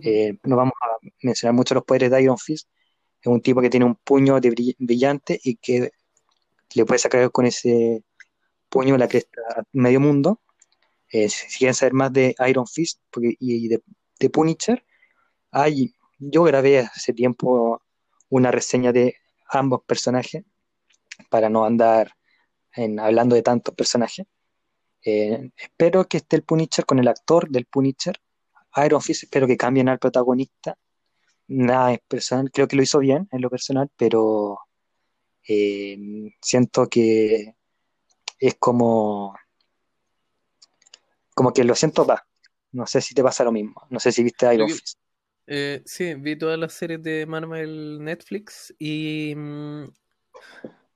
Eh, 0.01 0.37
no 0.43 0.55
vamos 0.55 0.73
a 0.81 0.97
mencionar 1.21 1.53
mucho 1.53 1.75
los 1.75 1.83
poderes 1.83 2.11
de 2.11 2.23
Iron 2.23 2.37
Fist. 2.37 2.69
Es 3.21 3.27
un 3.27 3.41
tipo 3.41 3.61
que 3.61 3.69
tiene 3.69 3.85
un 3.85 3.95
puño 3.95 4.39
de 4.39 4.75
brillante 4.77 5.39
y 5.43 5.55
que 5.55 5.91
le 6.73 6.85
puede 6.85 6.99
sacar 6.99 7.31
con 7.31 7.45
ese 7.45 8.03
puño 8.69 8.97
la 8.97 9.07
cresta 9.07 9.41
a 9.55 9.63
medio 9.73 9.99
mundo. 9.99 10.41
Eh, 11.11 11.29
si 11.29 11.57
quieren 11.57 11.73
saber 11.73 11.93
más 11.93 12.11
de 12.11 12.35
Iron 12.47 12.67
Fist 12.67 12.99
y 13.39 13.67
de, 13.67 14.29
Punisher, 14.29 14.83
hay, 15.51 15.93
yo 16.17 16.43
grabé 16.43 16.79
hace 16.79 17.13
tiempo 17.13 17.81
una 18.29 18.51
reseña 18.51 18.91
de 18.91 19.15
ambos 19.47 19.83
personajes 19.85 20.43
para 21.29 21.49
no 21.49 21.63
andar 21.65 22.15
hablando 22.99 23.35
de 23.35 23.43
tantos 23.43 23.73
personajes. 23.75 24.25
Eh, 25.05 25.51
espero 25.55 26.07
que 26.07 26.17
esté 26.17 26.35
el 26.35 26.43
Punisher 26.43 26.85
con 26.85 26.99
el 26.99 27.07
actor 27.07 27.49
del 27.49 27.65
Punisher. 27.65 28.19
Iron 28.83 29.01
Fist, 29.01 29.23
espero 29.23 29.47
que 29.47 29.57
cambien 29.57 29.89
al 29.89 29.99
protagonista. 29.99 30.77
Nada 31.47 31.93
es 31.93 31.99
personal, 32.07 32.51
creo 32.51 32.67
que 32.67 32.75
lo 32.75 32.83
hizo 32.83 32.99
bien 32.99 33.27
en 33.31 33.41
lo 33.41 33.49
personal, 33.49 33.89
pero 33.95 34.59
eh, 35.47 35.97
siento 36.41 36.87
que 36.87 37.55
es 38.39 38.55
como 38.55 39.35
como 41.33 41.53
que 41.53 41.63
lo 41.63 41.75
siento 41.75 42.05
va. 42.05 42.25
No 42.71 42.87
sé 42.87 43.01
si 43.01 43.13
te 43.13 43.21
pasa 43.21 43.43
lo 43.43 43.51
mismo. 43.51 43.85
No 43.89 43.99
sé 43.99 44.11
si 44.11 44.23
viste 44.23 44.53
Iron 44.53 44.69
Fist. 44.69 44.97
Eh, 45.47 45.83
sí, 45.85 46.15
vi 46.15 46.35
todas 46.35 46.57
las 46.57 46.73
series 46.73 47.03
de 47.03 47.25
Marvel 47.25 48.03
Netflix 48.03 48.73
y 48.79 49.33
mm, 49.35 49.83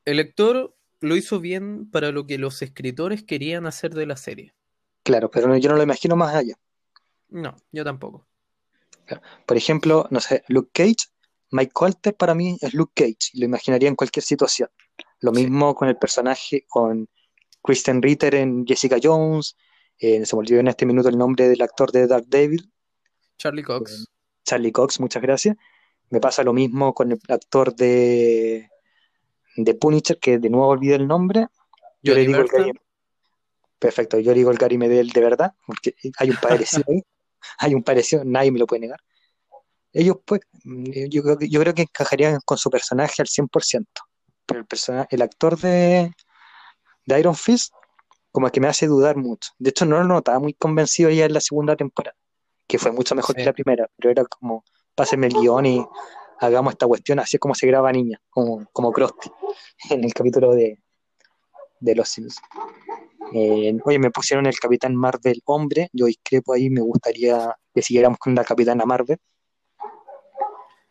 el 0.05 0.17
lector 0.17 0.75
lo 1.01 1.15
hizo 1.15 1.39
bien 1.39 1.89
para 1.89 2.11
lo 2.11 2.25
que 2.25 2.37
los 2.37 2.61
escritores 2.61 3.23
querían 3.23 3.67
hacer 3.67 3.93
de 3.93 4.05
la 4.05 4.17
serie. 4.17 4.53
Claro, 5.03 5.29
pero 5.29 5.55
yo 5.57 5.69
no 5.69 5.75
lo 5.77 5.83
imagino 5.83 6.15
más 6.15 6.35
allá. 6.35 6.55
No, 7.29 7.55
yo 7.71 7.83
tampoco. 7.83 8.27
Por 9.45 9.57
ejemplo, 9.57 10.07
no 10.11 10.19
sé, 10.19 10.43
Luke 10.47 10.69
Cage, 10.71 11.09
Mike 11.51 11.71
Colter 11.71 12.15
para 12.15 12.35
mí 12.35 12.57
es 12.61 12.73
Luke 12.73 12.93
Cage, 12.95 13.31
lo 13.33 13.45
imaginaría 13.45 13.89
en 13.89 13.95
cualquier 13.95 14.23
situación. 14.23 14.69
Lo 15.19 15.31
mismo 15.31 15.73
con 15.73 15.87
el 15.87 15.97
personaje, 15.97 16.65
con 16.67 17.07
Kristen 17.63 18.01
Ritter 18.01 18.35
en 18.35 18.65
Jessica 18.65 18.97
Jones, 19.01 19.55
eh, 19.97 20.25
se 20.25 20.35
me 20.35 20.41
olvidó 20.41 20.59
en 20.59 20.67
este 20.67 20.85
minuto 20.85 21.09
el 21.09 21.17
nombre 21.17 21.49
del 21.49 21.61
actor 21.61 21.91
de 21.91 22.07
Dark 22.07 22.25
Devil. 22.27 22.71
Charlie 23.37 23.63
Cox. 23.63 23.91
Eh, 23.91 24.05
Charlie 24.43 24.71
Cox, 24.71 24.99
muchas 24.99 25.21
gracias. 25.21 25.57
Me 26.09 26.19
pasa 26.19 26.43
lo 26.43 26.53
mismo 26.53 26.93
con 26.93 27.11
el 27.11 27.19
actor 27.27 27.75
de 27.75 28.69
de 29.63 29.73
Punisher, 29.75 30.17
que 30.19 30.39
de 30.39 30.49
nuevo 30.49 30.67
olvidé 30.67 30.95
el 30.95 31.07
nombre. 31.07 31.47
Yo 32.01 32.13
le 32.13 32.25
digo 32.25 32.39
el 32.39 32.47
Gary... 32.47 32.71
Perfecto, 33.77 34.19
yo 34.19 34.33
digo 34.33 34.51
el 34.51 34.57
Gary 34.57 34.77
Medel 34.77 35.09
de 35.09 35.21
verdad, 35.21 35.53
porque 35.65 35.95
hay 36.17 36.29
un 36.31 36.37
parecido 36.37 36.83
ahí, 36.89 37.01
hay 37.57 37.75
un 37.75 37.83
parecido, 37.83 38.23
nadie 38.25 38.51
me 38.51 38.59
lo 38.59 38.67
puede 38.67 38.81
negar. 38.81 38.99
Ellos, 39.91 40.17
pues, 40.25 40.41
yo, 40.63 41.23
yo 41.39 41.59
creo 41.61 41.73
que 41.73 41.81
encajarían 41.83 42.39
con 42.45 42.57
su 42.57 42.69
personaje 42.69 43.21
al 43.21 43.27
100%, 43.27 43.85
pero 44.45 44.59
el, 44.59 44.65
personaje, 44.65 45.07
el 45.11 45.21
actor 45.21 45.57
de, 45.57 46.11
de 47.05 47.19
Iron 47.19 47.35
Fist, 47.35 47.73
como 48.31 48.49
que 48.49 48.59
me 48.59 48.67
hace 48.67 48.87
dudar 48.87 49.17
mucho. 49.17 49.51
De 49.57 49.71
hecho, 49.71 49.85
no 49.85 49.97
lo 49.97 50.03
notaba 50.03 50.39
muy 50.39 50.53
convencido 50.53 51.09
ya 51.09 51.25
en 51.25 51.33
la 51.33 51.41
segunda 51.41 51.75
temporada, 51.75 52.15
que 52.67 52.77
fue 52.77 52.91
mucho 52.91 53.15
mejor 53.15 53.35
que 53.35 53.43
la 53.43 53.53
primera, 53.53 53.89
pero 53.97 54.11
era 54.11 54.25
como, 54.25 54.63
páseme 54.93 55.27
el 55.27 55.33
guion 55.33 55.65
y 55.65 55.85
hagamos 56.39 56.73
esta 56.73 56.87
cuestión, 56.87 57.19
así 57.19 57.37
es 57.37 57.39
como 57.39 57.55
se 57.55 57.67
graba 57.67 57.91
niña, 57.91 58.21
como, 58.29 58.65
como 58.71 58.91
Krusty, 58.91 59.31
en 59.89 60.03
el 60.03 60.13
capítulo 60.13 60.53
de, 60.53 60.79
de 61.79 61.95
Los 61.95 62.09
Sims. 62.09 62.37
Oye, 63.31 63.99
me 63.99 64.11
pusieron 64.11 64.45
el 64.45 64.59
Capitán 64.59 64.95
Marvel 64.95 65.41
hombre, 65.45 65.89
yo 65.93 66.05
discrepo 66.05 66.53
ahí, 66.53 66.69
me 66.69 66.81
gustaría 66.81 67.55
que 67.73 67.81
siguiéramos 67.81 68.17
con 68.17 68.33
la 68.35 68.43
Capitana 68.43 68.85
Marvel. 68.85 69.17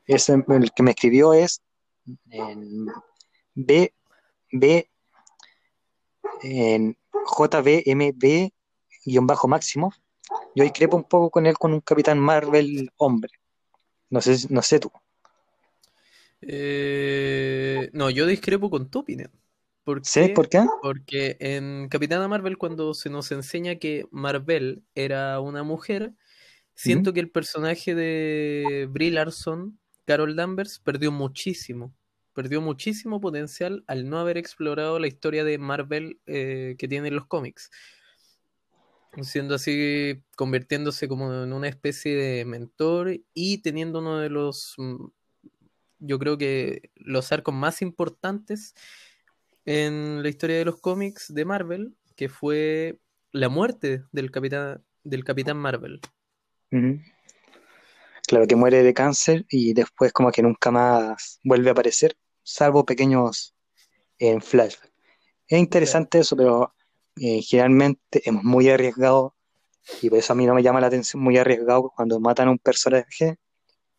Ese, 0.06 0.34
el 0.48 0.72
que 0.72 0.82
me 0.82 0.92
escribió 0.92 1.34
es 1.34 1.62
en 2.30 2.86
B, 3.54 3.92
B, 4.52 4.90
en 6.42 6.96
JBMB 7.12 8.50
guion 9.04 9.26
bajo 9.26 9.48
máximo. 9.48 9.92
Yo 10.54 10.64
discrepo 10.64 10.96
un 10.96 11.04
poco 11.04 11.30
con 11.30 11.46
él 11.46 11.56
con 11.58 11.72
un 11.72 11.80
Capitán 11.80 12.18
Marvel 12.18 12.90
hombre. 12.96 13.32
No 14.10 14.20
sé, 14.20 14.36
no 14.50 14.62
sé 14.62 14.78
tú. 14.78 14.90
Eh, 16.40 17.90
no, 17.92 18.10
yo 18.10 18.26
discrepo 18.26 18.70
con 18.70 18.88
tu 18.90 19.00
opinión. 19.00 19.30
¿Por 19.88 20.02
¿Sí? 20.04 20.28
¿Por 20.34 20.50
qué? 20.50 20.66
Porque 20.82 21.38
en 21.40 21.88
Capitana 21.88 22.28
Marvel, 22.28 22.58
cuando 22.58 22.92
se 22.92 23.08
nos 23.08 23.32
enseña 23.32 23.76
que 23.76 24.06
Marvel 24.10 24.84
era 24.94 25.40
una 25.40 25.62
mujer, 25.62 26.12
siento 26.74 27.14
que 27.14 27.20
el 27.20 27.30
personaje 27.30 27.94
de 27.94 28.86
Brie 28.90 29.10
Larson, 29.10 29.80
Carol 30.04 30.36
Danvers, 30.36 30.78
perdió 30.78 31.10
muchísimo. 31.10 31.94
Perdió 32.34 32.60
muchísimo 32.60 33.18
potencial 33.18 33.82
al 33.86 34.10
no 34.10 34.18
haber 34.18 34.36
explorado 34.36 34.98
la 34.98 35.06
historia 35.06 35.42
de 35.42 35.56
Marvel 35.56 36.20
eh, 36.26 36.76
que 36.78 36.86
tienen 36.86 37.16
los 37.16 37.26
cómics. 37.26 37.70
siendo 39.22 39.54
así, 39.54 40.22
convirtiéndose 40.36 41.08
como 41.08 41.32
en 41.32 41.54
una 41.54 41.66
especie 41.66 42.14
de 42.14 42.44
mentor 42.44 43.22
y 43.32 43.62
teniendo 43.62 44.00
uno 44.00 44.18
de 44.18 44.28
los, 44.28 44.74
mm, 44.76 45.06
yo 46.00 46.18
creo 46.18 46.36
que 46.36 46.90
los 46.94 47.32
arcos 47.32 47.54
más 47.54 47.80
importantes 47.80 48.74
en 49.70 50.22
la 50.22 50.30
historia 50.30 50.56
de 50.56 50.64
los 50.64 50.80
cómics 50.80 51.26
de 51.34 51.44
Marvel, 51.44 51.94
que 52.16 52.30
fue 52.30 52.98
la 53.32 53.50
muerte 53.50 54.02
del 54.12 54.30
Capitán, 54.30 54.82
del 55.04 55.24
Capitán 55.24 55.58
Marvel. 55.58 56.00
Claro, 58.26 58.46
que 58.46 58.56
muere 58.56 58.82
de 58.82 58.94
cáncer 58.94 59.44
y 59.50 59.74
después 59.74 60.14
como 60.14 60.32
que 60.32 60.42
nunca 60.42 60.70
más 60.70 61.38
vuelve 61.44 61.68
a 61.68 61.72
aparecer, 61.72 62.16
salvo 62.42 62.86
pequeños 62.86 63.54
en 64.18 64.40
flash. 64.40 64.76
Es 65.46 65.58
interesante 65.58 66.20
eso, 66.20 66.34
pero 66.34 66.72
eh, 67.20 67.42
generalmente 67.42 68.22
es 68.24 68.32
muy 68.32 68.70
arriesgado 68.70 69.34
y 70.00 70.08
por 70.08 70.18
eso 70.18 70.32
a 70.32 70.36
mí 70.36 70.46
no 70.46 70.54
me 70.54 70.62
llama 70.62 70.80
la 70.80 70.86
atención 70.86 71.22
muy 71.22 71.36
arriesgado 71.36 71.92
cuando 71.94 72.18
matan 72.20 72.48
a 72.48 72.52
un 72.52 72.58
personaje 72.58 73.36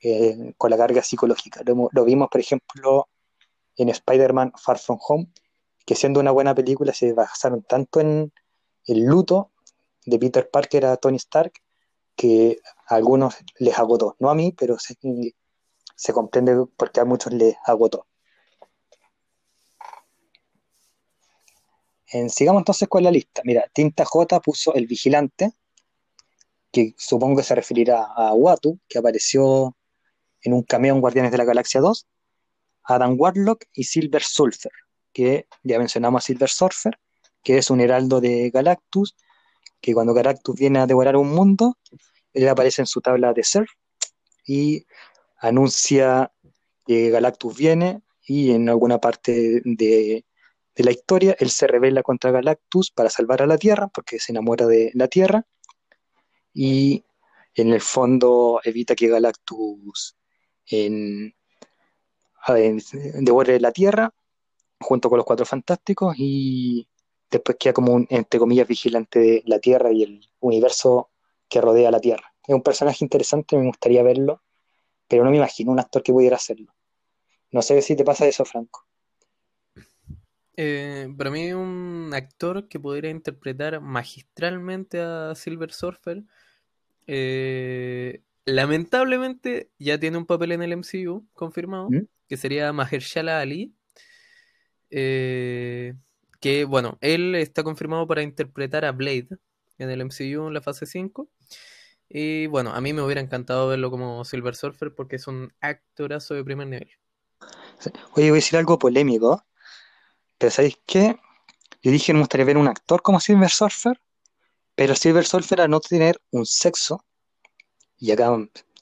eh, 0.01 0.51
con 0.57 0.71
la 0.71 0.77
carga 0.77 1.03
psicológica. 1.03 1.61
Lo, 1.63 2.05
vimos, 2.05 2.27
por 2.27 2.41
ejemplo, 2.41 3.07
en 3.75 3.89
Spider-Man 3.89 4.53
Far 4.57 4.79
From 4.79 4.97
Home, 5.07 5.27
que 5.89 5.95
siendo 5.95 6.19
una 6.19 6.29
buena 6.29 6.53
película 6.53 6.93
se 6.93 7.13
basaron 7.13 7.63
tanto 7.63 7.99
en 7.99 8.31
el 8.85 9.05
luto 9.05 9.49
de 10.05 10.19
Peter 10.19 10.47
Parker 10.47 10.85
a 10.85 10.97
Tony 10.97 11.15
Stark 11.15 11.51
que 12.15 12.59
a 12.85 12.93
algunos 12.93 13.37
les 13.57 13.75
agotó. 13.75 14.15
No 14.19 14.29
a 14.29 14.35
mí, 14.35 14.51
pero 14.55 14.77
se, 14.77 16.13
comprende 16.13 16.67
porque 16.77 16.99
a 16.99 17.05
muchos 17.05 17.33
les 17.33 17.55
agotó. 17.65 18.05
sigamos 22.27 22.61
entonces 22.61 22.87
con 22.87 23.03
la 23.03 23.09
lista. 23.09 23.41
Mira, 23.43 23.67
Tinta 23.73 24.05
J 24.05 24.41
puso 24.41 24.75
El 24.75 24.85
Vigilante, 24.85 25.53
que 26.71 26.93
supongo 26.99 27.37
que 27.37 27.43
se 27.43 27.55
referirá 27.55 28.03
a 28.15 28.31
Watu, 28.35 28.77
que 28.87 28.99
apareció 28.99 29.75
en 30.43 30.53
un 30.53 30.61
cameo 30.61 30.93
en 30.93 31.01
Guardianes 31.01 31.31
de 31.31 31.39
la 31.39 31.45
Galaxia 31.45 31.81
2, 31.81 32.05
Adam 32.83 33.15
Warlock 33.19 33.65
y 33.73 33.85
Silver 33.85 34.21
Surfer, 34.21 34.71
que 35.19 35.47
ya 35.63 35.77
mencionamos 35.77 36.23
a 36.23 36.25
Silver 36.25 36.49
Surfer, 36.49 36.97
que 37.43 37.57
es 37.57 37.69
un 37.69 37.81
heraldo 37.81 38.21
de 38.21 38.49
Galactus, 38.51 39.17
que 39.81 39.93
cuando 39.93 40.13
Galactus 40.13 40.55
viene 40.55 40.79
a 40.79 40.87
devorar 40.87 41.17
un 41.17 41.29
mundo, 41.29 41.77
él 42.33 42.47
aparece 42.47 42.81
en 42.81 42.85
su 42.85 43.01
tabla 43.01 43.33
de 43.33 43.43
surf 43.43 43.69
y 44.45 44.85
anuncia 45.37 46.31
que 46.85 47.09
Galactus 47.09 47.57
viene 47.57 48.01
y 48.25 48.51
en 48.51 48.69
alguna 48.69 48.99
parte 48.99 49.61
de 49.65 50.23
de 50.79 50.85
la 50.85 50.91
historia, 50.91 51.35
él 51.39 51.49
se 51.49 51.67
revela 51.67 52.03
contra 52.03 52.31
Galactus 52.31 52.89
para 52.89 53.09
salvar 53.09 53.41
a 53.41 53.45
la 53.45 53.57
Tierra, 53.57 53.89
porque 53.89 54.17
se 54.17 54.31
enamora 54.31 54.65
de 54.65 54.91
la 54.93 55.09
Tierra, 55.09 55.45
y 56.53 57.03
en 57.53 57.73
el 57.73 57.81
fondo 57.81 58.61
evita 58.63 58.95
que 58.95 59.09
Galactus 59.09 60.15
en, 60.67 61.35
devore 63.15 63.59
la 63.59 63.73
Tierra, 63.73 64.13
junto 64.89 65.07
con 65.07 65.17
los 65.17 65.25
Cuatro 65.25 65.45
Fantásticos, 65.45 66.15
y 66.17 66.87
después 67.29 67.57
queda 67.59 67.73
como 67.73 67.93
un, 67.93 68.07
entre 68.09 68.39
comillas, 68.39 68.67
vigilante 68.67 69.19
de 69.19 69.43
la 69.45 69.59
Tierra 69.59 69.91
y 69.91 70.01
el 70.01 70.27
universo 70.39 71.11
que 71.47 71.61
rodea 71.61 71.91
la 71.91 71.99
Tierra. 71.99 72.33
Es 72.47 72.55
un 72.55 72.63
personaje 72.63 73.05
interesante, 73.05 73.55
me 73.55 73.67
gustaría 73.67 74.01
verlo, 74.01 74.41
pero 75.07 75.23
no 75.23 75.29
me 75.29 75.37
imagino 75.37 75.71
un 75.71 75.79
actor 75.79 76.01
que 76.01 76.11
pudiera 76.11 76.37
hacerlo. 76.37 76.73
No 77.51 77.61
sé 77.61 77.79
si 77.83 77.95
te 77.95 78.03
pasa 78.03 78.25
eso, 78.25 78.45
Franco. 78.45 78.87
Eh, 80.57 81.07
para 81.15 81.29
mí 81.29 81.53
un 81.53 82.09
actor 82.11 82.67
que 82.67 82.79
podría 82.79 83.11
interpretar 83.11 83.79
magistralmente 83.81 85.01
a 85.01 85.35
Silver 85.35 85.71
Surfer. 85.71 86.23
Eh, 87.05 88.23
lamentablemente 88.45 89.69
ya 89.77 89.99
tiene 89.99 90.17
un 90.17 90.25
papel 90.25 90.53
en 90.53 90.63
el 90.63 90.71
MCU 90.77 91.27
confirmado, 91.33 91.91
¿Mm? 91.91 92.07
que 92.27 92.37
sería 92.37 92.73
Mahershala 92.73 93.39
Ali. 93.39 93.75
Eh, 94.89 95.93
que 96.39 96.65
bueno, 96.65 96.97
él 97.01 97.35
está 97.35 97.63
confirmado 97.63 98.07
para 98.07 98.23
interpretar 98.23 98.85
a 98.85 98.91
Blade 98.91 99.27
en 99.77 99.89
el 99.89 100.01
MCU 100.01 100.47
en 100.47 100.53
la 100.53 100.61
fase 100.61 100.85
5. 100.85 101.29
Y 102.07 102.47
bueno, 102.47 102.73
a 102.73 102.81
mí 102.81 102.93
me 102.93 103.01
hubiera 103.01 103.21
encantado 103.21 103.67
verlo 103.67 103.91
como 103.91 104.25
Silver 104.25 104.55
Surfer 104.55 104.93
porque 104.95 105.17
es 105.17 105.27
un 105.27 105.53
actorazo 105.61 106.33
de 106.33 106.43
primer 106.43 106.67
nivel. 106.67 106.89
Oye, 108.13 108.29
voy 108.29 108.29
a 108.29 108.33
decir 108.33 108.57
algo 108.57 108.79
polémico. 108.79 109.45
Pero 110.39 110.51
¿sabéis 110.51 110.79
qué? 110.85 111.17
Yo 111.81 111.91
dije, 111.91 112.13
me 112.13 112.19
gustaría 112.19 112.45
ver 112.45 112.57
un 112.57 112.67
actor 112.67 113.01
como 113.01 113.19
Silver 113.19 113.49
Surfer, 113.49 114.01
pero 114.73 114.95
Silver 114.95 115.25
Surfer 115.25 115.61
a 115.61 115.67
no 115.67 115.79
tener 115.79 116.19
un 116.31 116.45
sexo, 116.45 117.05
y 117.97 118.11
acá 118.11 118.35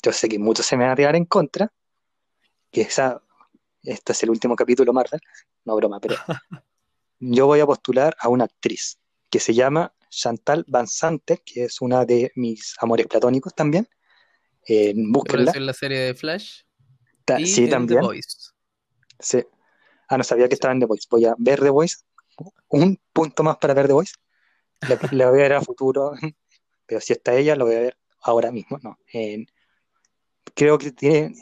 yo 0.03 0.11
sé 0.11 0.29
que 0.29 0.39
muchos 0.39 0.65
se 0.65 0.77
me 0.77 0.83
van 0.83 0.93
a 0.93 0.95
tirar 0.95 1.15
en 1.15 1.25
contra, 1.25 1.71
que 2.71 2.81
esa, 2.81 3.21
este 3.83 4.13
es 4.13 4.23
el 4.23 4.29
último 4.29 4.55
capítulo 4.55 4.93
Marvel, 4.93 5.19
no 5.67 5.75
broma, 5.75 5.99
pero 5.99 6.15
yo 7.19 7.45
voy 7.45 7.59
a 7.59 7.65
postular 7.65 8.15
a 8.19 8.29
una 8.29 8.45
actriz 8.45 8.99
que 9.29 9.39
se 9.39 9.53
llama 9.53 9.93
Chantal 10.09 10.65
Van 10.67 10.87
Sante, 10.87 11.39
que 11.45 11.65
es 11.65 11.81
una 11.81 12.05
de 12.05 12.31
mis 12.35 12.75
amores 12.79 13.05
platónicos 13.07 13.53
también. 13.53 13.87
Eh, 14.67 14.93
en 14.95 15.65
la 15.65 15.73
serie 15.73 15.99
de 15.99 16.13
Flash? 16.15 16.61
sí, 17.45 17.69
también. 17.69 18.01
Sí. 19.19 19.43
Ah, 20.07 20.17
no 20.17 20.23
sabía 20.23 20.47
que 20.47 20.53
estaba 20.53 20.73
en 20.73 20.79
The 20.79 20.85
Voice. 20.85 21.07
Voy 21.09 21.25
a 21.25 21.35
ver 21.37 21.59
The 21.59 21.69
Voice. 21.69 21.97
Un 22.69 22.99
punto 23.11 23.43
más 23.43 23.57
para 23.57 23.73
ver 23.73 23.87
The 23.87 23.93
Voice. 23.93 24.13
Le, 25.11 25.25
voy 25.25 25.39
a 25.39 25.43
ver 25.43 25.53
a 25.53 25.61
futuro. 25.61 26.13
Pero 26.85 27.01
si 27.01 27.13
está 27.13 27.35
ella, 27.35 27.55
lo 27.55 27.65
voy 27.65 27.75
a 27.75 27.79
ver 27.79 27.97
ahora 28.21 28.51
mismo. 28.51 28.79
No. 28.81 28.97
creo 30.53 30.77
que 30.77 30.91
tiene, 30.91 31.35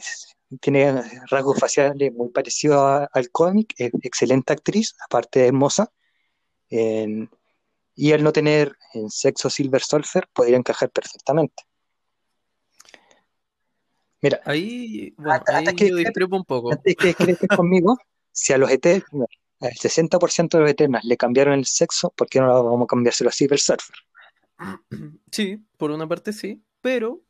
tiene 0.61 1.01
rasgos 1.29 1.59
faciales 1.59 2.13
muy 2.13 2.29
parecidos 2.29 3.07
al 3.11 3.29
cómic. 3.31 3.73
Es 3.77 3.91
excelente 4.01 4.53
actriz, 4.53 4.95
aparte 5.05 5.39
de 5.41 5.47
hermosa. 5.47 5.91
y 7.97 8.11
al 8.11 8.23
no 8.23 8.31
tener 8.33 8.75
en 8.93 9.09
sexo 9.09 9.49
Silver 9.49 9.81
Surfer, 9.81 10.27
podría 10.33 10.57
encajar 10.57 10.89
perfectamente. 10.89 11.63
Mira, 14.21 14.41
ahí, 14.45 15.13
bueno, 15.17 15.43
ahí 15.47 15.65
yo 15.75 15.95
discrepo 15.97 16.35
un 16.35 16.45
poco. 16.45 16.71
Antes 16.71 16.95
que 16.95 17.09
estés 17.09 17.47
conmigo, 17.55 17.95
si 18.31 18.53
a 18.53 18.57
los 18.57 18.71
Eternos, 18.71 19.27
al 19.59 19.73
60% 19.73 20.57
de 20.57 20.63
los 20.63 20.71
Eternas 20.71 21.03
le 21.05 21.15
cambiaron 21.15 21.53
el 21.53 21.65
sexo, 21.65 22.11
¿por 22.15 22.27
qué 22.27 22.39
no 22.39 22.47
vamos 22.63 22.85
a 22.85 22.87
cambiárselo 22.87 23.29
a 23.29 23.33
Silver 23.33 23.59
Surfer? 23.59 23.95
Sí, 25.31 25.63
por 25.77 25.91
una 25.91 26.07
parte 26.07 26.33
sí, 26.33 26.63
pero 26.81 27.21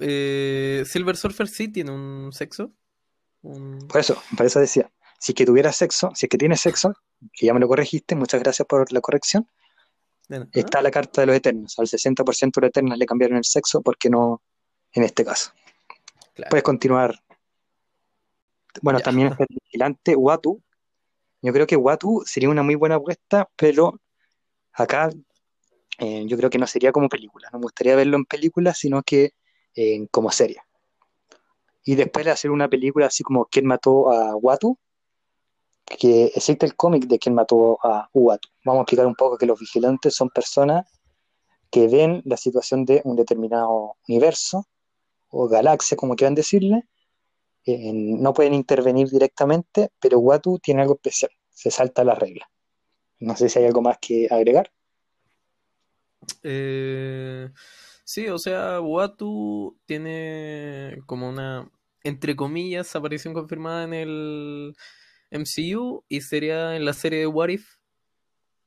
eh, 0.00 0.84
Silver 0.86 1.16
Surfer 1.16 1.48
sí 1.48 1.68
tiene 1.68 1.90
un 1.90 2.32
sexo. 2.32 2.72
Por 3.42 4.00
eso, 4.00 4.20
por 4.36 4.46
eso 4.46 4.60
decía, 4.60 4.90
si 5.18 5.32
es 5.32 5.36
que 5.36 5.44
tuviera 5.44 5.72
sexo, 5.72 6.10
si 6.14 6.26
es 6.26 6.30
que 6.30 6.38
tiene 6.38 6.56
sexo, 6.56 6.94
que 7.32 7.46
ya 7.46 7.54
me 7.54 7.60
lo 7.60 7.68
corregiste, 7.68 8.14
muchas 8.14 8.40
gracias 8.42 8.66
por 8.66 8.90
la 8.90 9.00
corrección, 9.00 9.48
está 10.52 10.80
la 10.80 10.90
carta 10.90 11.20
de 11.20 11.26
los 11.26 11.36
Eternos. 11.36 11.78
Al 11.78 11.86
60% 11.86 12.52
de 12.54 12.60
los 12.62 12.68
Eternos 12.68 12.96
le 12.96 13.06
cambiaron 13.06 13.36
el 13.36 13.44
sexo, 13.44 13.82
¿por 13.82 13.98
qué 13.98 14.08
no 14.08 14.42
en 14.92 15.02
este 15.02 15.24
caso? 15.24 15.52
Puedes 16.48 16.62
continuar 16.64 17.20
bueno, 18.82 19.00
también 19.00 19.28
está 19.28 19.44
el 19.44 19.58
vigilante 19.64 20.16
Watu. 20.16 20.62
Yo 21.42 21.52
creo 21.52 21.66
que 21.66 21.76
Watu 21.76 22.22
sería 22.26 22.48
una 22.48 22.62
muy 22.62 22.74
buena 22.74 22.96
apuesta, 22.96 23.48
pero 23.56 24.00
acá 24.72 25.10
eh, 25.98 26.24
yo 26.26 26.36
creo 26.36 26.50
que 26.50 26.58
no 26.58 26.66
sería 26.66 26.92
como 26.92 27.08
película. 27.08 27.48
No 27.52 27.58
me 27.58 27.64
gustaría 27.64 27.96
verlo 27.96 28.16
en 28.16 28.24
película, 28.24 28.74
sino 28.74 29.02
que 29.02 29.32
eh, 29.74 30.06
como 30.10 30.30
serie. 30.30 30.60
Y 31.84 31.94
después 31.94 32.24
de 32.24 32.30
hacer 32.32 32.50
una 32.50 32.68
película 32.68 33.06
así 33.06 33.22
como 33.22 33.46
¿Quién 33.46 33.66
mató 33.66 34.10
a 34.10 34.36
Watu? 34.36 34.78
Que 35.84 36.32
existe 36.34 36.64
el 36.64 36.76
cómic 36.76 37.04
de 37.04 37.18
¿Quién 37.18 37.34
mató 37.34 37.78
a 37.82 38.08
Watu? 38.12 38.48
Vamos 38.64 38.80
a 38.80 38.82
explicar 38.82 39.06
un 39.06 39.14
poco 39.14 39.36
que 39.36 39.46
los 39.46 39.60
vigilantes 39.60 40.14
son 40.14 40.30
personas 40.30 40.86
que 41.70 41.88
ven 41.88 42.22
la 42.24 42.36
situación 42.36 42.84
de 42.84 43.02
un 43.04 43.16
determinado 43.16 43.96
universo 44.08 44.66
o 45.28 45.48
galaxia, 45.48 45.96
como 45.96 46.14
quieran 46.14 46.36
decirle, 46.36 46.84
no 47.66 48.34
pueden 48.34 48.54
intervenir 48.54 49.08
directamente, 49.08 49.90
pero 49.98 50.18
Watu 50.18 50.58
tiene 50.58 50.82
algo 50.82 50.94
especial, 50.94 51.30
se 51.50 51.70
salta 51.70 52.04
la 52.04 52.14
regla. 52.14 52.48
No 53.20 53.36
sé 53.36 53.48
si 53.48 53.58
hay 53.58 53.64
algo 53.66 53.82
más 53.82 53.98
que 53.98 54.28
agregar. 54.30 54.70
Eh, 56.42 57.50
sí, 58.04 58.28
o 58.28 58.38
sea, 58.38 58.80
Watu 58.80 59.78
tiene 59.86 60.98
como 61.06 61.28
una, 61.28 61.70
entre 62.02 62.36
comillas, 62.36 62.94
aparición 62.94 63.34
confirmada 63.34 63.84
en 63.84 63.94
el 63.94 64.76
MCU 65.30 66.04
y 66.08 66.20
sería 66.20 66.76
en 66.76 66.84
la 66.84 66.92
serie 66.92 67.20
de 67.20 67.26
What 67.26 67.48
If, 67.48 67.68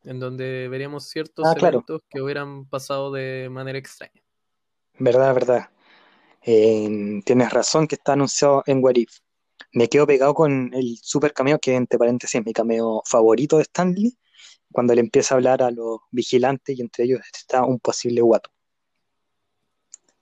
en 0.04 0.20
donde 0.20 0.68
veríamos 0.68 1.08
ciertos 1.08 1.46
ah, 1.48 1.56
eventos 1.58 2.02
que 2.10 2.22
hubieran 2.22 2.66
pasado 2.66 3.12
de 3.12 3.48
manera 3.50 3.80
extraña. 3.80 4.22
Verdad, 5.00 5.34
verdad 5.34 5.70
tienes 7.26 7.50
razón 7.52 7.88
que 7.88 7.96
está 7.96 8.14
anunciado 8.14 8.64
en 8.66 8.84
What 8.84 8.96
If. 8.96 9.20
Me 9.74 9.90
quedo 9.90 10.08
pegado 10.08 10.34
con 10.34 10.74
el 10.74 10.98
super 11.02 11.34
cameo, 11.34 11.60
que 11.60 11.76
entre 11.76 12.00
paréntesis 12.00 12.36
es 12.40 12.46
mi 12.46 12.54
cameo 12.54 13.02
favorito 13.06 13.58
de 13.58 13.64
Stanley, 13.64 14.18
cuando 14.72 14.94
le 14.96 15.02
empieza 15.02 15.34
a 15.34 15.38
hablar 15.38 15.62
a 15.62 15.72
los 15.72 16.00
vigilantes 16.12 16.78
y 16.78 16.82
entre 16.82 17.06
ellos 17.06 17.22
está 17.34 17.66
un 17.66 17.80
posible 17.80 18.22
guato. 18.22 18.50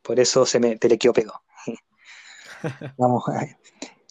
Por 0.05 0.19
eso 0.19 0.45
se 0.45 0.59
me 0.59 0.77
te 0.77 0.87
le 0.87 0.99
quedó 0.99 1.13
pegado. 1.13 1.41
Vamos 2.97 3.23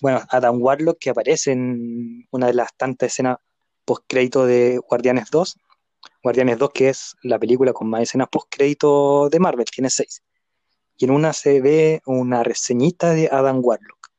Bueno, 0.02 0.22
Adam 0.28 0.60
Warlock 0.60 0.98
que 0.98 1.10
aparece 1.10 1.52
en 1.52 2.26
una 2.32 2.48
de 2.48 2.54
las 2.54 2.74
tantas 2.76 3.12
escenas 3.12 3.38
post 3.84 4.02
crédito 4.08 4.44
de 4.44 4.78
Guardianes 4.78 5.30
2. 5.30 5.56
Guardianes 6.20 6.58
2 6.58 6.70
que 6.74 6.88
es 6.88 7.14
la 7.22 7.38
película 7.38 7.72
con 7.72 7.88
más 7.88 8.02
escenas 8.02 8.28
post 8.28 8.48
crédito 8.50 9.28
de 9.30 9.38
Marvel, 9.38 9.66
tiene 9.66 9.88
seis. 9.88 10.24
Y 10.96 11.04
en 11.04 11.12
una 11.12 11.32
se 11.32 11.60
ve 11.60 12.02
una 12.06 12.42
reseñita 12.42 13.10
de 13.10 13.28
Adam 13.30 13.60
Warlock. 13.62 14.10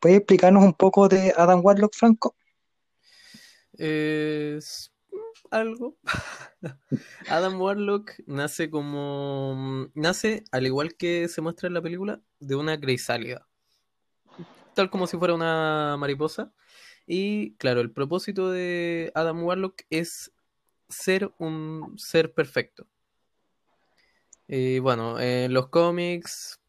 ¿Puedes 0.00 0.18
explicarnos 0.18 0.64
un 0.64 0.74
poco 0.74 1.08
de 1.08 1.34
Adam 1.36 1.60
Warlock, 1.62 1.94
Franco? 1.94 2.34
Es 3.74 4.90
algo. 5.50 5.96
Adam 7.28 7.60
Warlock 7.60 8.12
nace 8.26 8.70
como. 8.70 9.88
Nace, 9.94 10.44
al 10.52 10.66
igual 10.66 10.96
que 10.96 11.28
se 11.28 11.40
muestra 11.42 11.68
en 11.68 11.74
la 11.74 11.82
película, 11.82 12.20
de 12.40 12.56
una 12.56 12.78
crisálida. 12.80 13.46
Tal 14.74 14.90
como 14.90 15.06
si 15.06 15.16
fuera 15.16 15.34
una 15.34 15.96
mariposa. 15.98 16.52
Y 17.06 17.54
claro, 17.54 17.80
el 17.80 17.92
propósito 17.92 18.50
de 18.50 19.12
Adam 19.14 19.44
Warlock 19.44 19.82
es 19.90 20.32
ser 20.88 21.32
un 21.38 21.94
ser 21.98 22.34
perfecto. 22.34 22.86
Y 24.48 24.78
bueno, 24.78 25.18
en 25.20 25.52
los 25.52 25.68
cómics, 25.68 26.60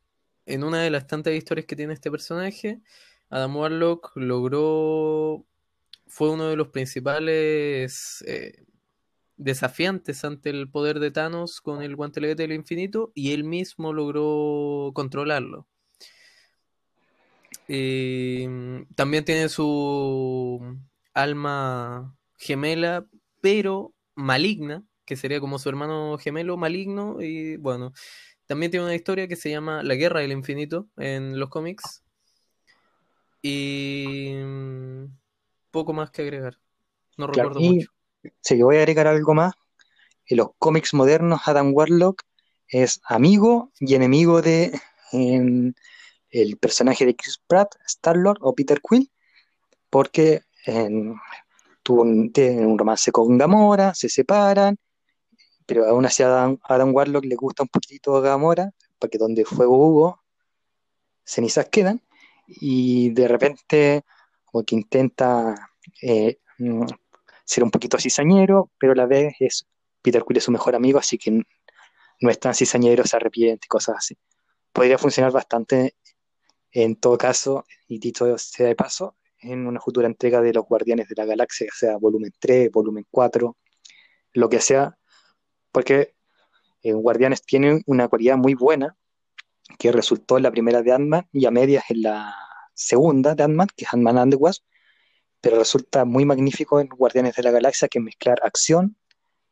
en 0.45 0.63
una 0.63 0.81
de 0.81 0.89
las 0.89 1.07
tantas 1.07 1.33
historias 1.33 1.65
que 1.65 1.75
tiene 1.75 1.93
este 1.93 2.09
personaje, 2.09 2.81
Adam 3.29 3.55
Warlock 3.55 4.11
logró. 4.15 5.45
Fue 6.07 6.29
uno 6.29 6.47
de 6.47 6.55
los 6.55 6.69
principales 6.69 8.23
eh, 8.27 8.65
desafiantes 9.37 10.23
ante 10.25 10.49
el 10.49 10.69
poder 10.69 10.99
de 10.99 11.11
Thanos 11.11 11.61
con 11.61 11.81
el 11.81 11.95
guantelete 11.95 12.43
del 12.43 12.53
infinito 12.53 13.11
y 13.13 13.33
él 13.33 13.43
mismo 13.43 13.93
logró 13.93 14.91
controlarlo. 14.93 15.67
Eh, 17.67 18.85
también 18.95 19.25
tiene 19.25 19.49
su 19.49 20.77
alma 21.13 22.15
gemela, 22.37 23.05
pero 23.41 23.93
maligna, 24.15 24.83
que 25.05 25.15
sería 25.15 25.39
como 25.39 25.59
su 25.59 25.69
hermano 25.69 26.17
gemelo 26.17 26.57
maligno. 26.57 27.21
Y 27.21 27.57
bueno, 27.57 27.93
también 28.45 28.71
tiene 28.71 28.85
una 28.85 28.95
historia 28.95 29.27
que 29.27 29.35
se 29.35 29.49
llama 29.49 29.83
La 29.83 29.95
Guerra 29.95 30.21
del 30.21 30.31
Infinito 30.31 30.87
en 30.97 31.39
los 31.39 31.49
cómics. 31.49 32.03
Y 33.41 34.33
poco 35.71 35.93
más 35.93 36.11
que 36.11 36.21
agregar. 36.23 36.57
No 37.17 37.27
recuerdo 37.27 37.59
mucho. 37.59 37.91
Sí, 38.41 38.61
voy 38.61 38.77
a 38.77 38.79
agregar 38.79 39.07
algo 39.07 39.33
más. 39.33 39.53
En 40.25 40.37
los 40.37 40.49
cómics 40.57 40.93
modernos, 40.93 41.41
Adam 41.45 41.73
Warlock 41.73 42.23
es 42.67 42.99
amigo 43.05 43.71
y 43.79 43.95
enemigo 43.95 44.41
de 44.41 44.79
el 45.11 46.57
personaje 46.57 47.05
de 47.05 47.15
Chris 47.15 47.39
Pratt, 47.47 47.75
Star-Lord 47.85 48.39
o 48.41 48.53
Peter 48.53 48.81
Quill, 48.81 49.09
porque 49.89 50.41
tuvo 51.83 52.01
un, 52.01 52.31
un 52.35 52.77
romance 52.77 53.11
con 53.11 53.37
Gamora, 53.37 53.93
se 53.93 54.09
separan, 54.09 54.77
pero 55.65 55.85
aún 55.85 56.05
así 56.05 56.23
a 56.23 56.43
Adam, 56.43 56.93
Warlock 56.93 57.25
le 57.25 57.35
gusta 57.35 57.63
un 57.63 57.69
poquito 57.69 58.19
Gamora, 58.21 58.71
porque 58.99 59.17
donde 59.17 59.45
fuego 59.45 59.77
hubo, 59.77 60.23
cenizas 61.23 61.69
quedan, 61.69 62.01
y 62.47 63.09
de 63.11 63.27
repente 63.27 64.03
como 64.51 64.63
que 64.63 64.75
intenta 64.75 65.71
eh, 66.01 66.39
ser 67.45 67.63
un 67.63 67.71
poquito 67.71 67.97
cizañero, 67.99 68.71
pero 68.79 68.93
a 68.93 68.95
la 68.95 69.05
vez 69.05 69.35
es 69.39 69.67
Peter 70.01 70.23
Quill 70.25 70.37
es 70.37 70.43
su 70.45 70.51
mejor 70.51 70.75
amigo, 70.75 70.99
así 70.99 71.17
que 71.17 71.31
no 71.31 72.29
es 72.29 72.39
tan 72.39 72.55
cizañero, 72.55 73.05
se 73.05 73.17
arrepiente 73.17 73.67
cosas 73.67 73.97
así. 73.97 74.17
Podría 74.71 74.97
funcionar 74.97 75.31
bastante 75.31 75.95
en 76.71 76.95
todo 76.95 77.17
caso, 77.17 77.65
y 77.87 77.99
dicho 77.99 78.37
sea 78.37 78.67
de 78.67 78.75
paso, 78.75 79.15
en 79.39 79.67
una 79.67 79.79
futura 79.79 80.07
entrega 80.07 80.41
de 80.41 80.53
los 80.53 80.65
Guardianes 80.65 81.07
de 81.07 81.15
la 81.15 81.25
Galaxia, 81.25 81.67
sea 81.73 81.97
volumen 81.97 82.31
3, 82.39 82.71
volumen 82.71 83.05
4, 83.09 83.57
lo 84.33 84.49
que 84.49 84.59
sea, 84.59 84.97
porque 85.71 86.15
eh, 86.83 86.93
Guardianes 86.93 87.41
tiene 87.43 87.81
una 87.85 88.07
cualidad 88.07 88.37
muy 88.37 88.53
buena 88.53 88.95
que 89.77 89.91
resultó 89.91 90.37
en 90.37 90.43
la 90.43 90.51
primera 90.51 90.81
de 90.81 90.91
Ant-Man 90.91 91.27
y 91.31 91.45
a 91.45 91.51
medias 91.51 91.83
en 91.89 92.03
la 92.03 92.33
segunda 92.77 93.35
de 93.35 93.43
Ant-Man, 93.43 93.67
que 93.75 93.85
es 93.85 93.93
Ant-Man 93.93 94.17
and 94.17 94.33
the 94.33 94.37
Wasp, 94.37 94.63
pero 95.41 95.57
resulta 95.57 96.05
muy 96.05 96.25
magnífico 96.25 96.79
en 96.79 96.87
Guardianes 96.87 97.35
de 97.35 97.43
la 97.43 97.51
Galaxia 97.51 97.87
que 97.87 97.99
mezclar 97.99 98.39
acción, 98.43 98.97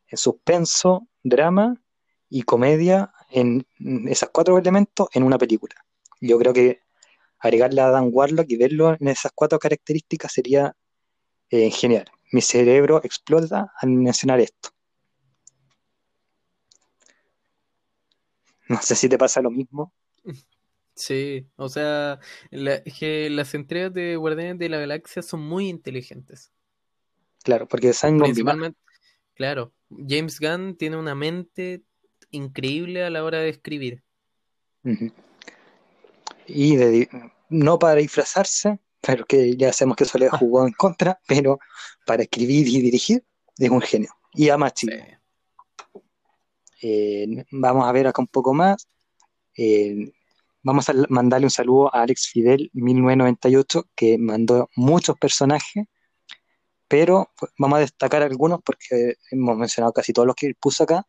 en 0.08 0.18
suspenso, 0.18 1.08
drama 1.22 1.82
y 2.28 2.42
comedia 2.42 3.12
en 3.30 3.66
esos 4.08 4.30
cuatro 4.30 4.56
elementos 4.58 5.08
en 5.12 5.24
una 5.24 5.38
película. 5.38 5.74
Yo 6.20 6.38
creo 6.38 6.52
que 6.52 6.80
agregarle 7.38 7.80
a 7.80 7.90
Dan 7.90 8.10
Warlock 8.12 8.46
y 8.48 8.56
verlo 8.56 8.96
en 8.98 9.08
esas 9.08 9.32
cuatro 9.34 9.58
características 9.58 10.32
sería 10.32 10.76
eh, 11.50 11.70
genial. 11.70 12.06
Mi 12.32 12.40
cerebro 12.40 13.00
explota 13.02 13.72
al 13.80 13.90
mencionar 13.90 14.40
esto. 14.40 14.70
No 18.68 18.80
sé 18.82 18.96
si 18.96 19.08
te 19.08 19.18
pasa 19.18 19.40
lo 19.40 19.50
mismo. 19.50 19.92
Sí, 20.96 21.46
o 21.56 21.68
sea, 21.68 22.20
que 22.50 23.28
las 23.30 23.54
entregas 23.54 23.92
de 23.92 24.16
Guardianes 24.16 24.58
de 24.58 24.70
la 24.70 24.78
Galaxia 24.78 25.20
son 25.22 25.42
muy 25.42 25.68
inteligentes. 25.68 26.52
Claro, 27.44 27.68
porque 27.68 27.92
Principalmente, 28.02 28.78
claro, 29.34 29.72
James 29.90 30.40
Gunn 30.40 30.74
tiene 30.76 30.96
una 30.96 31.14
mente 31.14 31.82
increíble 32.30 33.04
a 33.04 33.10
la 33.10 33.22
hora 33.22 33.40
de 33.40 33.50
escribir. 33.50 34.02
Y 36.46 36.76
no 37.50 37.78
para 37.78 37.96
disfrazarse, 37.96 38.80
claro 39.02 39.26
que 39.26 39.54
ya 39.54 39.74
sabemos 39.74 39.96
que 39.96 40.04
eso 40.04 40.16
le 40.16 40.30
jugó 40.30 40.66
en 40.66 40.72
contra, 40.72 41.20
pero 41.28 41.58
para 42.06 42.22
escribir 42.22 42.66
y 42.68 42.80
dirigir 42.80 43.22
es 43.58 43.70
un 43.70 43.82
genio. 43.82 44.10
Y 44.32 44.48
a 44.48 44.56
sí. 44.74 44.88
eh, 46.80 47.44
vamos 47.50 47.86
a 47.86 47.92
ver 47.92 48.06
acá 48.06 48.22
un 48.22 48.28
poco 48.28 48.54
más. 48.54 48.88
Eh, 49.56 50.12
Vamos 50.68 50.88
a 50.88 50.94
mandarle 51.10 51.46
un 51.46 51.50
saludo 51.52 51.94
a 51.94 52.02
Alex 52.02 52.26
Fidel 52.26 52.70
1998, 52.72 53.84
que 53.94 54.18
mandó 54.18 54.68
muchos 54.74 55.16
personajes, 55.16 55.84
pero 56.88 57.30
pues, 57.38 57.52
vamos 57.56 57.76
a 57.76 57.80
destacar 57.82 58.24
algunos 58.24 58.62
porque 58.64 59.14
hemos 59.30 59.56
mencionado 59.56 59.92
casi 59.92 60.12
todos 60.12 60.26
los 60.26 60.34
que 60.34 60.54
puso 60.58 60.82
acá, 60.82 61.06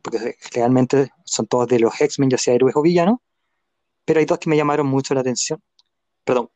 porque 0.00 0.36
realmente 0.52 1.10
son 1.24 1.48
todos 1.48 1.66
de 1.66 1.80
los 1.80 2.00
X-Men, 2.00 2.30
ya 2.30 2.38
sea 2.38 2.54
héroes 2.54 2.76
o 2.76 2.82
villanos, 2.82 3.18
pero 4.04 4.20
hay 4.20 4.26
dos 4.26 4.38
que 4.38 4.48
me 4.48 4.56
llamaron 4.56 4.86
mucho 4.86 5.12
la 5.12 5.22
atención, 5.22 5.60
perdón, 6.22 6.52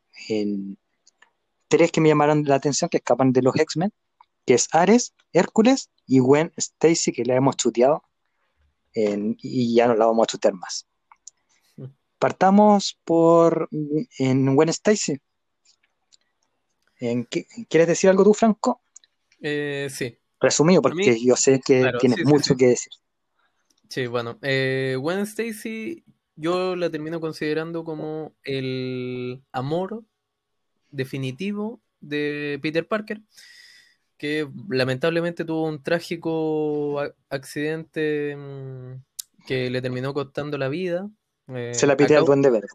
tres 1.66 1.90
que 1.90 2.00
me 2.00 2.08
llamaron 2.08 2.44
la 2.44 2.54
atención 2.54 2.88
que 2.88 2.98
escapan 2.98 3.32
de 3.32 3.42
los 3.42 3.56
X-Men, 3.56 3.92
que 4.46 4.54
es 4.54 4.68
Ares, 4.70 5.12
Hércules 5.32 5.90
y 6.06 6.20
Gwen 6.20 6.52
Stacy, 6.56 7.10
que 7.10 7.24
le 7.24 7.34
hemos 7.34 7.56
chuteado 7.56 8.04
y 8.94 9.74
ya 9.74 9.88
no 9.88 9.96
la 9.96 10.06
vamos 10.06 10.22
a 10.22 10.26
chutear 10.26 10.54
más. 10.54 10.86
Partamos 12.24 12.98
por 13.04 13.68
en 14.18 14.54
Gwen 14.54 14.70
Stacy. 14.70 15.20
¿En 16.98 17.24
¿Quieres 17.24 17.86
decir 17.86 18.08
algo 18.08 18.24
tú, 18.24 18.32
Franco? 18.32 18.80
Eh, 19.42 19.88
sí. 19.90 20.16
Resumido, 20.40 20.80
porque 20.80 21.22
yo 21.22 21.36
sé 21.36 21.60
que 21.60 21.92
tienes 22.00 22.24
mucho 22.24 22.56
que 22.56 22.68
decir. 22.68 22.94
Sí, 23.90 24.06
bueno. 24.06 24.38
Eh, 24.40 24.96
Gwen 24.98 25.18
Stacy, 25.18 26.02
yo 26.34 26.76
la 26.76 26.88
termino 26.88 27.20
considerando 27.20 27.84
como 27.84 28.32
el 28.42 29.42
amor 29.52 30.02
definitivo 30.92 31.82
de 32.00 32.58
Peter 32.62 32.88
Parker, 32.88 33.20
que 34.16 34.48
lamentablemente 34.70 35.44
tuvo 35.44 35.68
un 35.68 35.82
trágico 35.82 37.02
accidente 37.28 38.34
mm, 38.34 38.94
que 39.46 39.68
le 39.68 39.82
terminó 39.82 40.14
costando 40.14 40.56
la 40.56 40.70
vida 40.70 41.10
eh, 41.48 41.72
Se 41.74 41.86
la 41.86 41.96
pide 41.96 42.16
al 42.16 42.24
Duende 42.24 42.50
Verde. 42.50 42.68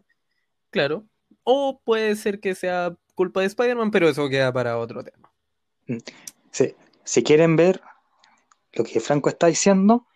Claro. 0.70 1.04
O 1.42 1.80
puede 1.84 2.16
ser 2.16 2.40
que 2.40 2.54
sea 2.54 2.96
culpa 3.14 3.40
de 3.40 3.46
Spider-Man, 3.46 3.90
pero 3.90 4.08
eso 4.08 4.28
queda 4.28 4.52
para 4.52 4.78
otro 4.78 5.02
tema. 5.02 5.32
Mm. 5.86 5.98
Sí. 6.50 6.74
Si 7.04 7.22
quieren 7.22 7.56
ver 7.56 7.80
lo 8.72 8.84
que 8.84 9.00
Franco 9.00 9.28
está 9.28 9.48
diciendo, 9.48 10.06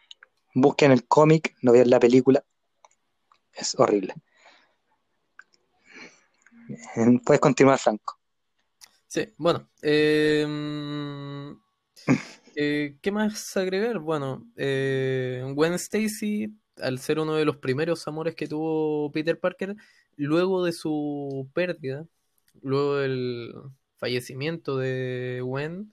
busquen 0.54 0.92
el 0.92 1.06
cómic, 1.06 1.56
no 1.62 1.72
vean 1.72 1.90
la 1.90 1.98
película. 1.98 2.44
Es 3.52 3.74
horrible. 3.78 4.14
Puedes 7.24 7.40
continuar, 7.40 7.78
Franco. 7.78 8.18
Sí, 9.06 9.32
bueno. 9.36 9.68
Em, 9.82 11.58
eh, 12.56 12.96
¿Qué 13.00 13.12
más 13.12 13.56
agregar? 13.56 13.98
Bueno, 13.98 14.50
eh, 14.56 15.44
Gwen 15.54 15.74
Stacy 15.74 16.52
al 16.80 16.98
ser 16.98 17.18
uno 17.18 17.34
de 17.34 17.44
los 17.44 17.56
primeros 17.56 18.06
amores 18.08 18.34
que 18.34 18.48
tuvo 18.48 19.10
Peter 19.12 19.38
Parker, 19.38 19.76
luego 20.16 20.64
de 20.64 20.72
su 20.72 21.48
pérdida, 21.54 22.06
luego 22.62 22.96
del, 22.96 23.52
fallecimiento 24.04 24.76
de 24.76 25.40
Gwen, 25.42 25.90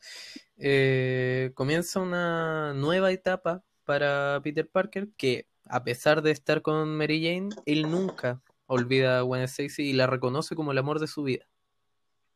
eh, 0.58 1.52
comienza 1.54 2.02
una 2.02 2.74
nueva 2.74 3.10
etapa 3.14 3.64
para 3.86 4.42
Peter 4.44 4.68
Parker 4.68 5.08
que, 5.16 5.48
a 5.66 5.86
pesar 5.86 6.22
de 6.22 6.32
estar 6.32 6.62
con 6.62 6.98
Mary 6.98 7.24
Jane, 7.24 7.56
él 7.66 7.90
nunca 7.90 8.42
olvida 8.68 9.20
a 9.20 9.22
Gwen 9.22 9.44
Stacy 9.44 9.84
y 9.84 9.94
la 9.94 10.08
reconoce 10.08 10.56
como 10.56 10.74
el 10.74 10.78
amor 10.78 11.00
de 11.00 11.08
su 11.08 11.24
vida. 11.24 11.46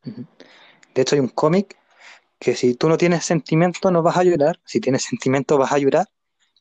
De 0.04 1.02
hecho, 1.02 1.16
hay 1.16 1.20
un 1.20 1.28
cómic 1.28 1.78
que 2.40 2.56
si 2.56 2.76
tú 2.76 2.88
no 2.88 2.98
tienes 2.98 3.26
sentimiento 3.26 3.92
no 3.92 4.02
vas 4.02 4.16
a 4.16 4.24
llorar, 4.24 4.62
si 4.64 4.80
tienes 4.80 5.04
sentimiento 5.04 5.58
vas 5.58 5.74
a 5.74 5.78
llorar. 5.78 6.08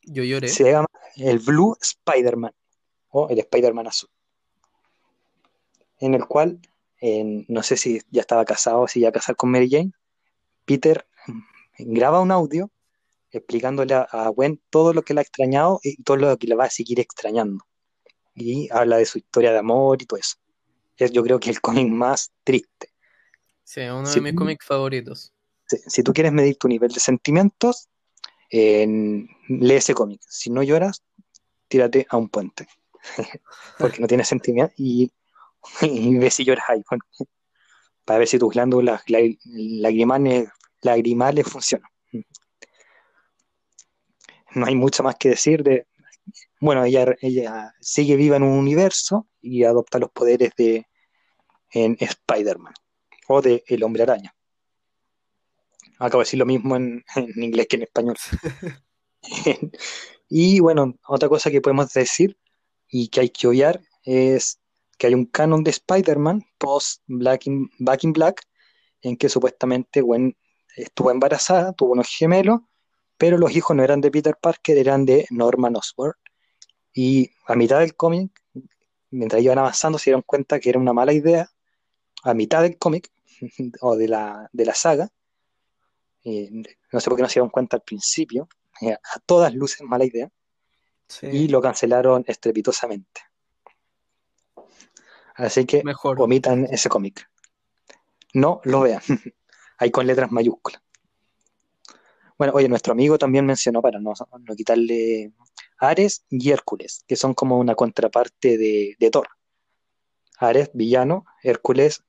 Yo 0.02 0.24
lloré. 0.24 0.48
Se 0.48 0.72
llama 0.72 0.88
el 1.16 1.38
Blue 1.38 1.76
Spider-Man 1.80 2.52
o 3.10 3.28
el 3.28 3.38
Spider-Man 3.38 3.86
azul. 3.86 4.10
En 6.00 6.14
el 6.14 6.26
cual, 6.26 6.60
no 7.00 7.62
sé 7.62 7.76
si 7.76 8.00
ya 8.10 8.20
estaba 8.20 8.44
casado 8.44 8.82
o 8.82 8.88
si 8.88 9.00
ya 9.00 9.12
casar 9.12 9.36
con 9.36 9.50
Mary 9.50 9.68
Jane, 9.70 9.92
Peter 10.64 11.06
graba 11.78 12.20
un 12.20 12.30
audio 12.30 12.70
explicándole 13.30 13.94
a, 13.94 14.28
Gwen 14.28 14.60
todo 14.70 14.92
lo 14.92 15.02
que 15.02 15.14
le 15.14 15.20
ha 15.20 15.22
extrañado 15.22 15.80
y 15.82 16.02
todo 16.02 16.16
lo 16.16 16.36
que 16.36 16.46
le 16.46 16.54
va 16.54 16.64
a 16.64 16.70
seguir 16.70 17.00
extrañando. 17.00 17.64
Y 18.34 18.68
habla 18.72 18.96
de 18.96 19.06
su 19.06 19.18
historia 19.18 19.52
de 19.52 19.58
amor 19.58 20.00
y 20.00 20.06
todo 20.06 20.18
eso. 20.18 20.36
Es, 20.96 21.12
yo 21.12 21.22
creo 21.22 21.40
que 21.40 21.50
el 21.50 21.60
cómic 21.60 21.88
más 21.88 22.32
triste. 22.44 22.92
Sí, 23.64 23.80
uno 23.80 24.08
de 24.08 24.20
mis 24.20 24.34
cómics 24.34 24.66
favoritos. 24.66 25.32
Si, 25.66 26.02
tú 26.02 26.12
quieres 26.12 26.32
medir 26.32 26.56
tu 26.56 26.68
nivel 26.68 26.92
de 26.92 27.00
sentimientos, 27.00 27.88
lee 28.50 29.74
ese 29.74 29.94
cómic. 29.94 30.20
Si 30.28 30.50
no 30.50 30.62
lloras, 30.62 31.02
tírate 31.68 32.06
a 32.08 32.16
un 32.16 32.28
puente. 32.28 32.66
Porque 33.78 34.00
no 34.00 34.06
tienes 34.06 34.28
sentimientos 34.28 34.74
y, 34.78 35.12
y 35.82 36.16
ve 36.18 36.30
si 36.30 36.44
lloras 36.44 36.64
ahí. 36.68 36.82
Para 38.04 38.18
ver 38.18 38.28
si 38.28 38.38
tus 38.38 38.52
glándulas 38.52 39.02
lagrimales, 39.08 40.48
lagrimales 40.82 41.46
funcionan. 41.46 41.90
No 44.54 44.66
hay 44.66 44.74
mucho 44.74 45.02
más 45.02 45.16
que 45.16 45.30
decir 45.30 45.62
de. 45.62 45.86
Bueno, 46.60 46.84
ella, 46.84 47.14
ella 47.20 47.74
sigue 47.80 48.16
viva 48.16 48.36
en 48.36 48.44
un 48.44 48.58
universo 48.58 49.26
y 49.40 49.64
adopta 49.64 49.98
los 49.98 50.10
poderes 50.10 50.52
de 50.56 50.86
en 51.72 51.96
Spider-Man 51.98 52.72
o 53.28 53.42
de 53.42 53.64
El 53.66 53.82
Hombre 53.82 54.04
Araña. 54.04 54.34
Acabo 55.98 56.20
de 56.20 56.26
decir 56.26 56.38
lo 56.38 56.46
mismo 56.46 56.76
en, 56.76 57.04
inglés 57.36 57.66
que 57.68 57.76
en 57.76 57.82
español. 57.82 58.16
y 60.28 60.60
bueno, 60.60 60.94
otra 61.06 61.28
cosa 61.28 61.50
que 61.50 61.60
podemos 61.60 61.92
decir 61.92 62.38
y 62.88 63.08
que 63.08 63.20
hay 63.20 63.30
que 63.30 63.46
obviar 63.48 63.80
es 64.04 64.60
que 64.98 65.08
hay 65.08 65.14
un 65.14 65.26
canon 65.26 65.64
de 65.64 65.70
Spider-Man 65.70 66.44
post 66.58 67.02
Black 67.06 67.46
in, 67.46 67.70
in 68.02 68.12
Black 68.12 68.42
en 69.02 69.16
que 69.16 69.28
supuestamente 69.28 70.00
Gwen 70.00 70.36
estuvo 70.76 71.10
embarazada, 71.10 71.72
tuvo 71.72 71.92
unos 71.92 72.08
gemelos, 72.08 72.60
pero 73.16 73.38
los 73.38 73.54
hijos 73.54 73.76
no 73.76 73.84
eran 73.84 74.00
de 74.00 74.10
Peter 74.10 74.36
Parker, 74.40 74.76
eran 74.78 75.04
de 75.04 75.26
Norman 75.30 75.76
Osborn. 75.76 76.14
Y 76.92 77.30
a 77.46 77.54
mitad 77.54 77.80
del 77.80 77.96
cómic, 77.96 78.30
mientras 79.10 79.42
iban 79.42 79.58
avanzando, 79.58 79.98
se 79.98 80.10
dieron 80.10 80.22
cuenta 80.22 80.60
que 80.60 80.70
era 80.70 80.78
una 80.78 80.92
mala 80.92 81.12
idea. 81.12 81.50
A 82.22 82.34
mitad 82.34 82.62
del 82.62 82.78
cómic, 82.78 83.10
o 83.80 83.96
de 83.96 84.08
la, 84.08 84.48
de 84.52 84.64
la 84.64 84.74
saga, 84.74 85.10
no 86.24 87.00
sé 87.00 87.10
por 87.10 87.16
qué 87.16 87.22
no 87.22 87.28
se 87.28 87.34
dieron 87.34 87.50
cuenta 87.50 87.76
al 87.76 87.82
principio, 87.82 88.48
eh, 88.80 88.92
a 88.92 89.18
todas 89.24 89.54
luces 89.54 89.82
mala 89.82 90.04
idea, 90.04 90.30
y 91.22 91.48
lo 91.48 91.60
cancelaron 91.60 92.24
estrepitosamente. 92.26 93.20
Así 95.34 95.64
que 95.66 95.82
Mejor. 95.84 96.20
omitan 96.20 96.64
ese 96.64 96.88
cómic. 96.88 97.28
No 98.32 98.60
lo 98.64 98.80
vean. 98.80 99.02
Ahí 99.78 99.90
con 99.90 100.06
letras 100.06 100.30
mayúsculas. 100.30 100.80
Bueno, 102.38 102.52
oye, 102.54 102.68
nuestro 102.68 102.92
amigo 102.92 103.18
también 103.18 103.46
mencionó, 103.46 103.80
para 103.80 104.00
no, 104.00 104.12
no 104.40 104.56
quitarle 104.56 105.32
Ares 105.78 106.24
y 106.30 106.50
Hércules, 106.50 107.04
que 107.06 107.16
son 107.16 107.34
como 107.34 107.58
una 107.58 107.74
contraparte 107.74 108.58
de, 108.58 108.96
de 108.98 109.10
Thor. 109.10 109.28
Ares, 110.38 110.70
villano, 110.74 111.26
Hércules, 111.42 112.02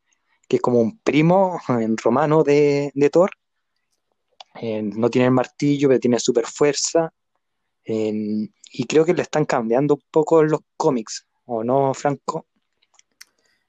que 0.47 0.57
es 0.57 0.61
como 0.61 0.79
un 0.79 0.99
primo 0.99 1.59
en 1.69 1.97
romano 1.97 2.43
de, 2.43 2.91
Thor. 3.11 3.31
No 4.61 5.09
tiene 5.09 5.27
el 5.27 5.33
martillo, 5.33 5.89
pero 5.89 5.99
tiene 5.99 6.19
super 6.19 6.45
fuerza. 6.45 7.11
y 7.85 8.85
creo 8.87 9.05
que 9.05 9.13
le 9.13 9.21
están 9.21 9.45
cambiando 9.45 9.95
un 9.95 10.01
poco 10.11 10.43
los 10.43 10.61
cómics, 10.77 11.27
¿o 11.45 11.63
no, 11.63 11.93
Franco? 11.93 12.47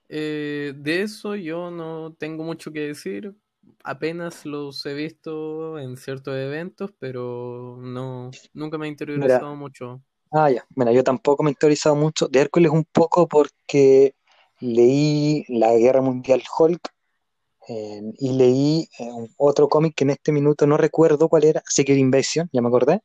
Eh, 0.09 0.73
de 0.77 1.03
eso 1.03 1.35
yo 1.35 1.71
no 1.71 2.15
tengo 2.19 2.45
mucho 2.45 2.73
que 2.73 2.81
decir. 2.81 3.35
Apenas 3.83 4.47
los 4.47 4.85
he 4.87 4.95
visto 4.95 5.79
en 5.79 5.97
ciertos 5.97 6.37
eventos, 6.37 6.93
pero 6.99 7.79
no, 7.81 8.31
nunca 8.55 8.79
me 8.79 8.87
ha 8.87 8.89
interiorizado 8.89 9.57
mucho. 9.57 10.03
Ah, 10.31 10.51
ya. 10.51 10.65
Bueno, 10.71 10.93
yo 10.93 11.03
tampoco 11.03 11.43
me 11.43 11.51
he 11.51 11.53
interiorizado 11.53 11.97
mucho. 11.97 12.29
De 12.29 12.41
Hércules 12.41 12.71
un 12.71 12.85
poco 12.85 13.27
porque 13.27 14.15
leí 14.61 15.45
La 15.49 15.75
Guerra 15.75 16.01
Mundial 16.01 16.43
Hulk 16.59 16.96
eh, 17.69 18.03
y 18.19 18.33
leí 18.33 18.89
eh, 18.99 19.11
otro 19.37 19.69
cómic 19.69 19.95
que 19.97 20.05
en 20.05 20.11
este 20.11 20.33
minuto 20.33 20.67
no 20.67 20.77
recuerdo 20.77 21.29
cuál 21.29 21.45
era, 21.45 21.63
Secret 21.67 21.99
Invasion, 21.99 22.49
ya 22.53 22.63
me 22.63 22.69
acordé, 22.69 23.01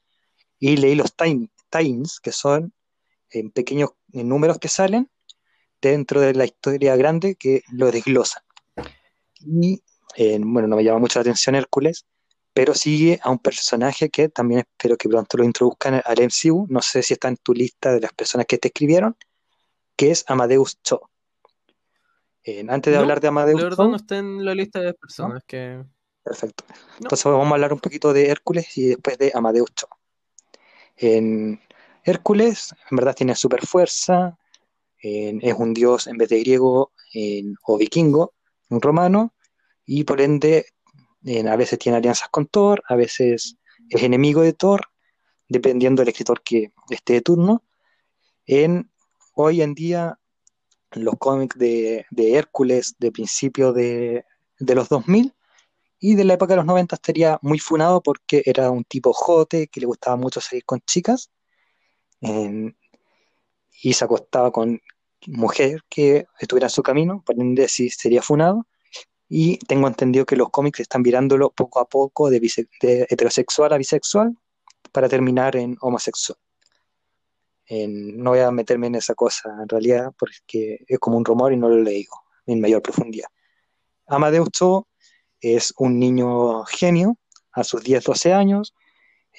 y 0.60 0.78
leí 0.78 0.96
los 0.96 1.16
Times, 1.16 2.20
que 2.20 2.32
son 2.32 2.74
en 3.32 3.52
pequeños 3.52 3.92
números 4.12 4.60
que 4.60 4.68
salen 4.68 5.10
dentro 5.82 6.22
de 6.22 6.34
la 6.34 6.46
historia 6.46 6.96
grande 6.96 7.36
que 7.36 7.64
lo 7.72 7.92
desglosa. 7.92 8.44
Y 9.40 9.82
eh, 10.16 10.38
bueno, 10.40 10.68
no 10.68 10.76
me 10.76 10.84
llama 10.84 11.00
mucho 11.00 11.20
la 11.20 11.22
atención 11.22 11.56
Hércules, 11.56 12.06
pero 12.54 12.76
sigue 12.76 13.20
a 13.24 13.32
un 13.32 13.40
personaje 13.40 14.10
que 14.10 14.30
también 14.30 14.60
espero 14.62 14.98
que 14.98 15.10
pronto 15.10 15.38
lo 15.38 15.44
introduzcan 15.44 16.02
al 16.06 16.22
MCU, 16.22 16.68
no 16.70 16.82
sé 16.82 17.02
si 17.02 17.14
está 17.14 17.30
en 17.30 17.38
tu 17.38 17.54
lista 17.54 17.94
de 17.94 18.02
las 18.02 18.14
personas 18.14 18.46
que 18.46 18.58
te 18.58 18.68
escribieron, 18.68 19.16
que 19.96 20.12
es 20.12 20.26
Amadeus 20.28 20.80
Cho 20.84 21.11
antes 22.68 22.94
de 22.94 23.00
hablar 23.00 23.22
de 23.22 23.28
Amadeus. 23.28 23.78
No 23.78 23.96
está 23.96 24.18
en 24.18 24.44
la 24.44 24.56
lista 24.56 24.80
de 24.80 24.94
personas 24.94 25.44
que. 25.46 25.84
Perfecto. 26.24 26.66
Entonces 27.00 27.26
vamos 27.26 27.48
a 27.48 27.56
hablar 27.56 27.74
un 27.74 27.80
poquito 27.80 28.14
de 28.14 28.30
Hércules 28.30 28.78
y 28.78 28.88
después 28.88 29.18
de 29.18 29.32
Amadeus 29.34 29.74
Cho. 29.74 29.88
En 30.96 31.60
Hércules, 32.04 32.76
en 32.90 32.98
verdad, 32.98 33.16
tiene 33.16 33.36
super 33.36 33.66
fuerza. 33.66 34.38
es 35.00 35.54
un 35.56 35.74
dios 35.74 36.08
en 36.08 36.18
vez 36.18 36.30
de 36.30 36.40
griego 36.40 36.92
o 37.66 37.78
vikingo, 37.78 38.34
un 38.70 38.82
romano, 38.82 39.34
y 39.86 40.04
por 40.04 40.22
ende 40.22 40.66
a 41.48 41.56
veces 41.56 41.80
tiene 41.80 41.98
alianzas 41.98 42.30
con 42.30 42.48
Thor, 42.48 42.84
a 42.88 42.96
veces 42.96 43.58
es 43.90 44.04
enemigo 44.04 44.42
de 44.42 44.54
Thor, 44.54 44.82
dependiendo 45.48 46.02
del 46.02 46.10
escritor 46.10 46.42
que 46.44 46.72
esté 46.90 47.14
de 47.14 47.22
turno. 47.22 47.64
En, 48.46 48.92
hoy 49.34 49.62
en 49.62 49.74
día 49.74 50.20
los 50.94 51.16
cómics 51.18 51.58
de, 51.58 52.06
Hércules 52.18 52.96
de 53.00 53.12
principios 53.12 53.74
de, 53.76 54.26
los 54.60 54.90
2000 54.90 55.34
y 56.00 56.16
de 56.16 56.24
la 56.24 56.34
época 56.34 56.54
de 56.54 56.58
los 56.58 56.66
90 56.66 56.96
estaría 56.96 57.40
muy 57.42 57.60
funado 57.60 58.02
porque 58.02 58.44
era 58.46 58.72
un 58.72 58.84
tipo 58.84 59.14
jote 59.14 59.68
que 59.68 59.80
le 59.80 59.86
gustaba 59.86 60.16
mucho 60.16 60.42
salir 60.42 60.66
con 60.66 60.82
chicas 60.82 61.32
y 62.22 63.94
se 63.94 64.06
acostaba 64.06 64.52
con 64.52 64.80
mujer 65.28 65.82
que 65.90 66.26
estuviera 66.40 66.68
en 66.68 66.72
su 66.72 66.84
camino, 66.84 67.24
por 67.26 67.40
ende 67.40 67.68
sí 67.68 67.90
sería 67.90 68.22
funado. 68.22 68.68
Y 69.30 69.58
tengo 69.60 69.88
entendido 69.88 70.26
que 70.26 70.36
los 70.36 70.50
cómics 70.50 70.82
están 70.82 71.04
virándolo 71.04 71.52
poco 71.52 71.80
a 71.80 71.88
poco 71.88 72.30
de 72.30 72.42
heterosexual 72.82 73.72
a 73.72 73.78
bisexual 73.78 74.36
para 74.92 75.08
terminar 75.08 75.56
en 75.56 75.78
homosexual 75.80 76.38
no 77.88 78.32
voy 78.32 78.40
a 78.40 78.52
meterme 78.52 78.88
en 78.88 78.96
esa 78.96 79.16
cosa 79.16 79.50
en 79.62 79.70
realidad 79.70 80.12
porque 80.18 80.84
es 80.88 81.00
como 81.00 81.18
un 81.18 81.26
rumor 81.26 81.54
y 81.54 81.58
no 81.58 81.70
lo 81.70 81.90
digo 81.90 82.22
en 82.46 82.60
mayor 82.60 82.82
profundidad. 82.82 83.28
Amadeus 84.08 84.50
Cho 84.52 84.88
es 85.40 85.74
un 85.78 85.98
niño 85.98 86.66
genio 86.66 87.18
a 87.54 87.64
sus 87.64 87.84
10, 87.84 88.04
12 88.04 88.34
años, 88.34 88.74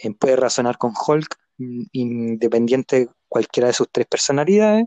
eh, 0.02 0.12
puede 0.14 0.36
razonar 0.36 0.78
con 0.78 0.92
Hulk 0.94 1.36
mm, 1.58 1.82
independiente 1.92 3.00
de 3.00 3.08
cualquiera 3.28 3.68
de 3.68 3.74
sus 3.74 3.88
tres 3.90 4.06
personalidades, 4.06 4.86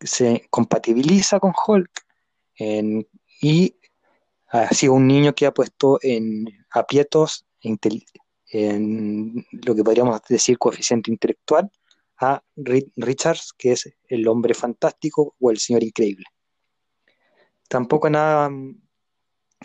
se 0.00 0.46
compatibiliza 0.50 1.38
con 1.38 1.52
Hulk 1.66 1.90
y 3.42 3.76
ha 4.48 4.68
sido 4.72 4.94
un 4.94 5.06
niño 5.06 5.34
que 5.34 5.46
ha 5.46 5.52
puesto 5.52 5.98
en 6.02 6.46
aprietos 6.70 7.44
en 8.50 9.44
lo 9.50 9.74
que 9.74 9.84
podríamos 9.84 10.20
decir 10.28 10.58
coeficiente 10.58 11.10
intelectual, 11.10 11.70
a 12.18 12.42
Richards, 12.56 13.52
que 13.56 13.72
es 13.72 13.94
el 14.08 14.26
hombre 14.28 14.54
fantástico 14.54 15.34
o 15.38 15.50
el 15.50 15.58
señor 15.58 15.82
increíble. 15.82 16.24
Tampoco 17.68 18.08
nada 18.08 18.48
mm, 18.48 18.80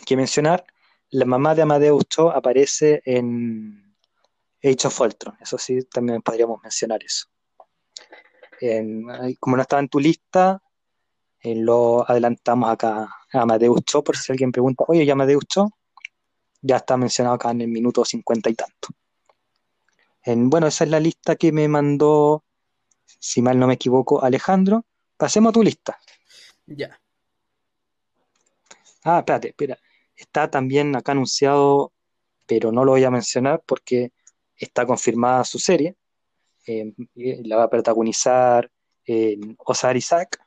que 0.05 0.17
mencionar, 0.17 0.65
la 1.09 1.25
mamá 1.25 1.55
de 1.55 1.61
Amadeus 1.61 2.05
Cho 2.07 2.31
aparece 2.31 3.01
en 3.05 3.95
Age 4.63 4.87
of 4.87 5.01
Ultron, 5.01 5.37
eso 5.39 5.57
sí, 5.57 5.83
también 5.83 6.21
podríamos 6.21 6.61
mencionar 6.61 7.01
eso. 7.03 7.27
como 9.39 9.55
no 9.55 9.61
estaba 9.61 9.81
en 9.81 9.89
tu 9.89 9.99
lista, 9.99 10.61
eh, 11.41 11.55
lo 11.55 12.09
adelantamos 12.09 12.69
acá 12.69 13.09
a 13.33 13.41
Amadeus 13.41 13.81
Cho, 13.85 14.03
por 14.03 14.15
si 14.17 14.31
alguien 14.31 14.51
pregunta, 14.51 14.83
oye, 14.87 15.05
¿ya 15.05 15.13
Amadeus 15.13 15.45
Cho? 15.47 15.69
Ya 16.61 16.77
está 16.77 16.95
mencionado 16.97 17.35
acá 17.35 17.51
en 17.51 17.61
el 17.61 17.67
minuto 17.67 18.05
cincuenta 18.05 18.49
y 18.49 18.53
tanto. 18.53 18.89
En, 20.23 20.49
bueno, 20.49 20.67
esa 20.67 20.83
es 20.83 20.89
la 20.89 20.99
lista 20.99 21.35
que 21.35 21.51
me 21.51 21.67
mandó, 21.67 22.43
si 23.05 23.41
mal 23.41 23.57
no 23.57 23.67
me 23.67 23.73
equivoco, 23.73 24.23
Alejandro. 24.23 24.85
Pasemos 25.17 25.49
a 25.49 25.53
tu 25.53 25.63
lista. 25.63 25.99
Ya. 26.67 26.99
Ah, 29.03 29.19
espérate, 29.19 29.49
espera. 29.49 29.77
Está 30.15 30.49
también 30.49 30.95
acá 30.95 31.13
anunciado, 31.13 31.91
pero 32.45 32.71
no 32.71 32.85
lo 32.85 32.91
voy 32.91 33.03
a 33.03 33.11
mencionar 33.11 33.63
porque 33.65 34.11
está 34.55 34.85
confirmada 34.85 35.43
su 35.43 35.57
serie. 35.57 35.95
Eh, 36.67 36.93
la 37.15 37.57
va 37.57 37.63
a 37.63 37.69
protagonizar 37.69 38.69
eh, 39.05 39.39
Osar 39.57 39.97
Isaac, 39.97 40.39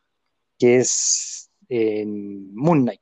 que 0.57 0.77
es 0.77 1.51
en 1.69 2.55
Moon 2.55 2.83
Knight. 2.83 3.01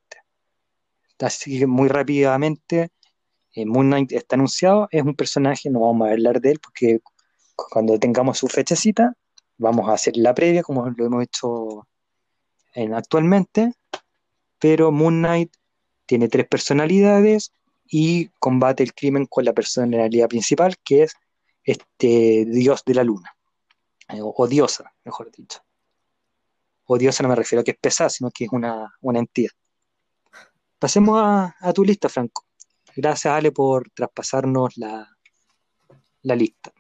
Así 1.19 1.59
que 1.59 1.67
muy 1.67 1.89
rápidamente, 1.89 2.91
Moon 3.57 3.87
Knight 3.89 4.13
está 4.13 4.37
anunciado, 4.37 4.89
es 4.91 5.03
un 5.03 5.15
personaje, 5.15 5.71
no 5.71 5.81
vamos 5.81 6.09
a 6.09 6.13
hablar 6.13 6.41
de 6.41 6.53
él 6.53 6.61
porque 6.61 7.01
cuando 7.55 7.99
tengamos 7.99 8.39
su 8.39 8.49
fechecita, 8.49 9.15
vamos 9.59 9.89
a 9.89 9.95
hacer 9.95 10.17
la 10.17 10.35
previa 10.35 10.63
como 10.63 10.89
lo 10.89 11.07
hemos 11.07 11.23
hecho 11.25 11.87
en, 12.75 12.95
actualmente, 12.95 13.73
pero 14.59 14.91
Moon 14.91 15.19
Knight 15.19 15.53
tiene 16.07 16.29
tres 16.29 16.47
personalidades 16.49 17.53
y 17.87 18.29
combate 18.39 18.83
el 18.83 18.95
crimen 18.95 19.27
con 19.27 19.45
la 19.45 19.53
personalidad 19.53 20.29
principal, 20.29 20.77
que 20.83 21.05
es 21.05 21.15
este 21.65 22.47
dios 22.47 22.83
de 22.87 22.95
la 22.95 23.05
luna, 23.05 23.37
eh, 24.09 24.21
o 24.23 24.47
diosa, 24.49 24.93
mejor 25.05 25.31
dicho 25.31 25.61
odiosa 26.93 27.23
no 27.23 27.29
me 27.29 27.37
refiero 27.37 27.61
a 27.61 27.65
que 27.65 27.73
es 27.73 27.79
pesada, 27.79 28.11
sino 28.11 28.31
que 28.31 28.45
es 28.45 28.53
una, 28.53 28.93
entidad. 29.15 29.51
Pasemos 30.79 31.21
a, 31.23 31.73
tu 31.73 31.85
lista, 31.85 32.09
Franco. 32.09 32.45
Gracias, 32.97 33.32
Ale, 33.32 33.53
por 33.53 33.90
traspasarnos 33.90 34.76
la, 34.76 35.09
la 36.22 36.36
lista. 36.36 36.72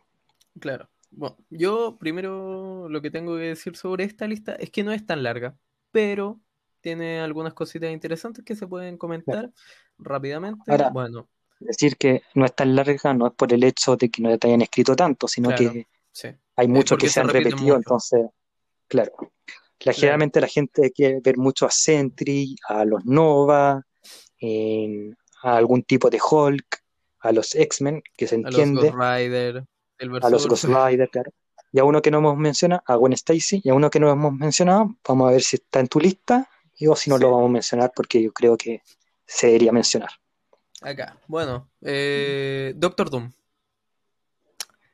Claro. 0.58 0.88
Bueno, 1.10 1.36
yo 1.50 1.98
primero 1.98 2.88
lo 2.88 3.02
que 3.02 3.10
tengo 3.10 3.36
que 3.36 3.42
decir 3.42 3.76
sobre 3.76 4.04
esta 4.04 4.26
lista 4.26 4.54
es 4.54 4.70
que 4.70 4.82
no 4.82 4.92
es 4.92 5.04
tan 5.04 5.22
larga, 5.22 5.56
pero 5.90 6.40
tiene 6.80 7.20
algunas 7.20 7.52
cositas 7.52 7.92
interesantes 7.92 8.44
que 8.44 8.56
se 8.56 8.66
pueden 8.66 8.96
comentar 8.96 9.50
rápidamente. 9.98 10.62
Ahora, 10.66 10.88
bueno, 10.88 11.28
decir 11.60 11.96
que 11.98 12.22
no 12.34 12.46
es 12.46 12.54
tan 12.54 12.74
larga 12.74 13.12
no 13.12 13.26
es 13.26 13.34
por 13.34 13.52
el 13.52 13.62
hecho 13.62 13.96
de 13.96 14.10
que 14.10 14.22
no 14.22 14.36
te 14.38 14.48
hayan 14.48 14.62
escrito 14.62 14.96
tanto, 14.96 15.28
sino 15.28 15.54
que 15.54 15.86
hay 16.56 16.68
muchos 16.68 16.96
que 16.96 17.08
se 17.08 17.20
han 17.20 17.28
repetido, 17.28 17.76
entonces, 17.76 18.26
claro 18.88 19.12
generalmente 19.90 20.40
la 20.40 20.46
gente 20.46 20.92
quiere 20.92 21.18
ver 21.20 21.36
mucho 21.38 21.66
a 21.66 21.70
Sentry, 21.70 22.54
a 22.68 22.84
los 22.84 23.04
Nova, 23.04 23.84
a 25.42 25.56
algún 25.56 25.82
tipo 25.82 26.08
de 26.10 26.20
Hulk, 26.20 26.82
a 27.20 27.32
los 27.32 27.54
X-Men, 27.54 28.02
que 28.16 28.26
se 28.26 28.36
entiende. 28.36 28.80
A 28.80 28.84
los 28.84 28.92
Ghost 28.92 29.18
Rider, 29.18 29.64
a 30.22 30.30
los 30.30 30.46
Ghost 30.48 30.64
Rider, 30.64 31.08
claro. 31.10 31.32
Y 31.72 31.78
a 31.78 31.84
uno 31.84 32.02
que 32.02 32.10
no 32.10 32.18
hemos 32.18 32.36
mencionado, 32.36 32.82
a 32.86 32.96
Gwen 32.96 33.12
Stacy, 33.14 33.62
y 33.64 33.70
a 33.70 33.74
uno 33.74 33.90
que 33.90 34.00
no 34.00 34.10
hemos 34.10 34.32
mencionado, 34.34 34.94
vamos 35.06 35.28
a 35.28 35.32
ver 35.32 35.42
si 35.42 35.56
está 35.56 35.80
en 35.80 35.88
tu 35.88 36.00
lista, 36.00 36.48
y 36.76 36.86
o 36.86 36.96
si 36.96 37.10
no 37.10 37.18
lo 37.18 37.30
vamos 37.30 37.48
a 37.48 37.52
mencionar, 37.52 37.92
porque 37.94 38.22
yo 38.22 38.32
creo 38.32 38.56
que 38.56 38.82
se 39.26 39.46
debería 39.46 39.72
mencionar. 39.72 40.10
Acá, 40.80 41.18
bueno, 41.28 41.70
eh, 41.80 42.74
Doctor 42.76 43.08
Doom. 43.08 43.32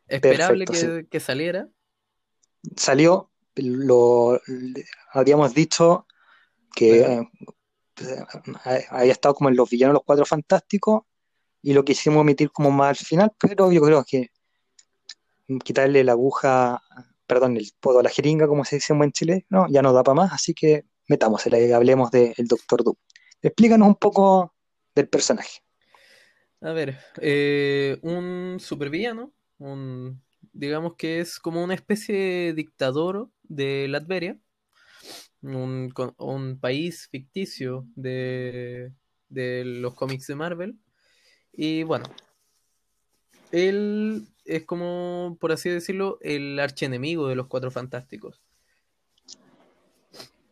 Esperable 0.06 0.64
que 1.10 1.20
saliera. 1.20 1.68
Salió, 2.76 3.30
lo 3.56 4.40
habíamos 5.12 5.54
dicho 5.54 6.06
que 6.74 7.26
había 8.90 9.12
estado 9.12 9.34
como 9.34 9.48
en 9.48 9.56
los 9.56 9.68
villanos 9.68 9.94
los 9.94 10.02
cuatro 10.04 10.24
fantásticos 10.24 11.02
y 11.62 11.72
lo 11.72 11.84
quisimos 11.84 12.20
omitir 12.20 12.50
como 12.50 12.70
más 12.70 13.00
al 13.00 13.06
final, 13.06 13.32
pero 13.38 13.72
yo 13.72 13.80
creo 13.82 14.04
que 14.04 14.30
quitarle 15.64 16.04
la 16.04 16.12
aguja, 16.12 16.82
perdón, 17.26 17.56
el 17.56 17.70
podo 17.80 18.00
a 18.00 18.02
la 18.02 18.10
jeringa, 18.10 18.46
como 18.46 18.64
se 18.64 18.76
dice 18.76 18.92
en 18.92 18.98
buen 18.98 19.12
Chile, 19.12 19.46
no, 19.48 19.66
ya 19.68 19.82
no 19.82 19.92
da 19.92 20.02
para 20.02 20.14
más, 20.14 20.32
así 20.32 20.54
que 20.54 20.84
metamos, 21.08 21.44
hablemos 21.46 22.10
del 22.10 22.34
Doctor 22.46 22.84
Doom. 22.84 22.96
Explícanos 23.42 23.88
un 23.88 23.96
poco 23.96 24.54
del 24.94 25.08
personaje. 25.08 25.60
A 26.60 26.72
ver, 26.72 26.98
eh, 27.20 27.98
un 28.02 28.56
supervillano, 28.58 29.32
un 29.58 30.20
digamos 30.52 30.94
que 30.96 31.20
es 31.20 31.38
como 31.38 31.62
una 31.62 31.74
especie 31.74 32.16
de 32.16 32.52
dictador 32.52 33.30
de 33.44 33.86
Latveria, 33.88 34.38
un, 35.42 35.92
un 36.18 36.58
país 36.58 37.08
ficticio 37.10 37.86
de, 37.94 38.92
de 39.28 39.64
los 39.64 39.94
cómics 39.94 40.26
de 40.26 40.34
Marvel. 40.34 40.78
Y 41.52 41.82
bueno, 41.82 42.06
él 43.52 44.26
es 44.44 44.64
como, 44.64 45.36
por 45.40 45.52
así 45.52 45.68
decirlo, 45.68 46.18
el 46.20 46.58
archienemigo 46.58 47.28
de 47.28 47.36
los 47.36 47.46
Cuatro 47.46 47.70
Fantásticos. 47.70 48.42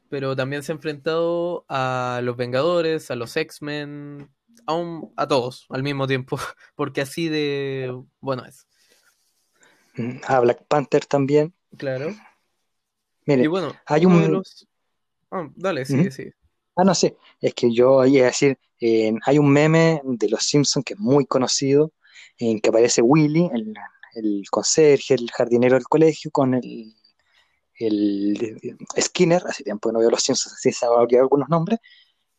Pero 0.09 0.37
también 0.37 0.63
se 0.63 0.73
ha 0.73 0.77
enfrentado 0.77 1.65
a 1.69 2.21
los 2.23 2.37
Vengadores, 2.37 3.11
a 3.11 3.17
los 3.17 3.37
X-Men, 3.37 4.31
a, 4.67 5.01
a 5.17 5.27
todos 5.27 5.67
al 5.71 5.83
mismo 5.83 6.07
tiempo, 6.07 6.39
porque 6.77 7.01
así 7.01 7.29
de 7.29 7.93
bueno 8.21 8.45
es 8.45 8.67
a 10.27 10.41
Black 10.41 10.65
Panther 10.69 11.07
también. 11.07 11.55
Claro. 11.77 12.15
Mire, 13.25 13.45
y 13.45 13.47
bueno, 13.47 13.75
hay 13.87 14.07
un... 14.07 14.43
Ah, 15.31 15.49
dale, 15.57 15.85
sí, 15.85 16.11
sí. 16.11 16.31
Ah, 16.77 16.85
no 16.85 16.95
sé, 16.95 17.17
es 17.41 17.55
que 17.55 17.73
yo 17.73 18.05
iba 18.05 18.25
a 18.25 18.27
decir, 18.27 18.59
eh, 18.81 19.13
hay 19.25 19.39
un 19.39 19.51
meme 19.51 20.01
de 20.05 20.29
los 20.29 20.45
Simpsons 20.45 20.85
que 20.85 20.95
es 20.95 21.01
muy 21.01 21.27
conocido, 21.27 21.93
en 22.39 22.61
que 22.61 22.69
aparece 22.69 23.03
Willy, 23.03 23.51
el, 23.55 23.75
el 24.15 24.45
conserje, 24.51 25.15
el 25.15 25.31
jardinero 25.31 25.75
del 25.75 25.85
colegio, 25.85 26.31
con 26.31 26.55
el, 26.55 26.95
el 27.79 28.79
Skinner, 29.01 29.43
hace 29.47 29.65
tiempo 29.65 29.89
que 29.89 29.95
no 29.95 29.99
veo 30.01 30.11
los 30.11 30.23
Simpsons, 30.23 30.55
así 30.55 30.73
se 30.73 30.87
habría 30.87 31.21
algunos 31.21 31.49
nombres, 31.49 31.79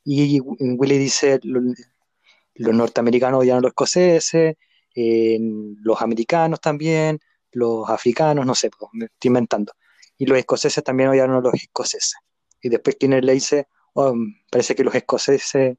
y 0.04 0.40
Willy 0.40 0.98
dice, 0.98 1.40
los 1.44 2.76
norteamericanos 2.76 3.42
odian 3.42 3.58
a 3.58 3.62
los 3.62 3.70
escoceses, 3.70 4.56
eh, 4.96 5.40
los 5.82 6.02
americanos 6.02 6.62
también, 6.62 7.20
los 7.52 7.90
africanos, 7.90 8.46
no 8.46 8.56
sé, 8.56 8.70
pues, 8.70 8.90
me 8.94 9.06
estoy 9.06 9.30
inventando. 9.30 9.74
Y 10.18 10.26
los 10.26 10.38
escoceses 10.38 10.84
también 10.84 11.10
odiaron 11.10 11.36
a 11.36 11.42
los 11.42 11.54
escoceses. 11.54 12.16
Y 12.62 12.70
después 12.70 12.95
Skinner 12.95 13.24
le 13.24 13.34
dice, 13.34 13.68
oh, 13.93 14.16
parece 14.51 14.76
que 14.76 14.84
los 14.84 14.95
escoceses, 14.95 15.78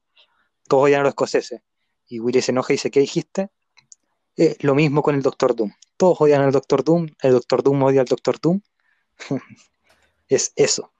todos 0.67 0.83
odian 0.85 1.01
a 1.01 1.03
los 1.03 1.11
escoceses. 1.11 1.61
Y 2.07 2.19
Willy 2.19 2.41
se 2.41 2.51
enoja 2.51 2.73
y 2.73 2.75
dice, 2.75 2.91
¿qué 2.91 3.01
dijiste? 3.01 3.49
Eh, 4.37 4.55
lo 4.61 4.75
mismo 4.75 5.01
con 5.01 5.15
el 5.15 5.21
Doctor 5.21 5.55
Doom. 5.55 5.71
Todos 5.97 6.21
odian 6.21 6.41
al 6.41 6.51
Doctor 6.51 6.83
Doom, 6.83 7.07
el 7.21 7.31
Doctor 7.33 7.63
Doom 7.63 7.83
odia 7.83 8.01
al 8.01 8.07
Doctor 8.07 8.39
Doom. 8.39 8.61
es 10.27 10.53
eso 10.55 10.93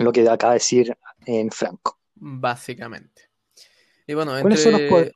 lo 0.00 0.12
que 0.12 0.28
acaba 0.28 0.54
de 0.54 0.58
decir 0.58 0.96
en 1.26 1.50
Franco. 1.50 2.00
Básicamente. 2.14 3.30
Y 4.06 4.14
bueno, 4.14 4.36
entre, 4.36 5.12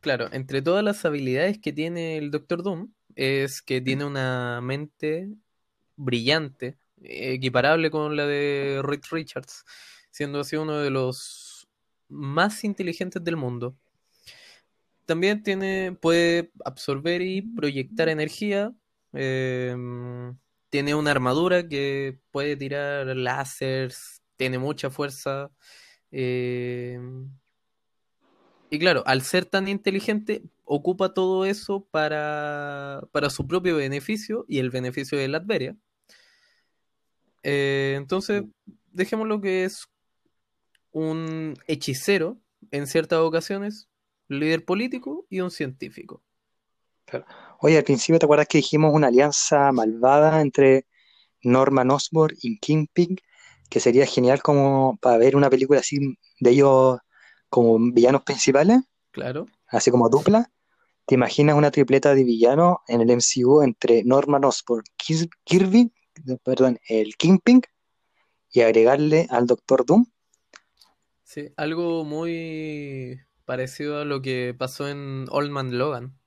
Claro, 0.00 0.28
entre 0.32 0.62
todas 0.62 0.82
las 0.82 1.04
habilidades 1.04 1.60
que 1.60 1.72
tiene 1.72 2.16
el 2.16 2.30
Doctor 2.30 2.62
Doom, 2.62 2.92
es 3.14 3.62
que 3.62 3.80
tiene 3.80 4.04
una 4.04 4.60
mente 4.62 5.28
brillante, 5.96 6.78
equiparable 7.04 7.90
con 7.90 8.16
la 8.16 8.26
de 8.26 8.80
Rick 8.84 9.06
Richards, 9.10 9.64
siendo 10.10 10.40
así 10.40 10.56
uno 10.56 10.78
de 10.78 10.90
los 10.90 11.68
más 12.08 12.64
inteligentes 12.64 13.22
del 13.22 13.36
mundo. 13.36 13.76
También 15.06 15.42
tiene, 15.42 15.96
puede 16.00 16.52
absorber 16.64 17.22
y 17.22 17.42
proyectar 17.42 18.08
energía. 18.08 18.72
Em, 19.12 20.36
tiene 20.70 20.94
una 20.94 21.10
armadura 21.10 21.68
que 21.68 22.18
puede 22.30 22.56
tirar 22.56 23.06
láseres, 23.16 24.22
tiene 24.36 24.58
mucha 24.58 24.90
fuerza. 24.90 25.50
Em, 26.10 27.30
y 28.70 28.78
claro, 28.78 29.02
al 29.04 29.20
ser 29.20 29.44
tan 29.44 29.68
inteligente, 29.68 30.42
ocupa 30.64 31.12
todo 31.12 31.44
eso 31.44 31.86
para, 31.90 33.02
su 33.28 33.46
propio 33.46 33.76
beneficio 33.76 34.46
y 34.48 34.60
el 34.60 34.70
beneficio 34.70 35.18
de 35.18 35.28
Latveria. 35.28 35.76
Eh, 37.42 37.94
entonces, 37.96 38.44
dejémoslo 38.92 39.40
que 39.40 39.64
es 39.64 39.86
un 40.92 41.54
hechicero 41.66 42.38
en 42.70 42.86
ciertas 42.86 43.20
ocasiones, 43.20 43.88
líder 44.28 44.64
político 44.64 45.26
y 45.28 45.40
un 45.40 45.50
científico. 45.50 46.22
Oye, 47.60 47.76
al 47.76 47.84
principio 47.84 48.18
te 48.18 48.26
acuerdas 48.26 48.48
que 48.48 48.58
dijimos 48.58 48.92
una 48.94 49.08
alianza 49.08 49.72
malvada 49.72 50.40
entre 50.40 50.86
Norman 51.42 51.90
Osborn 51.90 52.36
y 52.40 52.58
Kingpin, 52.58 53.16
que 53.68 53.80
sería 53.80 54.06
genial 54.06 54.42
como 54.42 54.96
para 55.00 55.18
ver 55.18 55.36
una 55.36 55.50
película 55.50 55.80
así 55.80 56.16
de 56.40 56.50
ellos 56.50 56.98
como 57.48 57.78
villanos 57.92 58.22
principales. 58.22 58.80
Claro. 59.10 59.46
Así 59.68 59.90
como 59.90 60.08
dupla. 60.08 60.50
¿Te 61.06 61.16
imaginas 61.16 61.56
una 61.56 61.70
tripleta 61.70 62.14
de 62.14 62.24
villanos 62.24 62.76
en 62.86 63.00
el 63.00 63.10
MCU 63.10 63.62
entre 63.62 64.04
Norman 64.04 64.44
Osborn, 64.44 64.84
Kirby, 65.44 65.92
perdón, 66.42 66.78
el 66.88 67.16
Kingpin 67.16 67.62
y 68.50 68.60
agregarle 68.60 69.26
al 69.30 69.46
Doctor 69.46 69.84
Doom. 69.86 70.06
Sí, 71.24 71.48
algo 71.56 72.04
muy 72.04 73.20
parecido 73.44 74.00
a 74.00 74.04
lo 74.04 74.20
que 74.20 74.54
pasó 74.56 74.88
en 74.88 75.26
Old 75.30 75.50
Man 75.50 75.78
Logan. 75.78 76.18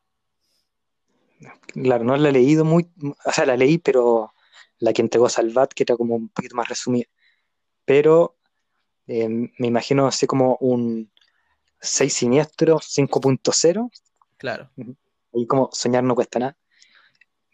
Claro, 1.73 2.03
no 2.03 2.15
la 2.17 2.29
he 2.29 2.31
leído 2.31 2.65
muy, 2.65 2.89
o 3.25 3.31
sea, 3.31 3.45
la 3.45 3.57
leí, 3.57 3.77
pero 3.77 4.33
la 4.79 4.93
que 4.93 5.01
entregó 5.01 5.29
Salvat, 5.29 5.73
que 5.73 5.83
era 5.83 5.95
como 5.95 6.15
un 6.15 6.29
poquito 6.29 6.55
más 6.55 6.67
resumida. 6.67 7.05
Pero 7.85 8.37
eh, 9.07 9.29
me 9.29 9.67
imagino 9.67 10.07
así 10.07 10.25
como 10.25 10.57
un 10.59 11.11
6 11.79 12.13
siniestro 12.13 12.79
5.0. 12.79 13.91
Claro. 14.37 14.71
Y 15.33 15.45
como 15.47 15.69
soñar 15.71 16.03
no 16.03 16.15
cuesta 16.15 16.39
nada. 16.39 16.57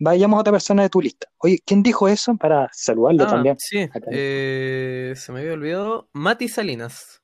Vayamos 0.03 0.37
a 0.37 0.41
otra 0.41 0.53
persona 0.53 0.81
de 0.81 0.89
tu 0.89 0.99
lista. 0.99 1.27
Oye, 1.37 1.59
¿quién 1.63 1.83
dijo 1.83 2.07
eso? 2.07 2.35
Para 2.35 2.67
saludarlo 2.73 3.23
Ah, 3.23 3.27
también. 3.29 3.55
sí, 3.59 3.87
eh, 4.11 5.13
se 5.15 5.31
me 5.31 5.41
había 5.41 5.53
olvidado. 5.53 6.09
Mati 6.11 6.47
Salinas. 6.47 7.21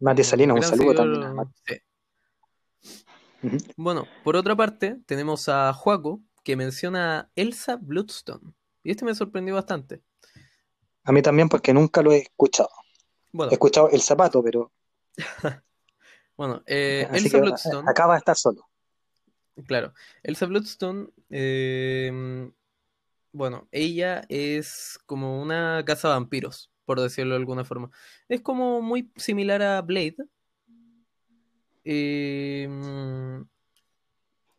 Mati 0.00 0.22
Salinas, 0.22 0.54
un 0.54 0.62
saludo 0.62 0.76
seguidor, 0.92 0.96
también. 0.96 1.24
a 1.24 1.32
Mati. 1.32 1.52
sí. 2.82 3.06
Ujú. 3.44 3.56
Bueno, 3.78 4.06
por 4.22 4.36
otra 4.36 4.54
parte, 4.54 4.98
tenemos 5.06 5.48
a 5.48 5.72
Juaco, 5.72 6.20
que 6.42 6.56
menciona 6.56 7.20
a 7.20 7.30
Elsa 7.36 7.76
Bloodstone. 7.80 8.52
Y 8.82 8.90
este 8.90 9.06
me 9.06 9.14
sorprendió 9.14 9.54
bastante. 9.54 10.02
A 11.04 11.12
mí 11.12 11.22
también 11.22 11.48
porque 11.48 11.72
nunca 11.72 12.02
lo 12.02 12.12
he 12.12 12.18
escuchado. 12.18 12.68
Bueno, 13.32 13.50
He 13.50 13.54
escuchado 13.54 13.88
El 13.88 14.02
Zapato, 14.02 14.42
pero 14.42 14.70
bueno 16.36 16.62
eh, 16.66 17.08
Elsa 17.14 17.30
que 17.30 17.40
Bloodstone, 17.40 17.88
acá 17.88 18.06
va 18.06 18.16
a 18.16 18.18
estar 18.18 18.36
solo. 18.36 18.68
Claro, 19.66 19.94
Elsa 20.22 20.46
Bloodstone, 20.46 21.08
eh, 21.30 22.50
bueno, 23.34 23.66
ella 23.72 24.24
es 24.28 24.98
como 25.06 25.42
una 25.42 25.84
casa 25.84 26.08
vampiros, 26.08 26.70
por 26.84 27.00
decirlo 27.00 27.34
de 27.34 27.40
alguna 27.40 27.64
forma. 27.64 27.90
Es 28.28 28.40
como 28.40 28.80
muy 28.80 29.10
similar 29.16 29.60
a 29.60 29.82
Blade. 29.82 30.16
Eh, 31.84 32.68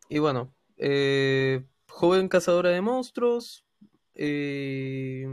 y 0.10 0.20
bueno, 0.20 0.54
eh, 0.78 1.64
joven 1.88 2.28
cazadora 2.28 2.70
de 2.70 2.82
monstruos. 2.82 3.66
eh, 4.14 5.26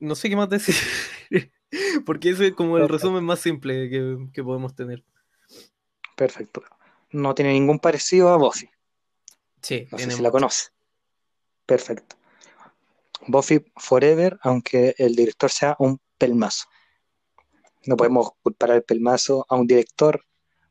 no 0.00 0.14
sé 0.14 0.30
qué 0.30 0.36
más 0.36 0.48
decir. 0.48 0.74
Porque 2.06 2.30
ese 2.30 2.48
es 2.48 2.52
como 2.54 2.78
el 2.78 2.88
resumen 2.88 3.24
más 3.24 3.40
simple 3.40 3.90
que, 3.90 4.16
que 4.32 4.42
podemos 4.42 4.74
tener. 4.74 5.04
Perfecto. 6.16 6.62
No 7.10 7.34
tiene 7.34 7.52
ningún 7.52 7.78
parecido 7.78 8.28
a 8.30 8.36
Buffy. 8.36 8.68
Sí, 9.62 9.88
No 9.90 9.98
sé 9.98 10.10
si 10.10 10.22
la 10.22 10.30
conoce. 10.30 10.68
Perfecto. 11.66 12.16
Buffy 13.26 13.64
Forever, 13.76 14.38
aunque 14.42 14.94
el 14.98 15.14
director 15.14 15.50
sea 15.50 15.76
un 15.78 16.00
pelmazo. 16.16 16.66
No 17.86 17.96
podemos 17.96 18.30
culpar 18.42 18.70
al 18.72 18.82
pelmazo 18.82 19.44
a 19.48 19.56
un 19.56 19.66
director 19.66 20.24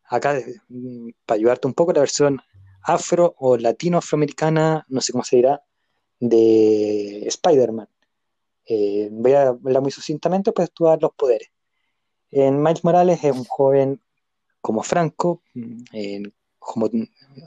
acá, 0.04 0.38
mm, 0.68 1.10
para 1.26 1.36
ayudarte 1.36 1.66
un 1.66 1.74
poco, 1.74 1.92
la 1.92 2.00
versión 2.00 2.40
afro 2.82 3.34
o 3.38 3.56
latino-afroamericana, 3.56 4.84
no 4.88 5.00
sé 5.00 5.12
cómo 5.12 5.24
se 5.24 5.36
dirá, 5.36 5.62
de 6.18 7.24
Spider-Man. 7.26 7.88
Eh, 8.66 9.08
voy 9.10 9.32
a 9.32 9.48
hablar 9.48 9.82
muy 9.82 9.90
sucintamente 9.90 10.52
para 10.52 10.64
estudiar 10.64 11.00
los 11.00 11.12
poderes. 11.14 11.48
En 12.30 12.62
Miles 12.62 12.84
Morales 12.84 13.22
es 13.24 13.32
un 13.36 13.44
joven 13.44 14.00
como 14.60 14.82
Franco, 14.82 15.42
en- 15.92 16.32
como 16.58 16.88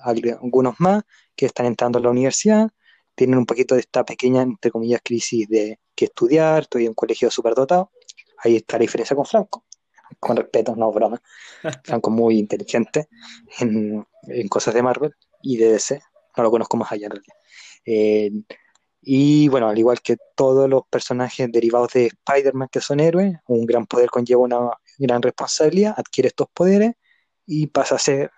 algunos 0.03 0.79
más 0.79 1.03
que 1.35 1.45
están 1.45 1.67
entrando 1.67 1.99
a 1.99 2.01
la 2.01 2.09
universidad, 2.09 2.69
tienen 3.15 3.37
un 3.37 3.45
poquito 3.45 3.75
de 3.75 3.81
esta 3.81 4.03
pequeña, 4.03 4.41
entre 4.41 4.71
comillas, 4.71 5.01
crisis 5.03 5.47
de 5.47 5.79
que 5.95 6.05
estudiar, 6.05 6.63
estoy 6.63 6.83
en 6.83 6.89
un 6.89 6.95
colegio 6.95 7.29
superdotado. 7.29 7.91
Ahí 8.39 8.55
está 8.57 8.77
la 8.77 8.81
diferencia 8.81 9.15
con 9.15 9.25
Franco. 9.25 9.63
Con 10.19 10.35
respeto, 10.35 10.75
no 10.75 10.91
broma. 10.91 11.21
Franco 11.83 12.09
muy 12.09 12.39
inteligente 12.39 13.07
en, 13.59 14.05
en 14.27 14.47
cosas 14.47 14.73
de 14.73 14.83
Marvel 14.83 15.13
y 15.41 15.57
de 15.57 15.71
DC. 15.71 16.01
No 16.37 16.43
lo 16.43 16.51
conozco 16.51 16.77
más 16.77 16.91
allá 16.91 17.07
en 17.07 17.11
realidad. 17.11 17.35
Eh, 17.85 18.31
y 19.01 19.49
bueno, 19.49 19.67
al 19.67 19.77
igual 19.77 20.01
que 20.01 20.17
todos 20.35 20.69
los 20.69 20.83
personajes 20.89 21.51
derivados 21.51 21.91
de 21.93 22.05
Spider-Man 22.07 22.69
que 22.71 22.79
son 22.79 22.99
héroes, 23.01 23.35
un 23.47 23.65
gran 23.65 23.85
poder 23.85 24.09
conlleva 24.09 24.41
una 24.41 24.59
gran 24.97 25.21
responsabilidad, 25.21 25.93
adquiere 25.97 26.29
estos 26.29 26.47
poderes 26.53 26.93
y 27.45 27.67
pasa 27.67 27.95
a 27.95 27.99
ser, 27.99 28.31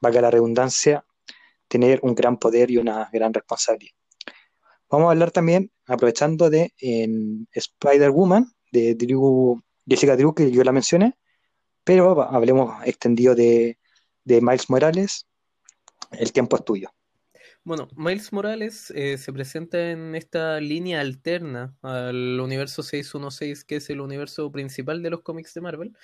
valga 0.00 0.20
la 0.20 0.30
redundancia, 0.30 1.04
tener 1.68 2.00
un 2.02 2.16
gran 2.16 2.38
poder 2.38 2.72
y 2.72 2.78
una 2.78 3.08
gran 3.12 3.32
responsabilidad. 3.32 3.94
Vamos 4.90 5.06
a 5.06 5.10
hablar 5.12 5.30
también, 5.30 5.70
aprovechando 5.86 6.50
de 6.50 6.72
Spider-Woman, 7.52 8.52
de 8.72 8.96
Drew, 8.96 9.62
Jessica 9.86 10.16
Drew, 10.16 10.34
que 10.34 10.50
yo 10.50 10.64
la 10.64 10.72
mencioné, 10.72 11.16
pero 11.84 12.20
hablemos 12.22 12.84
extendido 12.84 13.36
de, 13.36 13.78
de 14.30 14.40
Miles 14.40 14.70
Morales. 14.70 15.26
El 16.12 16.32
tiempo 16.32 16.56
es 16.56 16.64
tuyo. 16.64 16.90
bueno, 17.64 17.88
Miles 17.96 18.32
Morales 18.32 18.92
eh, 18.94 19.18
se 19.18 19.32
presenta 19.32 19.90
en 19.90 20.14
esta 20.14 20.60
línea 20.60 21.00
alterna 21.00 21.76
al 21.82 22.38
universo 22.40 22.82
616, 22.82 23.64
que 23.64 23.76
es 23.76 23.90
el 23.90 24.00
universo 24.00 24.50
principal 24.52 25.02
de 25.02 25.10
los 25.10 25.22
cómics 25.22 25.52
de 25.54 25.60
Marvel, 25.60 25.96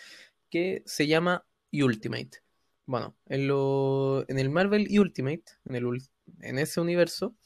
que 0.50 0.82
se 0.86 1.06
llama 1.06 1.46
Ultimate. 1.72 2.42
Bueno, 2.84 3.16
en, 3.26 3.46
lo, 3.46 4.24
en 4.28 4.38
el 4.38 4.50
Marvel 4.50 4.88
Ultimate, 4.98 5.44
en, 5.64 5.76
el, 5.76 6.02
en 6.40 6.58
ese 6.58 6.80
universo, 6.80 7.36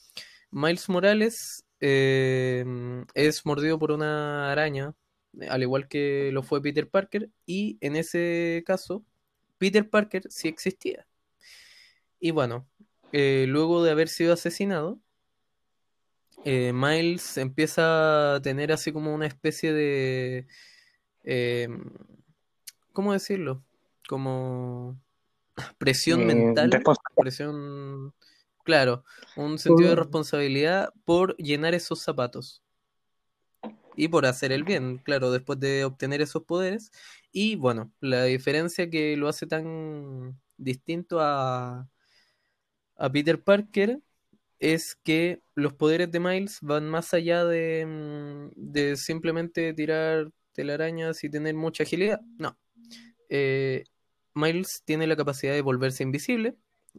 Miles 0.50 0.88
Morales 0.88 1.64
eh, 1.80 2.64
es 3.14 3.44
mordido 3.44 3.78
por 3.78 3.92
una 3.92 4.50
araña, 4.50 4.94
al 5.48 5.62
igual 5.62 5.88
que 5.88 6.30
lo 6.32 6.42
fue 6.42 6.62
Peter 6.62 6.88
Parker, 6.88 7.30
y 7.46 7.76
en 7.82 7.96
ese 7.96 8.62
caso, 8.66 9.04
Peter 9.60 9.88
Parker 9.88 10.22
sí 10.30 10.48
existía. 10.48 11.06
Y 12.18 12.30
bueno, 12.30 12.66
eh, 13.12 13.44
luego 13.46 13.84
de 13.84 13.90
haber 13.90 14.08
sido 14.08 14.32
asesinado, 14.32 14.98
eh, 16.46 16.72
Miles 16.72 17.36
empieza 17.36 18.36
a 18.36 18.40
tener 18.40 18.72
así 18.72 18.90
como 18.90 19.14
una 19.14 19.26
especie 19.26 19.74
de... 19.74 20.46
eh, 21.24 21.68
¿cómo 22.94 23.12
decirlo? 23.12 23.62
Como 24.08 24.98
presión 25.76 26.22
Eh, 26.22 26.24
mental, 26.24 26.70
presión... 27.14 28.14
Claro, 28.64 29.04
un 29.36 29.58
sentido 29.58 29.90
de 29.90 29.96
responsabilidad 29.96 30.92
por 31.04 31.36
llenar 31.36 31.74
esos 31.74 32.00
zapatos. 32.00 32.62
Y 33.96 34.08
por 34.08 34.26
hacer 34.26 34.52
el 34.52 34.64
bien, 34.64 34.98
claro, 34.98 35.30
después 35.30 35.60
de 35.60 35.84
obtener 35.84 36.20
esos 36.22 36.44
poderes. 36.44 36.90
Y 37.32 37.56
bueno, 37.56 37.92
la 38.00 38.24
diferencia 38.24 38.88
que 38.90 39.16
lo 39.16 39.28
hace 39.28 39.46
tan 39.46 40.40
distinto 40.56 41.20
a, 41.20 41.88
a 42.96 43.10
Peter 43.10 43.42
Parker 43.42 44.00
es 44.58 44.94
que 45.02 45.42
los 45.54 45.72
poderes 45.74 46.10
de 46.12 46.20
Miles 46.20 46.58
van 46.62 46.88
más 46.88 47.14
allá 47.14 47.44
de, 47.44 47.86
mm, 47.86 48.50
de 48.56 48.96
simplemente 48.96 49.72
tirar 49.74 50.30
telarañas 50.52 51.24
y 51.24 51.30
tener 51.30 51.54
mucha 51.54 51.84
agilidad. 51.84 52.20
No. 52.38 52.58
Eh, 53.28 53.84
Miles 54.34 54.82
tiene 54.84 55.06
la 55.06 55.16
capacidad 55.16 55.54
de 55.54 55.62
volverse 55.62 56.02
invisible, 56.02 56.56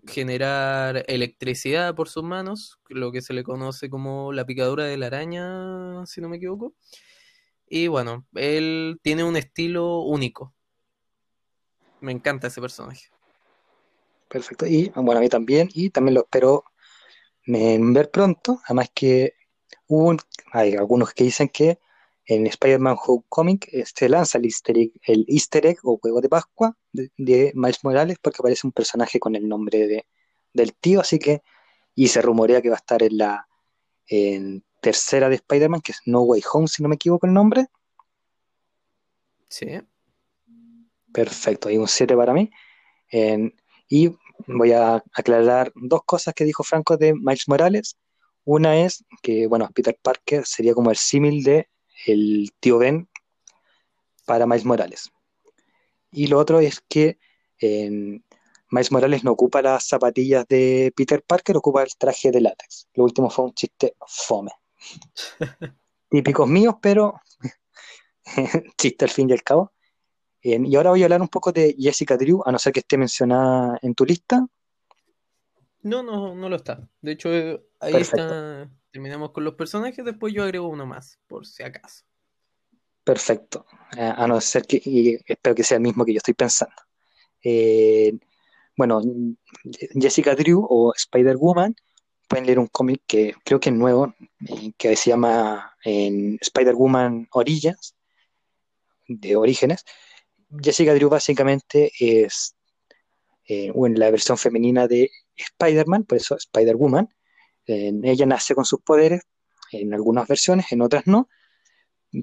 generar 0.07 1.03
electricidad 1.07 1.95
por 1.95 2.09
sus 2.09 2.23
manos, 2.23 2.79
lo 2.89 3.11
que 3.11 3.21
se 3.21 3.33
le 3.33 3.43
conoce 3.43 3.89
como 3.89 4.33
la 4.33 4.45
picadura 4.45 4.85
de 4.85 4.97
la 4.97 5.07
araña, 5.07 6.05
si 6.05 6.21
no 6.21 6.29
me 6.29 6.37
equivoco. 6.37 6.73
Y 7.67 7.87
bueno, 7.87 8.25
él 8.33 8.99
tiene 9.01 9.23
un 9.23 9.37
estilo 9.37 10.01
único. 10.01 10.53
Me 12.01 12.11
encanta 12.11 12.47
ese 12.47 12.59
personaje. 12.59 13.07
Perfecto. 14.27 14.65
Y 14.65 14.91
bueno, 14.95 15.19
a 15.19 15.21
mí 15.21 15.29
también, 15.29 15.69
y 15.73 15.89
también 15.89 16.15
lo 16.15 16.21
espero 16.21 16.63
ver 17.45 18.11
pronto. 18.11 18.61
Además 18.65 18.89
que 18.93 19.35
hubo 19.87 20.09
un- 20.09 20.19
hay 20.53 20.75
algunos 20.75 21.13
que 21.13 21.25
dicen 21.25 21.49
que 21.49 21.79
en 22.25 22.47
Spider-Man 22.47 22.97
Homecoming 23.05 23.59
eh, 23.71 23.83
se 23.85 24.07
lanza 24.09 24.37
el 24.37 24.45
easter 24.45 24.77
egg, 24.77 24.91
el 25.05 25.25
easter 25.27 25.65
egg 25.65 25.79
o 25.83 25.99
huevo 26.01 26.21
de 26.21 26.29
Pascua 26.29 26.77
de, 26.93 27.51
Miles 27.55 27.83
Morales 27.83 28.17
porque 28.21 28.37
aparece 28.39 28.67
un 28.67 28.73
personaje 28.73 29.19
con 29.19 29.35
el 29.35 29.47
nombre 29.47 29.87
de, 29.87 30.05
del 30.53 30.73
tío, 30.73 31.01
así 31.01 31.19
que, 31.19 31.41
y 31.95 32.07
se 32.07 32.21
rumorea 32.21 32.61
que 32.61 32.69
va 32.69 32.75
a 32.75 32.77
estar 32.77 33.03
en 33.03 33.17
la 33.17 33.47
en 34.07 34.63
tercera 34.81 35.29
de 35.29 35.35
Spider-Man, 35.35 35.81
que 35.81 35.93
es 35.93 36.01
No 36.05 36.21
Way 36.21 36.43
Home, 36.51 36.67
si 36.67 36.83
no 36.83 36.89
me 36.89 36.95
equivoco 36.95 37.27
el 37.27 37.33
nombre. 37.33 37.67
Sí. 39.47 39.67
Perfecto, 41.13 41.69
hay 41.69 41.77
un 41.77 41.87
7 41.87 42.15
para 42.15 42.33
mí. 42.33 42.49
y 43.87 44.09
voy 44.47 44.71
a 44.71 45.03
aclarar 45.13 45.71
dos 45.75 46.01
cosas 46.05 46.33
que 46.33 46.45
dijo 46.45 46.63
Franco 46.63 46.97
de 46.97 47.13
Miles 47.13 47.47
Morales. 47.47 47.97
Una 48.43 48.77
es 48.77 49.05
que, 49.21 49.47
bueno, 49.47 49.69
Peter 49.73 49.97
Parker 50.01 50.45
sería 50.45 50.73
como 50.73 50.89
el 50.89 50.97
símil 50.97 51.43
de 51.43 51.69
el 52.05 52.51
tío 52.59 52.79
Ben 52.79 53.07
para 54.25 54.47
Miles 54.47 54.65
Morales. 54.65 55.11
Y 56.11 56.27
lo 56.27 56.39
otro 56.39 56.59
es 56.59 56.81
que 56.87 57.17
Miles 58.71 58.91
Morales 58.91 59.23
no 59.23 59.31
ocupa 59.31 59.61
las 59.61 59.87
zapatillas 59.87 60.47
de 60.47 60.93
Peter 60.95 61.21
Parker, 61.21 61.57
ocupa 61.57 61.83
el 61.83 61.95
traje 61.97 62.31
de 62.31 62.41
látex. 62.41 62.87
Lo 62.93 63.03
último 63.03 63.29
fue 63.29 63.45
un 63.45 63.53
chiste 63.53 63.95
fome. 64.07 64.51
Típicos 66.09 66.47
míos, 66.47 66.75
pero 66.81 67.19
chiste 68.77 69.05
al 69.05 69.11
fin 69.11 69.29
y 69.29 69.33
al 69.33 69.43
cabo. 69.43 69.73
y 70.41 70.75
ahora 70.75 70.91
voy 70.91 71.01
a 71.01 71.05
hablar 71.05 71.21
un 71.21 71.27
poco 71.27 71.51
de 71.51 71.75
Jessica 71.77 72.15
Drew, 72.15 72.41
a 72.45 72.51
no 72.51 72.59
ser 72.59 72.71
que 72.71 72.79
esté 72.79 72.97
mencionada 72.97 73.77
en 73.81 73.93
tu 73.93 74.05
lista. 74.05 74.45
No, 75.83 76.01
no, 76.01 76.33
no 76.33 76.47
lo 76.47 76.55
está. 76.55 76.87
De 77.01 77.11
hecho, 77.11 77.29
ahí 77.79 77.95
está. 77.95 78.69
Terminamos 78.91 79.31
con 79.31 79.43
los 79.43 79.55
personajes, 79.55 80.03
después 80.03 80.33
yo 80.33 80.43
agrego 80.43 80.67
uno 80.67 80.85
más, 80.85 81.19
por 81.27 81.45
si 81.45 81.63
acaso. 81.63 82.03
Perfecto. 83.11 83.65
Eh, 83.97 84.13
a 84.15 84.25
no 84.25 84.39
ser 84.39 84.65
que, 84.65 84.81
espero 85.25 85.53
que 85.53 85.65
sea 85.65 85.75
el 85.75 85.83
mismo 85.83 86.05
que 86.05 86.13
yo 86.13 86.19
estoy 86.19 86.33
pensando. 86.33 86.73
Eh, 87.43 88.13
bueno, 88.77 89.01
Jessica 89.99 90.33
Drew 90.33 90.65
o 90.69 90.93
Spider-Woman, 90.95 91.75
pueden 92.29 92.45
leer 92.45 92.59
un 92.59 92.67
cómic 92.67 93.01
que 93.05 93.33
creo 93.43 93.59
que 93.59 93.67
es 93.69 93.75
nuevo, 93.75 94.15
eh, 94.47 94.71
que 94.77 94.95
se 94.95 95.09
llama 95.09 95.75
Spider-Woman 95.83 97.27
Orillas, 97.33 97.95
de 99.09 99.35
Orígenes. 99.35 99.83
Jessica 100.63 100.93
Drew 100.93 101.09
básicamente 101.09 101.91
es 101.99 102.55
la 103.49 104.09
versión 104.09 104.37
femenina 104.37 104.87
de 104.87 105.11
Spider-Man, 105.35 106.05
por 106.05 106.17
eso 106.17 106.37
Spider-Woman. 106.37 107.09
ella 107.65 108.25
nace 108.25 108.55
con 108.55 108.63
sus 108.63 108.79
poderes, 108.79 109.23
en 109.73 109.93
algunas 109.93 110.29
versiones, 110.29 110.71
en 110.71 110.81
otras 110.81 111.07
no, 111.07 111.27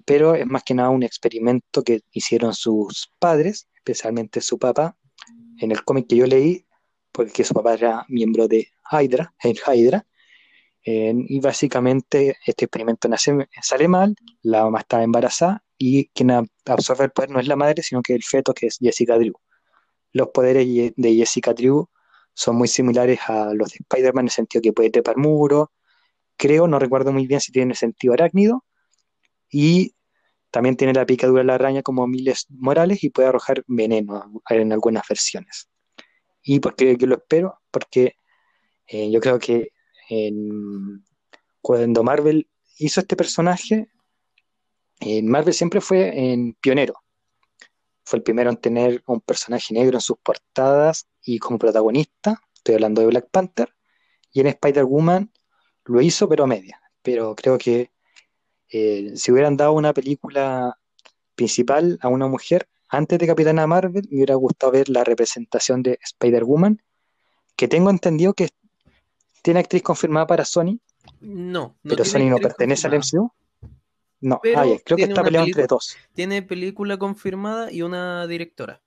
pero 0.05 0.35
es 0.35 0.47
más 0.47 0.63
que 0.65 0.75
nada 0.75 0.91
un 0.91 1.03
experimento 1.03 1.83
que 1.83 2.01
hicieron 2.13 2.55
sus 2.55 3.13
padres, 3.19 3.69
especialmente 3.75 4.41
su 4.41 4.59
papá, 4.59 4.97
en 5.59 5.73
el 5.73 5.85
cómic 5.85 6.09
que 6.09 6.17
yo 6.17 6.27
leí, 6.27 6.67
porque 7.13 7.45
su 7.45 7.55
papá 7.55 7.75
era 7.75 8.05
miembro 8.09 8.47
de 8.47 8.69
Hydra, 8.91 9.35
en 9.43 9.57
Hydra, 9.57 10.07
y 10.85 11.41
básicamente 11.41 12.37
este 12.47 12.65
experimento 12.65 13.09
nace, 13.09 13.49
sale 13.61 13.89
mal, 13.89 14.15
la 14.43 14.65
mamá 14.65 14.81
está 14.81 15.03
embarazada 15.03 15.63
y 15.77 16.09
quien 16.09 16.31
absorbe 16.65 17.05
el 17.05 17.11
poder 17.11 17.31
no 17.31 17.41
es 17.41 17.47
la 17.47 17.57
madre, 17.57 17.83
sino 17.83 18.01
que 18.01 18.15
el 18.15 18.23
feto 18.23 18.55
que 18.55 18.69
es 18.69 18.79
Jessica 18.81 19.19
Drew. 19.19 19.35
Los 20.13 20.29
poderes 20.29 20.67
de 20.97 21.15
Jessica 21.15 21.53
Drew 21.53 21.89
son 22.33 22.57
muy 22.57 22.69
similares 22.69 23.21
a 23.27 23.53
los 23.53 23.71
de 23.71 23.79
Spider-Man 23.81 24.23
en 24.23 24.27
el 24.29 24.31
sentido 24.31 24.63
que 24.63 24.73
puede 24.73 24.91
trepar 24.91 25.19
muro, 25.19 25.73
creo, 26.37 26.69
no 26.69 26.79
recuerdo 26.79 27.13
muy 27.13 27.27
bien 27.27 27.41
si 27.41 27.53
tiene 27.53 27.75
sentido 27.75 28.15
arácnido, 28.15 28.65
y 29.51 29.95
también 30.51 30.77
tiene 30.77 30.95
la 30.95 31.07
picadura 31.07 31.41
de 31.43 31.47
la 31.47 31.55
araña 31.55 31.83
como 31.83 32.07
Miles 32.07 32.47
Morales 32.51 33.05
y 33.05 33.11
puede 33.11 33.29
arrojar 33.29 33.65
veneno 33.67 34.43
en 34.49 34.73
algunas 34.73 35.07
versiones. 35.09 35.69
¿Y 36.43 36.61
por 36.61 36.75
qué 36.75 36.97
lo 36.99 37.17
espero? 37.17 37.61
Porque 37.71 38.15
eh, 38.87 39.11
yo 39.11 39.21
creo 39.21 39.39
que 39.39 39.73
cuando 41.61 42.03
Marvel 42.03 42.49
hizo 42.79 43.01
este 43.01 43.17
personaje, 43.17 43.91
Marvel 45.23 45.55
siempre 45.55 45.81
fue 45.81 46.33
en 46.33 46.55
pionero. 46.55 46.95
Fue 48.05 48.19
el 48.19 48.23
primero 48.23 48.49
en 48.49 48.57
tener 48.57 49.03
un 49.07 49.21
personaje 49.21 49.75
negro 49.75 49.99
en 49.99 50.01
sus 50.01 50.17
portadas 50.19 51.07
y 51.23 51.39
como 51.39 51.59
protagonista. 51.59 52.41
Estoy 52.55 52.77
hablando 52.77 53.03
de 53.03 53.09
Black 53.09 53.29
Panther. 53.31 53.75
Y 54.33 54.41
en 54.41 54.47
Spider-Woman 54.47 55.31
lo 55.85 56.01
hizo, 56.01 56.27
pero 56.27 56.45
a 56.45 56.47
media. 56.47 56.81
Pero 57.03 57.35
creo 57.35 57.59
que 57.59 57.91
eh, 58.71 59.13
si 59.15 59.33
hubieran 59.33 59.57
dado 59.57 59.73
una 59.73 59.93
película 59.93 60.79
principal 61.35 61.99
a 62.03 62.09
una 62.09 62.27
mujer 62.27 62.69
antes 62.89 63.19
de 63.19 63.27
Capitana 63.27 63.67
Marvel, 63.67 64.07
me 64.11 64.17
hubiera 64.17 64.35
gustado 64.35 64.73
ver 64.73 64.89
la 64.89 65.05
representación 65.05 65.83
de 65.83 65.99
Spider-Woman, 66.03 66.83
que 67.55 67.69
tengo 67.69 67.91
entendido 67.91 68.33
que 68.33 68.49
tiene 69.43 69.61
actriz 69.61 69.83
confirmada 69.83 70.27
para 70.27 70.45
Sony. 70.45 70.79
No, 71.21 71.77
no 71.83 71.91
pero 71.91 72.05
Sony 72.05 72.31
no 72.31 72.39
pertenece 72.39 72.87
al 72.87 72.95
MCU. 72.95 73.31
No, 74.21 74.41
ah, 74.57 74.65
creo 74.85 74.97
que 74.97 75.05
está 75.05 75.23
peleado 75.23 75.47
entre 75.47 75.67
dos. 75.67 75.97
Tiene 76.13 76.43
película 76.43 76.97
confirmada 76.97 77.71
y 77.71 77.83
una 77.83 78.27
directora. 78.27 78.81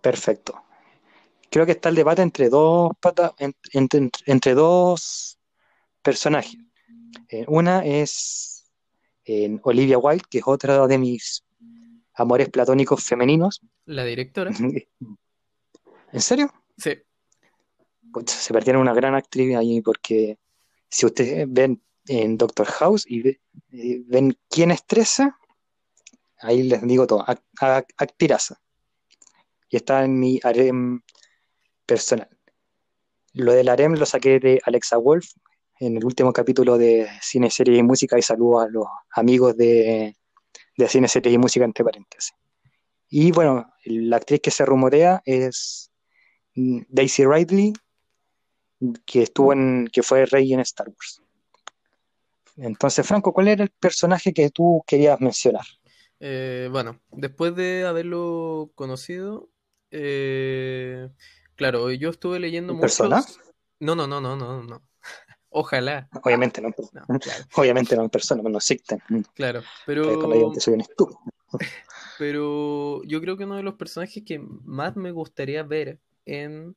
Perfecto. 0.00 0.62
Creo 1.50 1.64
que 1.64 1.72
está 1.72 1.88
el 1.88 1.94
debate 1.94 2.20
entre 2.20 2.48
dos 2.50 2.90
entre 4.24 4.54
dos 4.54 5.38
personajes. 6.02 6.58
Eh, 7.28 7.44
una 7.48 7.84
es 7.84 8.70
en 9.24 9.60
Olivia 9.64 9.98
Wilde, 9.98 10.24
que 10.28 10.38
es 10.38 10.44
otra 10.46 10.86
de 10.86 10.98
mis 10.98 11.44
amores 12.14 12.48
platónicos 12.48 13.02
femeninos. 13.04 13.60
La 13.86 14.04
directora. 14.04 14.52
¿En 16.12 16.20
serio? 16.20 16.52
Sí. 16.76 16.92
se 18.26 18.52
perdieron 18.52 18.82
una 18.82 18.94
gran 18.94 19.14
actriz 19.14 19.56
ahí 19.56 19.80
porque 19.80 20.38
si 20.88 21.06
ustedes 21.06 21.46
ven 21.48 21.82
en 22.06 22.36
Doctor 22.36 22.66
House 22.66 23.04
y 23.08 23.38
ven 23.70 24.36
quién 24.48 24.70
estresa, 24.70 25.36
ahí 26.38 26.62
les 26.62 26.82
digo 26.82 27.06
todo, 27.06 27.24
actiraza. 27.96 28.60
Y 29.68 29.76
está 29.76 30.04
en 30.04 30.20
mi 30.20 30.38
harem 30.42 31.02
personal. 31.86 32.28
Lo 33.32 33.52
del 33.52 33.68
harem 33.68 33.94
lo 33.94 34.06
saqué 34.06 34.38
de 34.38 34.60
Alexa 34.64 34.96
Wolf, 34.96 35.32
en 35.80 35.96
el 35.96 36.04
último 36.04 36.32
capítulo 36.32 36.78
de 36.78 37.08
Cine, 37.20 37.50
Serie 37.50 37.78
y 37.78 37.82
Música 37.82 38.18
y 38.18 38.22
saludo 38.22 38.60
a 38.60 38.68
los 38.68 38.86
amigos 39.10 39.56
de, 39.56 40.16
de 40.76 40.88
Cine, 40.88 41.08
Serie 41.08 41.32
y 41.32 41.38
Música, 41.38 41.64
entre 41.64 41.84
paréntesis. 41.84 42.34
Y 43.08 43.32
bueno, 43.32 43.72
la 43.84 44.16
actriz 44.16 44.40
que 44.40 44.50
se 44.50 44.64
rumorea 44.64 45.22
es 45.24 45.90
Daisy 46.54 47.24
Ridley, 47.24 47.72
que 49.06 49.22
estuvo 49.22 49.52
en, 49.52 49.88
que 49.92 50.02
fue 50.02 50.26
rey 50.26 50.52
en 50.52 50.60
Star 50.60 50.88
Wars. 50.88 51.22
Entonces, 52.56 53.06
Franco, 53.06 53.32
¿cuál 53.32 53.48
era 53.48 53.64
el 53.64 53.70
personaje 53.70 54.32
que 54.32 54.50
tú 54.50 54.82
querías 54.86 55.20
mencionar? 55.20 55.64
Eh, 56.20 56.68
bueno, 56.70 57.00
después 57.10 57.54
de 57.56 57.84
haberlo 57.84 58.70
conocido, 58.74 59.50
eh, 59.90 61.08
claro, 61.56 61.90
yo 61.90 62.10
estuve 62.10 62.38
leyendo 62.38 62.74
mucho. 62.74 63.08
No, 63.80 63.94
no, 63.96 64.06
no, 64.06 64.20
no, 64.20 64.36
no, 64.36 64.62
no. 64.62 64.82
Ojalá. 65.56 66.08
Obviamente 66.24 66.60
no, 66.60 66.74
obviamente 67.54 67.94
no 67.94 68.02
en 68.02 68.10
persona, 68.10 68.42
no 68.42 68.58
existen. 68.58 69.00
Claro, 69.34 69.62
pero. 69.86 70.52
Pero 72.18 73.02
yo 73.04 73.20
creo 73.20 73.36
que 73.36 73.44
uno 73.44 73.56
de 73.56 73.62
los 73.62 73.74
personajes 73.74 74.22
que 74.24 74.38
más 74.38 74.96
me 74.96 75.12
gustaría 75.12 75.62
ver 75.62 76.00
en. 76.24 76.76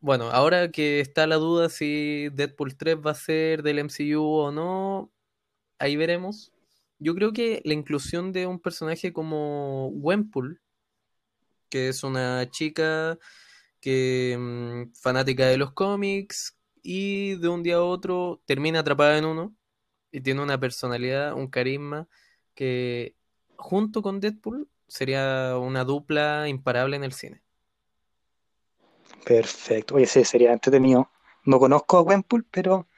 Bueno, 0.00 0.30
ahora 0.30 0.70
que 0.70 1.00
está 1.00 1.26
la 1.28 1.36
duda 1.36 1.68
si 1.68 2.28
Deadpool 2.32 2.76
3 2.76 2.96
va 3.04 3.12
a 3.12 3.14
ser 3.14 3.62
del 3.62 3.78
MCU 3.78 4.22
o 4.22 4.50
no, 4.52 5.12
ahí 5.78 5.96
veremos. 5.96 6.52
Yo 6.98 7.14
creo 7.14 7.32
que 7.32 7.62
la 7.64 7.74
inclusión 7.74 8.32
de 8.32 8.46
un 8.48 8.60
personaje 8.60 9.12
como 9.12 9.90
Gwenpool, 9.92 10.60
que 11.68 11.88
es 11.88 12.02
una 12.02 12.48
chica 12.50 13.18
que 13.80 14.36
mm, 14.38 14.94
fanática 14.94 15.46
de 15.46 15.58
los 15.58 15.72
cómics, 15.72 16.57
y 16.90 17.34
de 17.34 17.48
un 17.48 17.62
día 17.62 17.74
a 17.74 17.82
otro 17.82 18.40
termina 18.46 18.78
atrapada 18.78 19.18
en 19.18 19.26
uno 19.26 19.54
y 20.10 20.22
tiene 20.22 20.40
una 20.40 20.58
personalidad, 20.58 21.34
un 21.34 21.48
carisma 21.48 22.08
que 22.54 23.14
junto 23.56 24.00
con 24.00 24.20
Deadpool 24.20 24.70
sería 24.86 25.58
una 25.58 25.84
dupla 25.84 26.48
imparable 26.48 26.96
en 26.96 27.04
el 27.04 27.12
cine. 27.12 27.42
Perfecto. 29.22 29.96
Oye, 29.96 30.06
sí, 30.06 30.24
sería 30.24 30.50
entretenido. 30.50 31.10
No 31.44 31.58
conozco 31.58 31.98
a 31.98 32.00
Gwenpool, 32.00 32.46
pero 32.50 32.88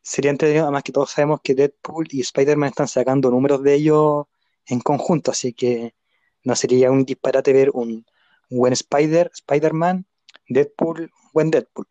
sería 0.00 0.30
entretenido. 0.30 0.66
Además 0.66 0.84
que 0.84 0.92
todos 0.92 1.10
sabemos 1.10 1.40
que 1.42 1.56
Deadpool 1.56 2.06
y 2.12 2.20
Spider-Man 2.20 2.68
están 2.68 2.86
sacando 2.86 3.28
números 3.28 3.60
de 3.64 3.74
ellos 3.74 4.26
en 4.66 4.78
conjunto, 4.78 5.32
así 5.32 5.52
que 5.52 5.96
no 6.44 6.54
sería 6.54 6.92
un 6.92 7.04
disparate 7.04 7.52
ver 7.52 7.70
un 7.72 8.06
buen 8.50 8.72
Spider, 8.72 9.32
Spider-Man, 9.34 10.06
Deadpool, 10.48 11.10
buen 11.32 11.50
Deadpool. 11.50 11.88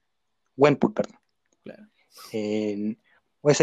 Gwenpool, 0.56 0.94
perdón. 0.94 1.25
Pues 2.32 3.58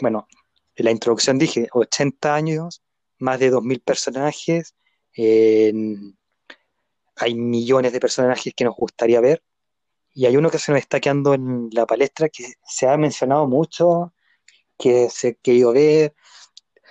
bueno, 0.00 0.28
en 0.74 0.84
la 0.84 0.90
introducción 0.90 1.38
dije 1.38 1.68
80 1.72 2.34
años, 2.34 2.82
más 3.18 3.38
de 3.40 3.50
2.000 3.50 3.82
personajes, 3.82 4.74
hay 7.16 7.34
millones 7.34 7.92
de 7.92 8.00
personajes 8.00 8.52
que 8.54 8.64
nos 8.64 8.76
gustaría 8.76 9.20
ver. 9.20 9.42
Y 10.12 10.26
hay 10.26 10.36
uno 10.36 10.50
que 10.50 10.58
se 10.58 10.72
nos 10.72 10.80
está 10.80 11.00
quedando 11.00 11.34
en 11.34 11.68
la 11.72 11.86
palestra 11.86 12.28
que 12.28 12.54
se 12.66 12.88
ha 12.88 12.96
mencionado 12.96 13.46
mucho, 13.46 14.14
que 14.78 15.10
se 15.10 15.28
ha 15.28 15.32
querido 15.34 15.72
ver. 15.72 16.14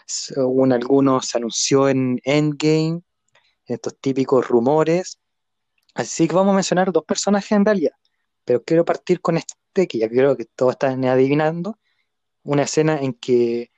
Según 0.06 0.74
algunos, 0.74 1.28
se 1.28 1.38
anunció 1.38 1.90
en 1.90 2.20
Endgame, 2.24 3.02
estos 3.66 3.98
típicos 4.00 4.48
rumores. 4.48 5.20
Así 5.96 6.28
que 6.28 6.36
vamos 6.36 6.54
a 6.54 6.56
mencionar 6.56 6.92
dos 6.92 7.04
personajes 7.04 7.52
en 7.52 7.66
realidad. 7.66 7.94
Pero 8.44 8.64
quiero 8.64 8.86
partir 8.86 9.22
con 9.22 9.38
este, 9.38 9.56
que 9.76 10.00
ya 10.00 10.10
creo 10.10 10.36
que 10.38 10.46
todos 10.46 10.74
están 10.74 11.04
adivinando. 11.06 11.80
Una 12.44 12.64
escena 12.64 13.00
en 13.00 13.14
que 13.14 13.72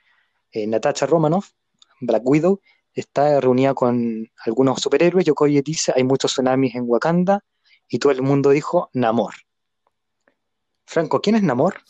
eh, 0.51 0.67
Natasha 0.67 1.05
Romanoff, 1.05 1.51
Black 2.01 2.23
Widow, 2.25 2.61
está 2.93 3.39
reunida 3.41 3.73
con 3.73 4.29
algunos 4.45 4.81
superhéroes. 4.81 5.25
Yokoye 5.25 5.61
dice, 5.61 5.93
hay 5.95 6.03
muchos 6.03 6.31
tsunamis 6.31 6.75
en 6.75 6.83
Wakanda. 6.85 7.43
Y 7.87 7.99
todo 7.99 8.11
el 8.11 8.21
mundo 8.21 8.49
dijo, 8.49 8.89
Namor. 8.93 9.33
Franco, 10.85 11.21
¿quién 11.21 11.35
es 11.35 11.43
Namor? 11.43 11.81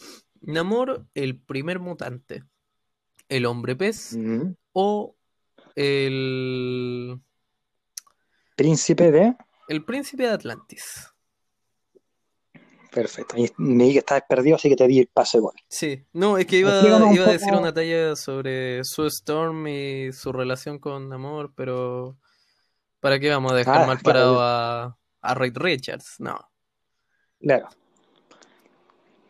Namor, 0.41 1.05
el 1.13 1.39
primer 1.39 1.79
mutante. 1.79 2.43
El 3.29 3.45
hombre 3.45 3.75
pez 3.75 4.17
o 4.73 5.15
el... 5.75 7.19
Príncipe 8.55 9.11
de... 9.11 9.35
El 9.67 9.83
príncipe 9.83 10.23
de 10.23 10.29
Atlantis. 10.29 11.13
Perfecto. 12.91 13.37
Y 13.37 13.51
me 13.57 13.85
di 13.85 13.93
que 13.93 13.99
estabas 13.99 14.23
perdido, 14.27 14.55
así 14.55 14.69
que 14.69 14.75
te 14.75 14.87
di 14.87 14.99
el 14.99 15.07
paso 15.07 15.37
igual. 15.37 15.55
Sí, 15.67 16.05
no, 16.13 16.37
es 16.37 16.45
que 16.45 16.57
iba, 16.57 16.79
a 16.79 17.31
decir 17.31 17.53
una 17.53 17.73
talla 17.73 18.15
sobre 18.15 18.83
su 18.83 19.05
Storm 19.05 19.67
y 19.67 20.11
su 20.13 20.31
relación 20.31 20.79
con 20.79 21.11
Amor, 21.11 21.53
pero 21.55 22.17
¿para 22.99 23.19
qué 23.19 23.29
vamos 23.29 23.51
a 23.51 23.55
dejar 23.55 23.83
ah, 23.83 23.87
mal 23.87 23.99
parado 23.99 24.41
a, 24.41 24.97
a 25.21 25.33
Ray 25.33 25.51
Richards? 25.53 26.15
No. 26.19 26.39
Claro. 27.39 27.69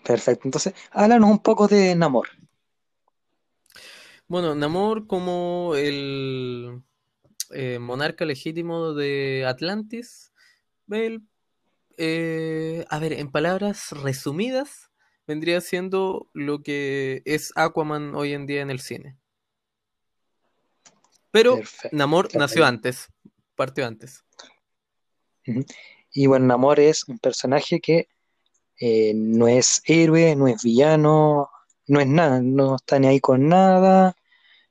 Perfecto. 0.04 0.48
Entonces, 0.48 0.74
háblanos 0.92 1.30
un 1.30 1.40
poco 1.40 1.68
de 1.68 1.94
Namor. 1.96 2.30
Bueno, 4.28 4.56
Namor 4.56 5.08
como 5.08 5.74
el 5.76 6.82
eh, 7.52 7.80
monarca 7.80 8.26
legítimo 8.26 8.94
de 8.94 9.46
Atlantis, 9.46 10.32
él 10.90 11.24
eh, 11.98 12.86
a 12.90 13.00
ver, 13.00 13.14
en 13.14 13.32
palabras 13.32 13.92
resumidas, 13.92 14.90
vendría 15.26 15.62
siendo 15.62 16.30
lo 16.34 16.62
que 16.62 17.22
es 17.26 17.52
Aquaman 17.56 18.16
hoy 18.16 18.34
en 18.34 18.46
día 18.46 18.62
en 18.62 18.70
el 18.70 18.80
cine. 18.80 19.18
Pero 21.32 21.60
Namor 21.92 22.34
nació 22.36 22.66
antes, 22.66 23.08
partió 23.56 23.86
antes. 23.86 24.24
Y 26.12 26.28
bueno, 26.28 26.46
Namor 26.46 26.80
es 26.80 27.08
un 27.08 27.20
personaje 27.20 27.80
que 27.80 28.08
eh, 28.80 29.14
no 29.16 29.48
es 29.48 29.82
héroe, 29.86 30.36
no 30.36 30.48
es 30.48 30.64
villano, 30.64 31.50
no 31.88 32.00
es 32.00 32.08
nada, 32.08 32.42
no 32.42 32.76
está 32.76 33.00
ni 33.00 33.08
ahí 33.08 33.20
con 33.20 33.48
nada. 33.48 34.16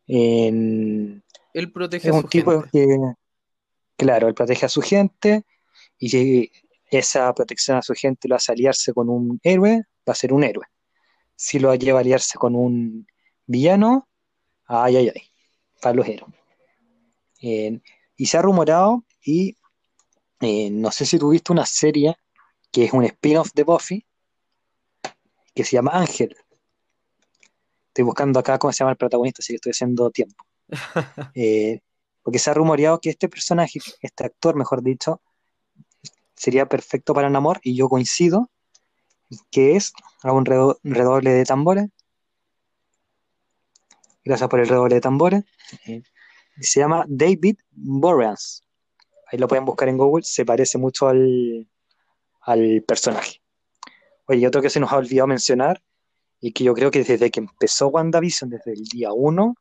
él 0.07 1.23
protege 1.73 2.09
es 2.09 2.15
a 2.15 2.19
su 2.19 2.25
un 2.25 2.29
tipo 2.31 2.65
que, 2.73 2.87
claro, 3.97 4.29
él 4.29 4.35
protege 4.35 4.67
a 4.67 4.71
su 4.71 4.81
gente 4.81 5.45
y 5.99 6.51
esa 6.91 7.33
protección 7.35 7.77
a 7.79 7.83
su 7.83 7.95
gente 7.95 8.29
lo 8.29 8.37
hace 8.37 8.53
aliarse 8.53 8.93
con 8.93 9.09
un 9.09 9.41
héroe, 9.43 9.83
va 10.09 10.13
a 10.13 10.15
ser 10.15 10.33
un 10.33 10.45
héroe. 10.45 10.67
Si 11.35 11.59
lo 11.59 11.75
lleva 11.75 11.99
a 11.99 12.03
aliarse 12.03 12.39
con 12.39 12.55
un 12.55 13.07
villano, 13.47 14.09
ay, 14.67 14.97
ay, 14.97 15.13
ay, 15.15 15.23
para 15.81 15.95
los 15.95 16.07
héroes. 16.07 16.35
y 17.41 18.27
se 18.27 18.39
ha 18.39 18.43
rumorado, 18.43 19.05
y 19.25 19.57
eh, 20.41 20.71
no 20.71 20.91
sé 20.91 21.07
si 21.07 21.19
tuviste 21.19 21.53
una 21.53 21.67
serie 21.67 22.17
que 22.71 22.85
es 22.85 22.93
un 22.93 23.05
spin-off 23.05 23.51
de 23.55 23.63
Buffy, 23.65 24.07
que 25.55 25.65
se 25.65 25.73
llama 25.73 25.93
Ángel. 25.93 26.37
Estoy 27.89 28.05
buscando 28.05 28.39
acá 28.39 28.59
cómo 28.59 28.73
se 28.73 28.79
llama 28.79 28.91
el 28.93 28.99
protagonista, 28.99 29.41
así 29.41 29.53
que 29.53 29.57
estoy 29.57 29.71
haciendo 29.71 30.11
tiempo. 30.11 30.45
Eh, 31.35 31.81
porque 32.23 32.39
se 32.39 32.51
ha 32.51 32.55
rumoreado 32.55 33.01
que 33.01 33.11
este 33.11 33.29
personaje, 33.29 33.79
este 34.01 34.25
actor, 34.25 34.57
mejor 34.57 34.83
dicho, 34.83 35.21
sería 36.37 36.67
perfecto 36.67 37.15
para 37.15 37.31
Namor 37.31 37.61
y 37.63 37.77
yo 37.77 37.89
coincido 37.89 38.51
que 39.51 39.77
es, 39.77 39.93
hago 40.23 40.39
un 40.39 40.45
redoble 40.45 41.31
de 41.31 41.45
tambores. 41.45 41.89
Gracias 44.25 44.49
por 44.49 44.61
el 44.61 44.69
redoble 44.69 44.97
de 44.97 45.01
tambores. 45.01 45.45
Se 46.61 46.81
llama 46.81 47.05
David 47.09 47.59
Boreans. 47.71 48.65
Ahí 49.31 49.39
lo 49.39 49.49
pueden 49.49 49.65
buscar 49.65 49.89
en 49.89 49.99
Google. 49.99 50.25
Se 50.25 50.45
parece 50.45 50.79
mucho 50.79 51.09
al, 51.09 51.69
al 52.41 52.83
personaje. 52.87 53.41
Oye, 54.27 54.47
otro 54.47 54.63
que 54.63 54.71
se 54.71 54.81
nos 54.81 54.93
ha 54.93 54.97
olvidado 54.97 55.27
mencionar 55.27 55.83
y 56.41 56.53
que 56.53 56.65
yo 56.65 56.75
creo 56.75 56.91
que 56.91 57.03
desde 57.03 57.31
que 57.31 57.41
empezó 57.41 57.89
WandaVision, 57.89 58.51
desde 58.51 58.73
el 58.73 58.85
día 58.85 59.13
1, 59.13 59.55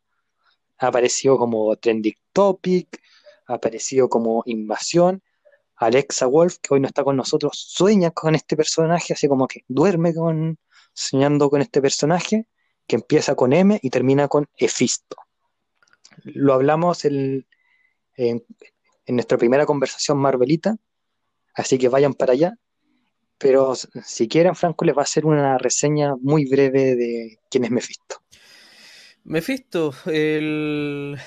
ha 0.79 0.87
aparecido 0.87 1.37
como 1.37 1.75
trending 1.77 2.15
topic, 2.33 3.01
ha 3.47 3.55
aparecido 3.55 4.09
como 4.09 4.43
invasión 4.45 5.21
Alexa 5.77 6.27
Wolf, 6.27 6.57
que 6.61 6.73
hoy 6.73 6.79
no 6.79 6.87
está 6.87 7.03
con 7.03 7.17
nosotros, 7.17 7.57
sueña 7.67 8.11
con 8.11 8.35
este 8.35 8.55
personaje, 8.55 9.13
así 9.13 9.27
como 9.27 9.47
que 9.47 9.63
duerme 9.67 10.13
con, 10.13 10.57
soñando 10.93 11.49
con 11.49 11.61
este 11.61 11.81
personaje, 11.81 12.47
que 12.87 12.95
empieza 12.95 13.35
con 13.35 13.53
M 13.53 13.79
y 13.81 13.89
termina 13.89 14.27
con 14.27 14.47
Efisto. 14.57 15.17
Lo 16.23 16.53
hablamos 16.53 17.03
en, 17.05 17.45
nuestra 19.07 19.37
primera 19.37 19.65
conversación 19.65 20.17
Marvelita, 20.17 20.77
así 21.53 21.77
que 21.77 21.89
vayan 21.89 22.13
para 22.13 22.33
allá. 22.33 22.53
Pero 23.37 23.75
si 23.75 24.29
quieren, 24.29 24.55
Franco 24.55 24.85
les 24.85 24.95
va 24.95 25.01
a 25.01 25.03
hacer 25.03 25.25
una 25.25 25.57
reseña 25.57 26.15
muy 26.21 26.45
breve 26.45 26.95
de 26.95 27.39
quién 27.51 27.65
es 27.65 27.71
Mephisto. 27.71 28.21
Mephisto, 29.25 29.93
el 30.05 31.17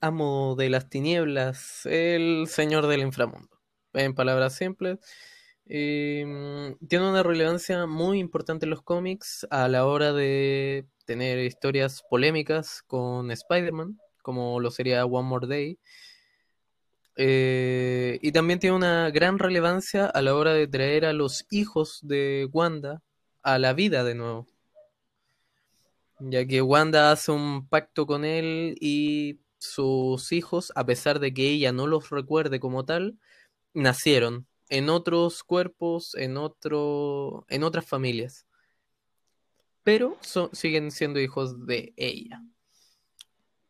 amo 0.00 0.54
de 0.56 0.70
las 0.70 0.88
tinieblas, 0.88 1.84
el 1.84 2.46
señor 2.48 2.86
del 2.86 3.00
inframundo 3.00 3.59
en 3.94 4.14
palabras 4.14 4.54
simples. 4.54 4.98
Mm, 5.66 6.86
tiene 6.88 7.08
una 7.08 7.22
relevancia 7.22 7.86
muy 7.86 8.18
importante 8.18 8.66
en 8.66 8.70
los 8.70 8.82
cómics 8.82 9.46
a 9.50 9.68
la 9.68 9.86
hora 9.86 10.12
de 10.12 10.86
tener 11.04 11.38
historias 11.38 12.02
polémicas 12.08 12.82
con 12.86 13.30
Spider-Man, 13.30 13.98
como 14.22 14.60
lo 14.60 14.70
sería 14.70 15.04
One 15.04 15.28
More 15.28 15.46
Day. 15.46 15.78
Eh, 17.16 18.18
y 18.22 18.32
también 18.32 18.58
tiene 18.58 18.76
una 18.76 19.10
gran 19.10 19.38
relevancia 19.38 20.06
a 20.06 20.22
la 20.22 20.34
hora 20.34 20.54
de 20.54 20.66
traer 20.66 21.04
a 21.04 21.12
los 21.12 21.46
hijos 21.50 22.00
de 22.02 22.48
Wanda 22.52 23.02
a 23.42 23.58
la 23.58 23.72
vida 23.72 24.04
de 24.04 24.14
nuevo. 24.14 24.46
Ya 26.18 26.46
que 26.46 26.62
Wanda 26.62 27.12
hace 27.12 27.32
un 27.32 27.68
pacto 27.68 28.06
con 28.06 28.24
él 28.24 28.76
y 28.80 29.40
sus 29.58 30.32
hijos, 30.32 30.72
a 30.74 30.84
pesar 30.84 31.20
de 31.20 31.32
que 31.32 31.48
ella 31.48 31.72
no 31.72 31.86
los 31.86 32.10
recuerde 32.10 32.60
como 32.60 32.84
tal, 32.84 33.18
nacieron 33.74 34.46
en 34.68 34.88
otros 34.88 35.42
cuerpos, 35.42 36.14
en, 36.14 36.36
otro, 36.36 37.44
en 37.48 37.64
otras 37.64 37.86
familias, 37.86 38.46
pero 39.82 40.16
siguen 40.52 40.90
siendo 40.90 41.20
hijos 41.20 41.66
de 41.66 41.92
ella. 41.96 42.42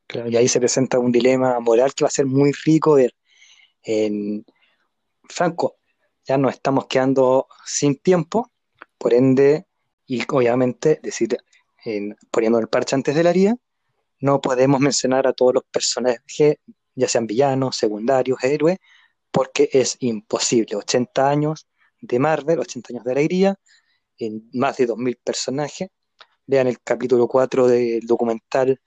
Claro, 0.06 0.28
y 0.28 0.36
ahí 0.36 0.48
se 0.48 0.58
presenta 0.58 0.98
un 0.98 1.12
dilema 1.12 1.58
moral 1.60 1.94
que 1.94 2.04
va 2.04 2.08
a 2.08 2.12
ser 2.12 2.26
muy 2.26 2.52
rico 2.64 2.94
ver. 2.94 3.14
En 3.82 4.44
Franco, 5.28 5.76
ya 6.26 6.36
nos 6.36 6.54
estamos 6.54 6.86
quedando 6.86 7.46
sin 7.64 7.96
tiempo, 7.96 8.50
por 8.98 9.14
ende, 9.14 9.66
y 10.06 10.22
obviamente 10.28 11.00
decir, 11.02 11.38
poniendo 12.30 12.58
el 12.58 12.68
parche 12.68 12.96
antes 12.96 13.14
de 13.14 13.22
la 13.22 13.30
haría, 13.30 13.56
no 14.18 14.40
podemos 14.40 14.80
mencionar 14.80 15.26
a 15.26 15.32
todos 15.32 15.54
los 15.54 15.64
personajes, 15.64 16.56
ya 16.94 17.08
sean 17.08 17.26
villanos, 17.26 17.76
secundarios, 17.76 18.42
héroes, 18.44 18.78
porque 19.30 19.68
es 19.72 19.96
imposible. 20.00 20.76
80 20.76 21.28
años 21.28 21.66
de 22.00 22.18
Marvel, 22.18 22.58
80 22.58 22.92
años 22.92 23.04
de 23.04 23.12
alegría, 23.12 23.58
en 24.18 24.48
más 24.52 24.76
de 24.76 24.88
2.000 24.88 25.18
personajes. 25.22 25.88
Vean 26.46 26.66
el 26.66 26.80
capítulo 26.80 27.28
4 27.28 27.68
del 27.68 28.06
documental 28.06 28.80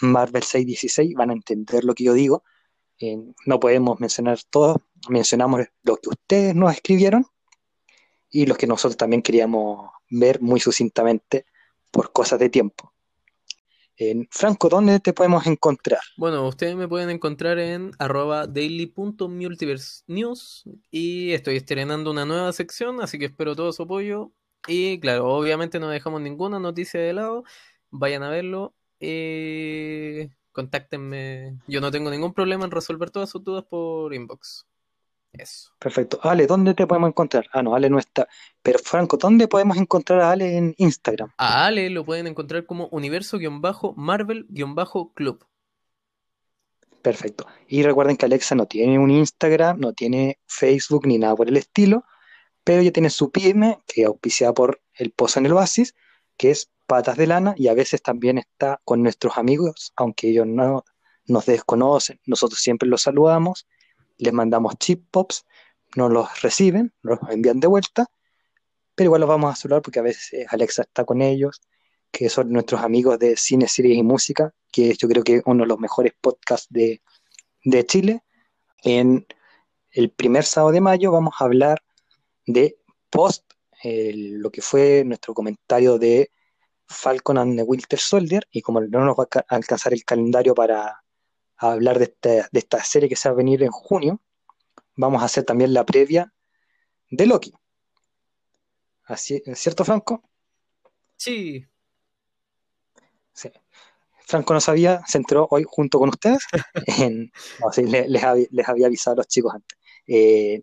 Marvel 0.00 0.42
616, 0.42 1.14
van 1.14 1.30
a 1.30 1.34
entender 1.34 1.84
lo 1.84 1.94
que 1.94 2.04
yo 2.04 2.14
digo. 2.14 2.44
Eh, 2.98 3.18
no 3.46 3.60
podemos 3.60 3.98
mencionar 3.98 4.38
todo, 4.50 4.82
mencionamos 5.08 5.62
lo 5.82 5.96
que 5.96 6.10
ustedes 6.10 6.54
nos 6.54 6.72
escribieron 6.72 7.26
y 8.30 8.46
los 8.46 8.56
que 8.58 8.66
nosotros 8.66 8.96
también 8.96 9.22
queríamos 9.22 9.90
ver 10.10 10.40
muy 10.40 10.60
sucintamente 10.60 11.46
por 11.90 12.12
cosas 12.12 12.38
de 12.38 12.50
tiempo. 12.50 12.92
Franco, 14.30 14.70
¿dónde 14.70 14.98
te 15.00 15.12
podemos 15.12 15.46
encontrar? 15.46 16.00
Bueno, 16.16 16.48
ustedes 16.48 16.74
me 16.74 16.88
pueden 16.88 17.10
encontrar 17.10 17.58
en 17.58 17.90
arroba 17.98 18.46
daily.multiversenews 18.46 20.64
y 20.90 21.32
estoy 21.32 21.56
estrenando 21.56 22.10
una 22.10 22.24
nueva 22.24 22.50
sección, 22.52 23.02
así 23.02 23.18
que 23.18 23.26
espero 23.26 23.54
todo 23.54 23.70
su 23.72 23.82
apoyo. 23.82 24.32
Y 24.66 24.98
claro, 25.00 25.28
obviamente 25.28 25.78
no 25.80 25.88
dejamos 25.88 26.22
ninguna 26.22 26.58
noticia 26.58 26.98
de 27.00 27.12
lado, 27.12 27.44
vayan 27.90 28.22
a 28.22 28.30
verlo. 28.30 28.74
Eh, 29.00 30.30
contáctenme, 30.52 31.58
yo 31.66 31.82
no 31.82 31.90
tengo 31.90 32.10
ningún 32.10 32.32
problema 32.32 32.64
en 32.64 32.70
resolver 32.70 33.10
todas 33.10 33.28
sus 33.28 33.44
dudas 33.44 33.64
por 33.68 34.14
inbox. 34.14 34.66
Eso. 35.32 35.70
Perfecto. 35.78 36.18
Ale, 36.22 36.46
¿dónde 36.46 36.74
te 36.74 36.86
podemos 36.86 37.08
encontrar? 37.08 37.46
Ah, 37.52 37.62
no, 37.62 37.74
Ale 37.74 37.88
no 37.88 37.98
está. 37.98 38.28
Pero 38.62 38.78
Franco, 38.80 39.16
¿dónde 39.16 39.48
podemos 39.48 39.76
encontrar 39.76 40.20
a 40.20 40.32
Ale 40.32 40.56
en 40.56 40.74
Instagram? 40.76 41.32
A 41.38 41.66
Ale 41.66 41.88
lo 41.90 42.04
pueden 42.04 42.26
encontrar 42.26 42.66
como 42.66 42.88
universo-marvel-club. 42.88 45.44
Perfecto. 47.02 47.46
Y 47.66 47.82
recuerden 47.82 48.16
que 48.16 48.26
Alexa 48.26 48.54
no 48.54 48.66
tiene 48.66 48.98
un 48.98 49.10
Instagram, 49.10 49.80
no 49.80 49.94
tiene 49.94 50.38
Facebook 50.46 51.06
ni 51.06 51.18
nada 51.18 51.34
por 51.34 51.48
el 51.48 51.56
estilo, 51.56 52.04
pero 52.64 52.82
ella 52.82 52.92
tiene 52.92 53.10
su 53.10 53.30
pyme, 53.30 53.78
que 53.86 54.02
es 54.02 54.06
auspiciada 54.06 54.52
por 54.52 54.82
el 54.94 55.12
Pozo 55.12 55.38
en 55.38 55.46
el 55.46 55.52
Oasis, 55.52 55.94
que 56.36 56.50
es 56.50 56.70
Patas 56.86 57.16
de 57.16 57.26
Lana, 57.26 57.54
y 57.56 57.68
a 57.68 57.74
veces 57.74 58.02
también 58.02 58.38
está 58.38 58.80
con 58.84 59.02
nuestros 59.02 59.38
amigos, 59.38 59.92
aunque 59.96 60.28
ellos 60.28 60.46
no 60.46 60.84
nos 61.24 61.46
desconocen, 61.46 62.20
nosotros 62.26 62.60
siempre 62.60 62.88
los 62.88 63.02
saludamos, 63.02 63.66
les 64.20 64.32
mandamos 64.32 64.76
chip 64.78 65.04
pops, 65.10 65.44
no 65.96 66.08
los 66.08 66.42
reciben, 66.42 66.92
los 67.02 67.18
envían 67.28 67.60
de 67.60 67.66
vuelta, 67.66 68.06
pero 68.94 69.08
igual 69.08 69.20
los 69.22 69.28
vamos 69.28 69.52
a 69.52 69.56
saludar 69.56 69.82
porque 69.82 69.98
a 69.98 70.02
veces 70.02 70.46
Alexa 70.48 70.82
está 70.82 71.04
con 71.04 71.22
ellos, 71.22 71.60
que 72.10 72.28
son 72.28 72.52
nuestros 72.52 72.82
amigos 72.82 73.18
de 73.18 73.36
cine, 73.36 73.66
series 73.68 73.96
y 73.96 74.02
música, 74.02 74.52
que 74.70 74.94
yo 74.94 75.08
creo 75.08 75.22
que 75.22 75.36
es 75.36 75.42
uno 75.46 75.64
de 75.64 75.68
los 75.68 75.78
mejores 75.78 76.12
podcasts 76.20 76.66
de, 76.70 77.02
de 77.64 77.86
Chile. 77.86 78.22
En 78.82 79.26
el 79.90 80.10
primer 80.10 80.44
sábado 80.44 80.72
de 80.72 80.80
mayo 80.80 81.12
vamos 81.12 81.34
a 81.38 81.44
hablar 81.44 81.82
de 82.46 82.78
post, 83.10 83.44
lo 83.82 84.50
que 84.50 84.60
fue 84.60 85.04
nuestro 85.04 85.34
comentario 85.34 85.98
de 85.98 86.30
Falcon 86.86 87.38
and 87.38 87.56
the 87.56 87.62
Winter 87.62 87.98
Soldier, 87.98 88.46
y 88.50 88.60
como 88.60 88.80
no 88.80 89.04
nos 89.04 89.16
va 89.16 89.28
a 89.34 89.54
alcanzar 89.54 89.92
el 89.92 90.04
calendario 90.04 90.54
para 90.54 91.02
hablar 91.68 91.98
de 91.98 92.04
esta, 92.04 92.48
de 92.50 92.58
esta 92.58 92.82
serie 92.82 93.08
que 93.08 93.16
se 93.16 93.28
va 93.28 93.34
a 93.34 93.36
venir 93.36 93.62
en 93.62 93.70
junio, 93.70 94.20
vamos 94.96 95.22
a 95.22 95.26
hacer 95.26 95.44
también 95.44 95.74
la 95.74 95.84
previa 95.84 96.32
de 97.10 97.26
Loki. 97.26 97.52
Así, 99.04 99.42
¿Es 99.44 99.58
cierto, 99.58 99.84
Franco? 99.84 100.22
Sí. 101.16 101.66
Sí. 103.32 103.50
Franco 104.26 104.54
no 104.54 104.60
sabía, 104.60 105.02
se 105.06 105.18
entró 105.18 105.48
hoy 105.50 105.64
junto 105.66 105.98
con 105.98 106.08
ustedes. 106.10 106.46
no, 107.60 107.72
sí, 107.72 107.82
les, 107.82 108.08
les, 108.08 108.22
había, 108.22 108.86
avisado 108.86 109.14
a 109.14 109.16
los 109.16 109.28
chicos 109.28 109.54
antes. 109.54 109.78
Eh, 110.06 110.62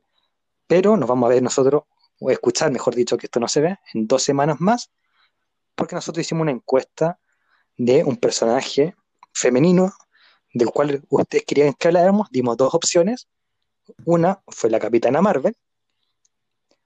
pero 0.66 0.98
nos 0.98 1.08
vamos 1.08 1.28
a 1.28 1.34
ver 1.34 1.44
nosotros, 1.44 1.84
o 2.20 2.32
escuchar, 2.32 2.72
mejor 2.72 2.96
dicho, 2.96 3.18
que 3.18 3.28
esto 3.28 3.40
no 3.40 3.48
se 3.48 3.62
ve, 3.62 3.78
en 3.94 4.08
dos 4.08 4.24
semanas 4.24 4.60
más, 4.60 4.92
porque 5.76 5.96
nosotros 5.96 6.26
hicimos 6.26 6.44
una 6.44 6.52
encuesta 6.52 7.20
de 7.78 8.04
un 8.04 8.18
personaje 8.18 8.96
femenino 9.34 9.94
del 10.54 10.70
cual 10.70 11.04
ustedes 11.10 11.46
querían 11.46 11.74
que 11.74 11.88
habláramos, 11.88 12.30
dimos 12.32 12.58
dos 12.58 12.74
opciones. 12.74 13.28
Una 14.06 14.42
fue 14.48 14.70
la 14.70 14.80
Capitana 14.80 15.22
Marvel 15.22 15.56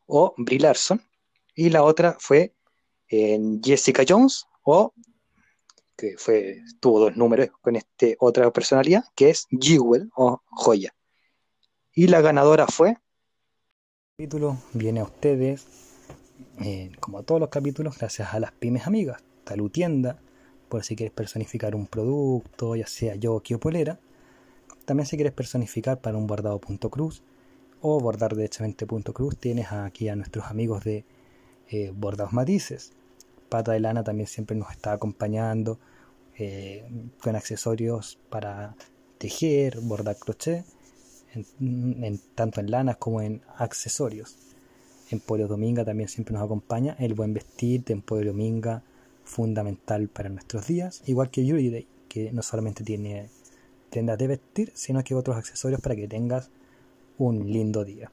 o 0.08 0.34
Brie 0.38 0.60
Larson, 0.60 1.02
y 1.56 1.70
la 1.70 1.84
otra 1.84 2.18
fue 2.20 2.54
eh, 3.10 3.40
Jessica 3.64 4.04
Jones 4.08 4.46
o 4.64 4.94
que 5.98 6.16
fue, 6.18 6.62
tuvo 6.80 7.00
dos 7.00 7.16
números 7.16 7.50
con 7.62 7.76
este 7.76 8.16
otra 8.20 8.52
personalidad, 8.52 9.04
que 9.16 9.30
es 9.30 9.48
Jewel 9.52 10.10
o 10.16 10.42
Joya. 10.46 10.94
Y 11.94 12.08
la 12.08 12.22
ganadora 12.22 12.66
fue. 12.66 12.90
El 12.90 12.98
capítulo 14.18 14.58
viene 14.74 15.02
a 15.02 15.04
ustedes, 15.04 15.68
eh, 16.60 16.92
como 17.00 17.24
todos 17.24 17.40
los 17.40 17.50
capítulos, 17.50 17.98
gracias 18.00 18.34
a 18.34 18.40
las 18.40 18.52
pymes 18.52 18.88
amigas, 18.88 19.24
Talutienda, 19.44 20.20
por 20.72 20.86
si 20.86 20.96
quieres 20.96 21.14
personificar 21.14 21.76
un 21.76 21.86
producto, 21.86 22.78
ya 22.78 22.88
sea 22.88 23.16
yo 23.16 23.36
o 23.36 23.60
polera. 23.60 24.00
También 24.86 25.06
si 25.06 25.18
quieres 25.18 25.34
personificar 25.34 26.00
para 26.00 26.18
un 26.18 26.28
bordado.cruz 26.28 27.24
o 27.82 28.00
bordar 28.00 28.38
derechamente 28.38 28.86
cruz, 28.86 29.38
tienes 29.38 29.74
aquí 29.74 30.08
a 30.08 30.16
nuestros 30.16 30.46
amigos 30.46 30.86
de 30.86 31.04
eh, 31.70 31.92
Bordados 31.94 32.32
Matices. 32.32 32.94
Pata 33.50 33.74
de 33.74 33.82
Lana 33.82 34.06
también 34.06 34.28
siempre 34.28 34.56
nos 34.56 34.72
está 34.72 34.94
acompañando 34.94 35.78
eh, 36.38 36.90
con 37.22 37.36
accesorios 37.36 38.18
para 38.30 38.74
tejer, 39.18 39.82
bordar 39.82 40.16
crochet, 40.16 40.64
tanto 42.34 42.62
en 42.62 42.72
lanas 42.72 42.96
como 42.96 43.22
en 43.22 43.42
accesorios. 43.58 44.38
Emporio 45.10 45.50
Dominga 45.50 45.84
también 45.84 46.08
siempre 46.08 46.34
nos 46.34 46.46
acompaña. 46.46 46.96
El 46.98 47.14
buen 47.14 47.34
vestir 47.34 47.84
de 47.84 47.92
Emporio 47.92 48.32
Dominga 48.32 48.84
fundamental 49.32 50.10
para 50.10 50.28
nuestros 50.28 50.68
días, 50.68 51.02
igual 51.06 51.32
que 51.32 51.46
Yuri 51.46 51.70
Day, 51.70 51.88
que 52.10 52.34
no 52.34 52.42
solamente 52.42 52.84
tiene 52.84 53.30
prendas 53.90 54.18
de 54.18 54.28
vestir, 54.28 54.72
sino 54.76 55.02
que 55.06 55.16
otros 55.16 55.38
accesorios 55.38 55.80
para 55.80 55.96
que 55.96 56.08
tengas 56.08 56.50
un 57.18 57.50
lindo 57.50 57.86
día. 57.86 58.12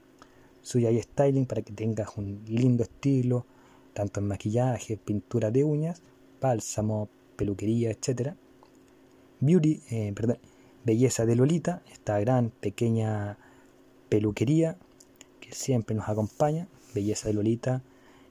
Suyai 0.63 1.03
Styling 1.03 1.47
para 1.47 1.63
que 1.63 1.73
tengas 1.73 2.17
un 2.17 2.45
lindo 2.47 2.85
estilo, 2.85 3.47
tanto 3.95 4.21
en 4.21 4.29
maquillaje, 4.29 4.97
pintura 4.97 5.51
de 5.51 5.65
uñas, 5.65 6.03
bálsamo, 6.41 7.09
peluquería, 7.35 7.91
etc. 7.91 8.35
Beauty, 9.41 9.83
eh, 9.91 10.13
perdón, 10.15 10.39
Belleza 10.85 11.27
de 11.27 11.35
Lolita, 11.35 11.83
esta 11.91 12.21
gran 12.21 12.51
pequeña 12.51 13.39
peluquería 14.09 14.77
que 15.41 15.53
siempre 15.53 15.97
nos 15.97 16.09
acompaña. 16.09 16.69
Belleza 16.95 17.27
de 17.29 17.35
Lolita 17.35 17.83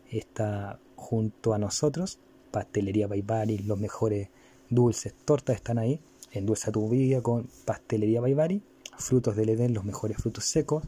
está 0.10 0.80
junto 0.96 1.54
a 1.54 1.58
nosotros 1.58 2.20
Pastelería 2.58 3.06
Baibari, 3.06 3.60
los 3.60 3.80
mejores 3.80 4.30
dulces, 4.72 5.14
tortas 5.26 5.58
están 5.58 5.78
ahí. 5.78 6.00
Endulza 6.32 6.72
tu 6.72 6.90
vida 6.90 7.22
con 7.22 7.48
Pastelería 7.66 8.20
Baibari. 8.20 8.64
Frutos 8.98 9.36
del 9.36 9.50
Edén, 9.50 9.76
los 9.76 9.86
mejores 9.86 10.18
frutos 10.18 10.46
secos. 10.46 10.84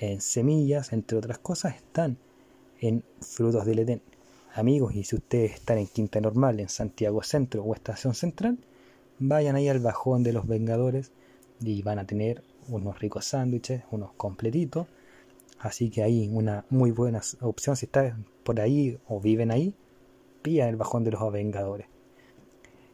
En 0.00 0.20
semillas, 0.20 0.92
entre 0.92 1.16
otras 1.16 1.38
cosas, 1.38 1.76
están 1.76 2.18
en 2.80 3.04
Frutos 3.20 3.64
del 3.64 3.78
Edén. 3.78 4.02
Amigos, 4.54 4.96
y 4.96 5.04
si 5.04 5.14
ustedes 5.14 5.52
están 5.52 5.78
en 5.78 5.86
Quinta 5.86 6.20
Normal, 6.20 6.58
en 6.58 6.68
Santiago 6.68 7.22
Centro 7.22 7.62
o 7.62 7.76
Estación 7.76 8.16
Central, 8.16 8.58
vayan 9.20 9.54
ahí 9.54 9.68
al 9.68 9.78
bajón 9.78 10.24
de 10.24 10.32
los 10.32 10.48
Vengadores 10.48 11.12
y 11.60 11.80
van 11.82 12.00
a 12.00 12.08
tener 12.08 12.42
unos 12.66 12.98
ricos 12.98 13.24
sándwiches, 13.24 13.84
unos 13.92 14.10
completitos. 14.16 14.88
Así 15.60 15.90
que 15.90 16.02
ahí 16.02 16.28
una 16.32 16.64
muy 16.70 16.90
buena 16.90 17.20
opción 17.40 17.76
si 17.76 17.86
están 17.86 18.26
por 18.42 18.60
ahí 18.60 18.98
o 19.06 19.20
viven 19.20 19.52
ahí 19.52 19.76
el 20.56 20.76
bajón 20.76 21.04
de 21.04 21.10
los 21.10 21.32
Vengadores. 21.32 21.86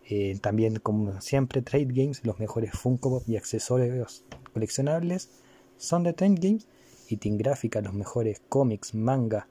Eh, 0.07 0.39
también, 0.41 0.77
como 0.77 1.21
siempre, 1.21 1.63
Trade 1.63 1.89
Games, 1.89 2.25
los 2.25 2.39
mejores 2.39 2.73
Funko 2.73 3.11
Pop 3.11 3.23
y 3.27 3.37
accesorios 3.37 4.25
coleccionables 4.53 5.31
son 5.79 6.03
de 6.03 6.13
Trade 6.13 6.37
Games. 6.39 6.67
Y 7.09 7.19
Team 7.19 7.37
Gráfica, 7.37 7.83
los 7.83 7.93
mejores 7.93 8.41
cómics, 8.49 8.95
manga. 8.95 9.47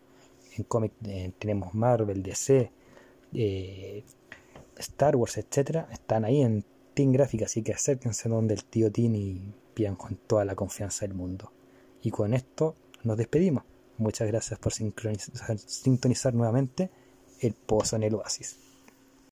En 0.57 0.63
cómic 0.63 0.91
eh, 1.05 1.31
tenemos 1.37 1.73
Marvel, 1.75 2.23
DC, 2.23 2.71
eh, 3.33 4.03
Star 4.77 5.15
Wars, 5.15 5.37
etcétera. 5.37 5.87
Están 5.91 6.25
ahí 6.25 6.41
en 6.41 6.65
Team 6.95 7.11
Gráfica, 7.11 7.45
así 7.45 7.61
que 7.61 7.73
acérquense 7.73 8.27
donde 8.27 8.55
el 8.55 8.65
tío 8.65 8.91
Tim 8.91 9.15
y 9.15 9.53
pidan 9.73 9.95
con 9.95 10.15
toda 10.15 10.45
la 10.45 10.55
confianza 10.55 11.05
del 11.05 11.15
mundo. 11.15 11.51
Y 12.01 12.09
con 12.09 12.33
esto 12.33 12.75
nos 13.03 13.17
despedimos. 13.17 13.63
Muchas 13.97 14.27
gracias 14.27 14.59
por 14.59 14.73
sintonizar 14.73 16.33
nuevamente 16.33 16.89
el 17.43 17.53
pozo 17.53 17.95
en 17.95 18.03
el 18.03 18.15
oasis. 18.15 18.57